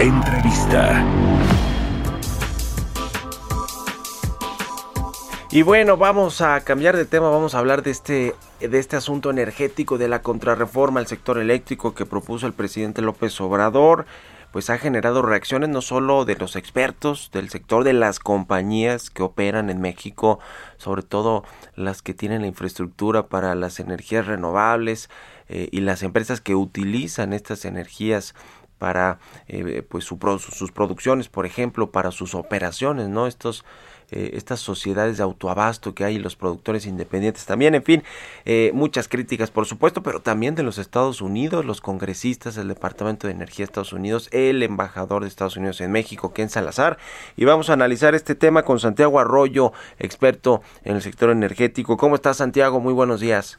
Entrevista. 0.00 1.04
Y 5.52 5.62
bueno, 5.62 5.96
vamos 5.96 6.40
a 6.40 6.60
cambiar 6.60 6.96
de 6.96 7.04
tema, 7.04 7.28
vamos 7.28 7.54
a 7.54 7.58
hablar 7.58 7.82
de 7.82 7.90
este 7.90 8.34
de 8.60 8.78
este 8.78 8.96
asunto 8.96 9.30
energético 9.30 9.98
de 9.98 10.08
la 10.08 10.22
contrarreforma 10.22 11.00
al 11.00 11.06
sector 11.06 11.38
eléctrico 11.38 11.94
que 11.94 12.06
propuso 12.06 12.46
el 12.46 12.52
presidente 12.52 13.02
López 13.02 13.40
Obrador 13.40 14.06
pues 14.52 14.70
ha 14.70 14.78
generado 14.78 15.22
reacciones 15.22 15.68
no 15.68 15.80
solo 15.80 16.24
de 16.24 16.36
los 16.36 16.56
expertos 16.56 17.30
del 17.32 17.50
sector 17.50 17.84
de 17.84 17.92
las 17.92 18.18
compañías 18.18 19.10
que 19.10 19.22
operan 19.22 19.70
en 19.70 19.80
México, 19.80 20.40
sobre 20.76 21.02
todo 21.02 21.44
las 21.76 22.02
que 22.02 22.14
tienen 22.14 22.42
la 22.42 22.48
infraestructura 22.48 23.28
para 23.28 23.54
las 23.54 23.80
energías 23.80 24.26
renovables 24.26 25.08
eh, 25.48 25.68
y 25.70 25.80
las 25.80 26.02
empresas 26.02 26.40
que 26.40 26.54
utilizan 26.54 27.32
estas 27.32 27.64
energías 27.64 28.34
para 28.78 29.18
eh, 29.46 29.82
pues 29.88 30.04
sus 30.04 30.72
producciones, 30.72 31.28
por 31.28 31.44
ejemplo, 31.44 31.90
para 31.90 32.10
sus 32.10 32.34
operaciones, 32.34 33.08
¿no? 33.08 33.26
Estos 33.26 33.64
eh, 34.10 34.32
estas 34.34 34.60
sociedades 34.60 35.16
de 35.16 35.22
autoabasto 35.22 35.94
que 35.94 36.04
hay, 36.04 36.18
los 36.18 36.36
productores 36.36 36.86
independientes 36.86 37.46
también, 37.46 37.74
en 37.74 37.82
fin, 37.82 38.02
eh, 38.44 38.70
muchas 38.74 39.08
críticas 39.08 39.50
por 39.50 39.66
supuesto, 39.66 40.02
pero 40.02 40.20
también 40.20 40.54
de 40.54 40.62
los 40.62 40.78
Estados 40.78 41.20
Unidos, 41.20 41.64
los 41.64 41.80
congresistas 41.80 42.54
del 42.54 42.68
Departamento 42.68 43.26
de 43.26 43.32
Energía 43.32 43.64
de 43.64 43.70
Estados 43.70 43.92
Unidos, 43.92 44.28
el 44.32 44.62
embajador 44.62 45.22
de 45.22 45.28
Estados 45.28 45.56
Unidos 45.56 45.80
en 45.80 45.92
México, 45.92 46.32
Ken 46.32 46.50
Salazar, 46.50 46.98
y 47.36 47.44
vamos 47.44 47.70
a 47.70 47.74
analizar 47.74 48.14
este 48.14 48.34
tema 48.34 48.62
con 48.62 48.80
Santiago 48.80 49.18
Arroyo, 49.20 49.72
experto 49.98 50.62
en 50.84 50.96
el 50.96 51.02
sector 51.02 51.30
energético. 51.30 51.96
¿Cómo 51.96 52.14
estás, 52.14 52.38
Santiago? 52.38 52.80
Muy 52.80 52.92
buenos 52.92 53.20
días. 53.20 53.58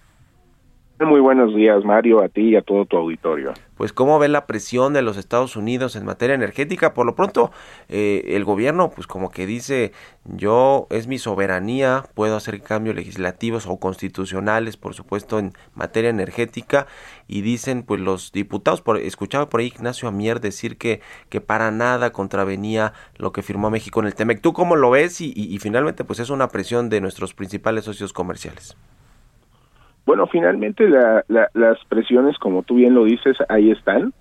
Muy 1.06 1.20
buenos 1.20 1.56
días, 1.56 1.84
Mario, 1.84 2.22
a 2.22 2.30
ti 2.30 2.50
y 2.50 2.56
a 2.56 2.62
todo 2.62 2.86
tu 2.86 2.96
auditorio. 2.96 3.54
Pues, 3.76 3.92
¿cómo 3.92 4.20
ve 4.20 4.28
la 4.28 4.46
presión 4.46 4.94
de 4.94 5.02
los 5.02 5.18
Estados 5.18 5.56
Unidos 5.56 5.96
en 5.96 6.06
materia 6.06 6.36
energética? 6.36 6.94
Por 6.94 7.08
lo 7.08 7.16
pronto, 7.16 7.52
eh, 7.90 8.24
el 8.36 8.46
gobierno, 8.46 8.92
pues, 8.92 9.08
como 9.08 9.32
que 9.32 9.48
dice, 9.48 9.94
yo, 10.26 10.86
es 10.92 11.08
mi 11.08 11.18
soberanía, 11.18 12.06
puedo 12.14 12.36
hacer 12.36 12.62
cambios 12.62 12.96
legislativos 12.96 13.66
o 13.68 13.78
constitucionales, 13.78 14.78
por 14.78 14.94
supuesto, 14.94 15.40
en 15.40 15.54
materia 15.74 16.12
energética, 16.12 16.86
y 17.28 17.42
dicen, 17.42 17.82
pues, 17.82 18.00
los 18.00 18.32
diputados, 18.32 18.82
por, 18.82 18.98
escuchaba 18.98 19.50
por 19.50 19.62
ahí 19.62 19.68
Ignacio 19.68 20.08
Amier 20.08 20.40
decir 20.40 20.78
que, 20.78 21.02
que 21.30 21.42
para 21.42 21.72
nada 21.72 22.12
contravenía 22.12 22.94
lo 23.18 23.32
que 23.32 23.42
firmó 23.42 23.72
México 23.72 24.02
en 24.02 24.06
el 24.06 24.14
TEMEC. 24.14 24.42
¿Tú 24.42 24.54
cómo 24.54 24.76
lo 24.76 24.92
ves? 24.92 25.20
Y, 25.20 25.34
y 25.36 25.58
finalmente, 25.58 26.04
pues, 26.04 26.20
es 26.20 26.30
una 26.30 26.50
presión 26.50 26.90
de 26.90 27.02
nuestros 27.02 27.34
principales 27.34 27.86
socios 27.86 28.14
comerciales. 28.14 28.78
Bueno, 30.06 30.28
finalmente 30.28 30.90
las 30.90 31.86
presiones, 31.88 32.38
como 32.38 32.64
tú 32.64 32.76
bien 32.76 32.96
lo 32.96 33.06
dices, 33.06 33.38
ahí 33.50 33.72
están. 33.72 34.14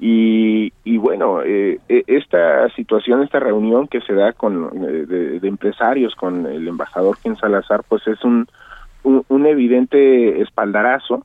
Y, 0.00 0.72
y 0.82 0.96
bueno, 0.98 1.42
eh, 1.42 1.78
e, 1.88 2.04
esta 2.06 2.68
situación, 2.70 3.22
esta 3.22 3.40
reunión 3.40 3.86
que 3.86 4.00
se 4.00 4.12
da 4.12 4.32
con 4.32 4.70
eh, 4.84 5.06
de, 5.40 5.48
empresarios 5.48 6.14
con 6.14 6.46
el 6.46 6.66
embajador 6.66 7.16
Ken 7.22 7.36
Salazar, 7.36 7.84
pues 7.88 8.06
es 8.08 8.22
un, 8.24 8.46
un, 9.02 9.46
evidente 9.46 10.42
espaldarazo 10.42 11.24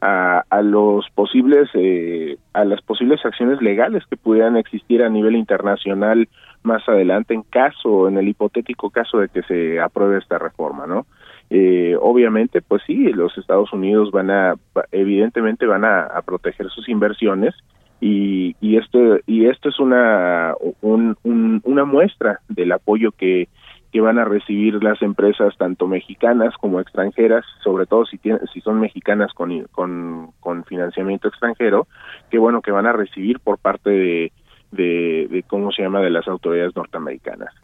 a, 0.00 0.42
a 0.50 0.62
los 0.62 1.08
posibles 1.10 1.68
eh, 1.74 2.38
a 2.52 2.64
las 2.64 2.82
posibles 2.82 3.24
acciones 3.24 3.62
legales 3.62 4.04
que 4.10 4.16
pudieran 4.16 4.56
existir 4.56 5.02
a 5.02 5.08
nivel 5.08 5.36
internacional 5.36 6.28
más 6.62 6.88
adelante 6.88 7.34
en 7.34 7.42
caso 7.42 8.08
en 8.08 8.18
el 8.18 8.28
hipotético 8.28 8.90
caso 8.90 9.18
de 9.18 9.28
que 9.28 9.42
se 9.42 9.80
apruebe 9.80 10.18
esta 10.18 10.38
reforma, 10.38 10.86
¿no? 10.86 11.06
Eh, 11.50 11.96
obviamente, 12.00 12.60
pues 12.60 12.82
sí, 12.86 13.12
los 13.12 13.36
Estados 13.38 13.72
Unidos 13.72 14.10
van 14.10 14.30
a, 14.30 14.54
evidentemente 14.92 15.66
van 15.66 15.84
a, 15.84 16.08
proteger 16.24 16.68
sus 16.70 16.88
inversiones 16.88 17.54
y, 18.00 18.54
y 18.60 18.76
esto 18.76 19.18
y 19.26 19.46
esto 19.46 19.70
es 19.70 19.80
una 19.80 20.54
una 20.82 21.84
muestra 21.84 22.40
del 22.48 22.72
apoyo 22.72 23.12
que 23.12 23.48
que 23.92 24.00
van 24.00 24.18
a 24.18 24.24
recibir 24.24 24.82
las 24.82 25.00
empresas 25.00 25.56
tanto 25.56 25.86
mexicanas 25.86 26.54
como 26.60 26.80
extranjeras, 26.80 27.44
sobre 27.64 27.86
todo 27.86 28.04
si 28.04 28.18
tienen, 28.18 28.46
si 28.52 28.60
son 28.60 28.80
mexicanas 28.80 29.32
con, 29.32 29.64
con, 29.72 30.32
con 30.40 30.64
financiamiento 30.64 31.28
extranjero, 31.28 31.86
que 32.30 32.38
bueno 32.38 32.60
que 32.60 32.70
van 32.70 32.86
a 32.86 32.92
recibir 32.92 33.40
por 33.40 33.58
parte 33.58 33.90
de, 33.90 34.32
de, 34.72 35.44
cómo 35.46 35.72
se 35.72 35.82
llama 35.82 36.00
de 36.00 36.10
las 36.10 36.28
autoridades 36.28 36.76
norteamericanas. 36.76 37.54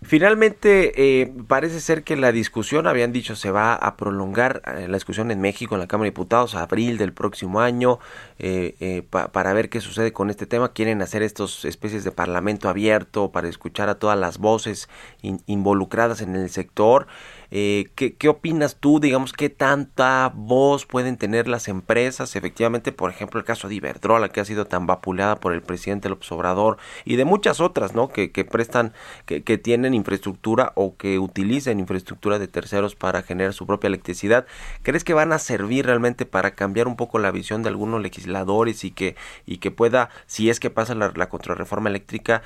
Finalmente, 0.00 1.20
eh, 1.20 1.32
parece 1.48 1.80
ser 1.80 2.04
que 2.04 2.16
la 2.16 2.30
discusión, 2.30 2.86
habían 2.86 3.12
dicho, 3.12 3.34
se 3.34 3.50
va 3.50 3.74
a 3.74 3.96
prolongar 3.96 4.62
eh, 4.64 4.86
la 4.86 4.94
discusión 4.94 5.32
en 5.32 5.40
México, 5.40 5.74
en 5.74 5.80
la 5.80 5.88
Cámara 5.88 6.04
de 6.04 6.10
Diputados, 6.10 6.54
a 6.54 6.62
abril 6.62 6.98
del 6.98 7.12
próximo 7.12 7.60
año, 7.60 7.98
eh, 8.38 9.02
para 9.10 9.52
ver 9.52 9.70
qué 9.70 9.80
sucede 9.80 10.12
con 10.12 10.30
este 10.30 10.46
tema. 10.46 10.72
Quieren 10.72 11.02
hacer 11.02 11.22
estos 11.22 11.64
especies 11.64 12.04
de 12.04 12.12
parlamento 12.12 12.68
abierto 12.68 13.32
para 13.32 13.48
escuchar 13.48 13.88
a 13.88 13.96
todas 13.96 14.18
las 14.18 14.38
voces 14.38 14.88
involucradas 15.22 16.20
en 16.20 16.36
el 16.36 16.48
sector. 16.48 17.08
Eh, 17.50 17.88
¿qué, 17.94 18.14
¿qué, 18.14 18.28
opinas 18.28 18.76
tú? 18.76 19.00
Digamos, 19.00 19.32
¿qué 19.32 19.48
tanta 19.48 20.30
voz 20.34 20.84
pueden 20.84 21.16
tener 21.16 21.48
las 21.48 21.68
empresas? 21.68 22.36
Efectivamente, 22.36 22.92
por 22.92 23.10
ejemplo, 23.10 23.40
el 23.40 23.46
caso 23.46 23.68
de 23.68 23.76
Iberdrola, 23.76 24.28
que 24.28 24.40
ha 24.40 24.44
sido 24.44 24.66
tan 24.66 24.86
vapuleada 24.86 25.36
por 25.36 25.54
el 25.54 25.62
presidente 25.62 26.10
López 26.10 26.30
Obrador, 26.30 26.76
y 27.06 27.16
de 27.16 27.24
muchas 27.24 27.60
otras, 27.60 27.94
¿no? 27.94 28.08
Que, 28.08 28.32
que 28.32 28.44
prestan, 28.44 28.92
que, 29.24 29.42
que 29.42 29.56
tienen 29.56 29.87
infraestructura 29.94 30.72
o 30.74 30.96
que 30.96 31.18
utilizan 31.18 31.80
infraestructura 31.80 32.38
de 32.38 32.48
terceros 32.48 32.94
para 32.94 33.22
generar 33.22 33.52
su 33.52 33.66
propia 33.66 33.88
electricidad. 33.88 34.46
¿Crees 34.82 35.04
que 35.04 35.14
van 35.14 35.32
a 35.32 35.38
servir 35.38 35.86
realmente 35.86 36.26
para 36.26 36.52
cambiar 36.52 36.88
un 36.88 36.96
poco 36.96 37.18
la 37.18 37.30
visión 37.30 37.62
de 37.62 37.68
algunos 37.68 38.02
legisladores 38.02 38.84
y 38.84 38.90
que, 38.90 39.16
y 39.46 39.58
que 39.58 39.70
pueda, 39.70 40.10
si 40.26 40.50
es 40.50 40.60
que 40.60 40.70
pasa 40.70 40.94
la, 40.94 41.12
la 41.14 41.28
contrarreforma 41.28 41.88
eléctrica, 41.88 42.42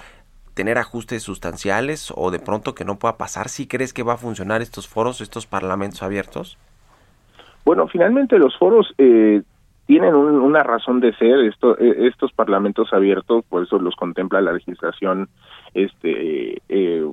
tener 0.54 0.78
ajustes 0.78 1.22
sustanciales 1.22 2.12
o 2.14 2.30
de 2.30 2.38
pronto 2.38 2.74
que 2.74 2.84
no 2.84 2.98
pueda 2.98 3.16
pasar? 3.16 3.48
¿Si 3.48 3.66
crees 3.66 3.92
que 3.92 4.02
va 4.02 4.14
a 4.14 4.18
funcionar 4.18 4.62
estos 4.62 4.88
foros, 4.88 5.20
estos 5.20 5.46
parlamentos 5.46 6.02
abiertos? 6.02 6.58
Bueno, 7.64 7.86
finalmente 7.88 8.38
los 8.38 8.56
foros 8.58 8.92
eh, 8.98 9.42
tienen 9.86 10.14
una 10.14 10.62
razón 10.62 11.00
de 11.00 11.14
ser. 11.14 11.40
Esto, 11.40 11.78
eh, 11.78 12.08
estos 12.08 12.32
parlamentos 12.32 12.92
abiertos, 12.92 13.44
por 13.48 13.62
eso 13.62 13.78
los 13.78 13.94
contempla 13.96 14.40
la 14.40 14.52
legislación, 14.52 15.28
este, 15.74 16.62
eh, 16.68 17.06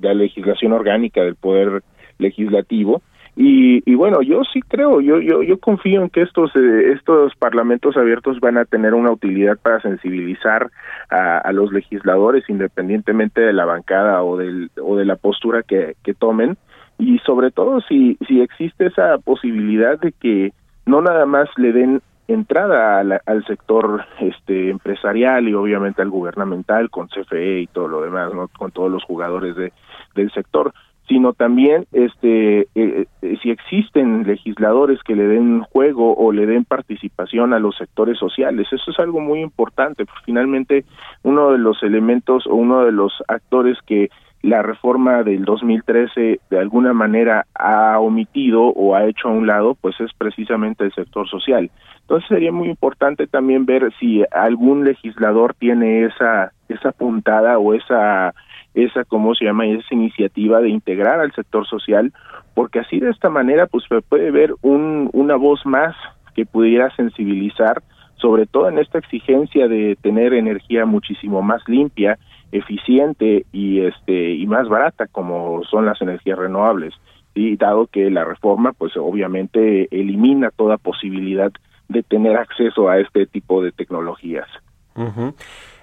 la 0.00 0.14
legislación 0.14 0.72
orgánica 0.72 1.22
del 1.22 1.36
poder 1.36 1.82
legislativo. 2.18 3.02
Y, 3.34 3.82
y 3.90 3.94
bueno, 3.94 4.20
yo 4.20 4.42
sí 4.52 4.60
creo, 4.60 5.00
yo, 5.00 5.18
yo, 5.18 5.42
yo 5.42 5.58
confío 5.58 6.02
en 6.02 6.10
que 6.10 6.20
estos, 6.20 6.54
eh, 6.54 6.92
estos 6.94 7.34
parlamentos 7.36 7.96
abiertos 7.96 8.40
van 8.40 8.58
a 8.58 8.66
tener 8.66 8.92
una 8.92 9.10
utilidad 9.10 9.56
para 9.56 9.80
sensibilizar 9.80 10.70
a, 11.08 11.38
a, 11.38 11.52
los 11.52 11.72
legisladores 11.72 12.44
independientemente 12.48 13.40
de 13.40 13.54
la 13.54 13.64
bancada 13.64 14.22
o, 14.22 14.36
del, 14.36 14.70
o 14.82 14.96
de 14.96 15.06
la 15.06 15.16
postura 15.16 15.62
que, 15.62 15.96
que 16.04 16.12
tomen. 16.12 16.58
Y 16.98 17.18
sobre 17.20 17.50
todo 17.50 17.80
si, 17.80 18.18
si 18.28 18.42
existe 18.42 18.86
esa 18.86 19.16
posibilidad 19.16 19.98
de 19.98 20.12
que 20.12 20.52
no 20.84 21.00
nada 21.00 21.24
más 21.24 21.48
le 21.56 21.72
den 21.72 22.02
entrada 22.28 23.00
al 23.00 23.44
sector 23.46 24.04
este 24.20 24.70
empresarial 24.70 25.48
y 25.48 25.54
obviamente 25.54 26.02
al 26.02 26.10
gubernamental 26.10 26.90
con 26.90 27.08
CFE 27.08 27.60
y 27.60 27.66
todo 27.66 27.88
lo 27.88 28.02
demás, 28.02 28.32
¿no? 28.32 28.48
con 28.48 28.70
todos 28.70 28.90
los 28.90 29.04
jugadores 29.04 29.56
de, 29.56 29.72
del 30.14 30.30
sector, 30.32 30.72
sino 31.08 31.32
también 31.32 31.86
este 31.92 32.60
eh, 32.74 33.06
eh, 33.22 33.38
si 33.42 33.50
existen 33.50 34.22
legisladores 34.24 35.00
que 35.02 35.16
le 35.16 35.26
den 35.26 35.60
juego 35.62 36.14
o 36.14 36.32
le 36.32 36.46
den 36.46 36.64
participación 36.64 37.52
a 37.52 37.58
los 37.58 37.76
sectores 37.76 38.18
sociales 38.18 38.68
eso 38.72 38.90
es 38.90 38.98
algo 39.00 39.20
muy 39.20 39.40
importante 39.40 40.06
porque 40.06 40.24
finalmente 40.24 40.84
uno 41.24 41.50
de 41.50 41.58
los 41.58 41.82
elementos 41.82 42.46
o 42.46 42.54
uno 42.54 42.84
de 42.84 42.92
los 42.92 43.12
actores 43.26 43.76
que 43.84 44.10
la 44.42 44.62
reforma 44.62 45.22
del 45.22 45.44
2013 45.44 46.40
de 46.50 46.58
alguna 46.58 46.92
manera 46.92 47.46
ha 47.54 47.98
omitido 48.00 48.64
o 48.64 48.94
ha 48.94 49.06
hecho 49.06 49.28
a 49.28 49.32
un 49.32 49.46
lado 49.46 49.76
pues 49.80 49.98
es 50.00 50.12
precisamente 50.18 50.84
el 50.84 50.92
sector 50.92 51.28
social 51.28 51.70
entonces 52.00 52.28
sería 52.28 52.50
muy 52.50 52.68
importante 52.68 53.26
también 53.26 53.64
ver 53.66 53.92
si 54.00 54.24
algún 54.32 54.84
legislador 54.84 55.54
tiene 55.54 56.04
esa 56.06 56.52
esa 56.68 56.90
puntada 56.92 57.58
o 57.58 57.74
esa 57.74 58.34
esa, 58.74 59.04
¿cómo 59.04 59.34
se 59.34 59.44
llama? 59.44 59.66
Esa 59.66 59.94
iniciativa 59.94 60.60
de 60.60 60.70
integrar 60.70 61.20
al 61.20 61.32
sector 61.32 61.66
social, 61.66 62.12
porque 62.54 62.80
así 62.80 63.00
de 63.00 63.10
esta 63.10 63.28
manera, 63.28 63.66
pues 63.66 63.84
se 63.88 64.00
puede 64.00 64.30
ver 64.30 64.54
un, 64.62 65.10
una 65.12 65.36
voz 65.36 65.64
más 65.66 65.94
que 66.34 66.46
pudiera 66.46 66.94
sensibilizar, 66.96 67.82
sobre 68.16 68.46
todo 68.46 68.68
en 68.68 68.78
esta 68.78 68.98
exigencia 68.98 69.68
de 69.68 69.96
tener 70.00 70.32
energía 70.32 70.86
muchísimo 70.86 71.42
más 71.42 71.62
limpia, 71.68 72.18
eficiente 72.52 73.46
y 73.52 73.80
este 73.80 74.32
y 74.32 74.46
más 74.46 74.68
barata 74.68 75.06
como 75.06 75.62
son 75.64 75.86
las 75.86 76.00
energías 76.00 76.38
renovables 76.38 76.94
y 77.34 77.56
dado 77.56 77.86
que 77.86 78.10
la 78.10 78.24
reforma 78.24 78.72
pues 78.72 78.96
obviamente 78.96 79.88
elimina 79.90 80.50
toda 80.50 80.76
posibilidad 80.76 81.50
de 81.88 82.02
tener 82.02 82.36
acceso 82.36 82.88
a 82.88 82.98
este 82.98 83.26
tipo 83.26 83.62
de 83.62 83.72
tecnologías 83.72 84.48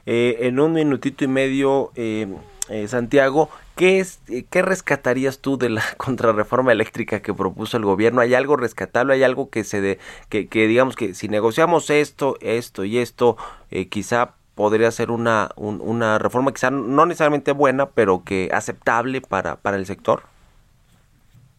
eh, 0.05 0.37
en 0.41 0.59
un 0.59 0.73
minutito 0.73 1.25
y 1.25 1.27
medio 1.27 1.91
eh, 1.95 2.27
eh, 2.69 2.87
Santiago, 2.87 3.49
¿qué, 3.75 3.99
es, 3.99 4.19
¿qué 4.51 4.61
rescatarías 4.61 5.39
tú 5.39 5.57
de 5.57 5.69
la 5.69 5.83
contrarreforma 5.97 6.71
eléctrica 6.71 7.21
que 7.21 7.33
propuso 7.33 7.77
el 7.77 7.83
gobierno? 7.83 8.21
¿Hay 8.21 8.35
algo 8.35 8.57
rescatable? 8.57 9.13
¿Hay 9.15 9.23
algo 9.23 9.49
que 9.49 9.63
se 9.63 9.81
de, 9.81 9.99
que, 10.29 10.47
que 10.47 10.67
digamos 10.67 10.95
que 10.95 11.15
si 11.15 11.27
negociamos 11.27 11.89
esto, 11.89 12.37
esto 12.41 12.85
y 12.85 12.99
esto, 12.99 13.37
eh, 13.71 13.87
quizá 13.87 14.35
podría 14.59 14.91
ser 14.91 15.09
una, 15.09 15.47
una 15.55 16.19
reforma 16.19 16.51
quizá 16.51 16.69
no 16.69 17.05
necesariamente 17.05 17.53
buena, 17.53 17.85
pero 17.85 18.25
que 18.25 18.49
aceptable 18.51 19.21
para, 19.21 19.55
para 19.55 19.77
el 19.77 19.85
sector? 19.85 20.23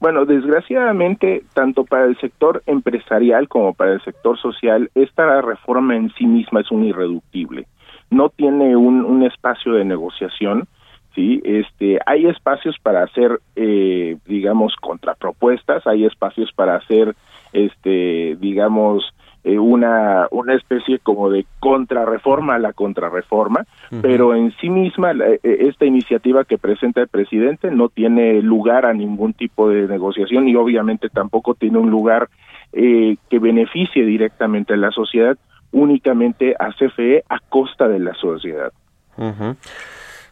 Bueno, 0.00 0.26
desgraciadamente, 0.26 1.42
tanto 1.54 1.84
para 1.84 2.04
el 2.04 2.18
sector 2.18 2.62
empresarial 2.66 3.48
como 3.48 3.72
para 3.72 3.94
el 3.94 4.02
sector 4.02 4.38
social, 4.38 4.90
esta 4.94 5.40
reforma 5.40 5.96
en 5.96 6.12
sí 6.12 6.26
misma 6.26 6.60
es 6.60 6.70
un 6.70 6.84
irreductible. 6.84 7.66
No 8.10 8.28
tiene 8.28 8.76
un, 8.76 9.02
un 9.06 9.22
espacio 9.22 9.72
de 9.72 9.86
negociación 9.86 10.68
sí 11.14 11.40
este 11.42 11.98
hay 12.04 12.26
espacios 12.26 12.76
para 12.82 13.02
hacer 13.02 13.40
eh, 13.56 14.16
digamos 14.26 14.76
contrapropuestas 14.76 15.84
hay 15.84 16.04
espacios 16.04 16.52
para 16.52 16.76
hacer 16.76 17.16
este 17.52 18.36
digamos 18.38 19.12
eh, 19.44 19.58
una 19.58 20.26
una 20.30 20.54
especie 20.54 20.98
como 20.98 21.30
de 21.30 21.46
contrarreforma 21.60 22.56
a 22.56 22.58
la 22.58 22.72
contrarreforma 22.72 23.66
pero 24.02 24.34
en 24.34 24.52
sí 24.60 24.68
misma 24.68 25.12
eh, 25.12 25.40
esta 25.42 25.86
iniciativa 25.86 26.44
que 26.44 26.58
presenta 26.58 27.00
el 27.00 27.08
presidente 27.08 27.70
no 27.70 27.88
tiene 27.88 28.42
lugar 28.42 28.86
a 28.86 28.92
ningún 28.92 29.32
tipo 29.32 29.68
de 29.68 29.86
negociación 29.88 30.48
y 30.48 30.56
obviamente 30.56 31.08
tampoco 31.08 31.54
tiene 31.54 31.78
un 31.78 31.90
lugar 31.90 32.28
que 32.72 33.38
beneficie 33.40 34.04
directamente 34.04 34.74
a 34.74 34.76
la 34.76 34.92
sociedad 34.92 35.36
únicamente 35.72 36.54
a 36.56 36.72
CFE 36.72 37.24
a 37.28 37.40
costa 37.48 37.88
de 37.88 37.98
la 37.98 38.14
sociedad 38.14 38.72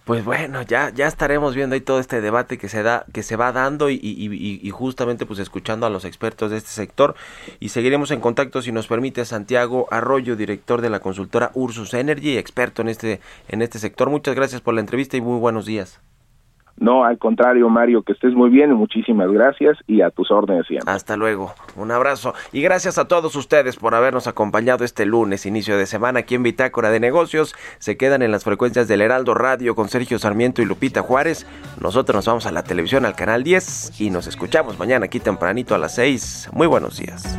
pues 0.08 0.24
bueno, 0.24 0.62
ya, 0.62 0.88
ya 0.88 1.06
estaremos 1.06 1.54
viendo 1.54 1.74
ahí 1.74 1.82
todo 1.82 2.00
este 2.00 2.22
debate 2.22 2.56
que 2.56 2.70
se 2.70 2.82
da, 2.82 3.04
que 3.12 3.22
se 3.22 3.36
va 3.36 3.52
dando 3.52 3.90
y, 3.90 4.70
justamente 4.72 5.26
pues 5.26 5.38
escuchando 5.38 5.84
a 5.84 5.90
los 5.90 6.06
expertos 6.06 6.50
de 6.50 6.56
este 6.56 6.70
sector 6.70 7.14
y 7.60 7.68
seguiremos 7.68 8.10
en 8.10 8.22
contacto 8.22 8.62
si 8.62 8.72
nos 8.72 8.86
permite 8.86 9.26
Santiago 9.26 9.86
Arroyo, 9.90 10.34
director 10.34 10.80
de 10.80 10.88
la 10.88 11.00
consultora 11.00 11.50
Ursus 11.52 11.92
Energy, 11.92 12.38
experto 12.38 12.80
en 12.80 12.88
este, 12.88 13.20
en 13.48 13.60
este 13.60 13.78
sector. 13.78 14.08
Muchas 14.08 14.34
gracias 14.34 14.62
por 14.62 14.72
la 14.72 14.80
entrevista 14.80 15.18
y 15.18 15.20
muy 15.20 15.38
buenos 15.38 15.66
días. 15.66 16.00
No, 16.80 17.04
al 17.04 17.18
contrario, 17.18 17.68
Mario, 17.68 18.02
que 18.02 18.12
estés 18.12 18.34
muy 18.34 18.50
bien, 18.50 18.72
muchísimas 18.72 19.30
gracias 19.30 19.76
y 19.86 20.00
a 20.00 20.10
tus 20.10 20.30
órdenes 20.30 20.66
siempre. 20.66 20.92
Hasta 20.92 21.16
luego, 21.16 21.52
un 21.76 21.90
abrazo 21.90 22.34
y 22.52 22.62
gracias 22.62 22.98
a 22.98 23.08
todos 23.08 23.34
ustedes 23.34 23.76
por 23.76 23.94
habernos 23.94 24.26
acompañado 24.26 24.84
este 24.84 25.04
lunes, 25.06 25.46
inicio 25.46 25.76
de 25.76 25.86
semana 25.86 26.20
aquí 26.20 26.34
en 26.34 26.42
Bitácora 26.42 26.90
de 26.90 27.00
Negocios. 27.00 27.54
Se 27.78 27.96
quedan 27.96 28.22
en 28.22 28.30
las 28.30 28.44
frecuencias 28.44 28.88
del 28.88 29.00
Heraldo 29.00 29.34
Radio 29.34 29.74
con 29.74 29.88
Sergio 29.88 30.18
Sarmiento 30.18 30.62
y 30.62 30.66
Lupita 30.66 31.02
Juárez. 31.02 31.46
Nosotros 31.80 32.14
nos 32.14 32.26
vamos 32.26 32.46
a 32.46 32.52
la 32.52 32.62
televisión 32.62 33.04
al 33.04 33.16
canal 33.16 33.42
10 33.42 34.00
y 34.00 34.10
nos 34.10 34.26
escuchamos 34.26 34.78
mañana 34.78 35.06
aquí 35.06 35.20
tempranito 35.20 35.74
a 35.74 35.78
las 35.78 35.94
6. 35.94 36.50
Muy 36.52 36.66
buenos 36.66 36.98
días. 36.98 37.38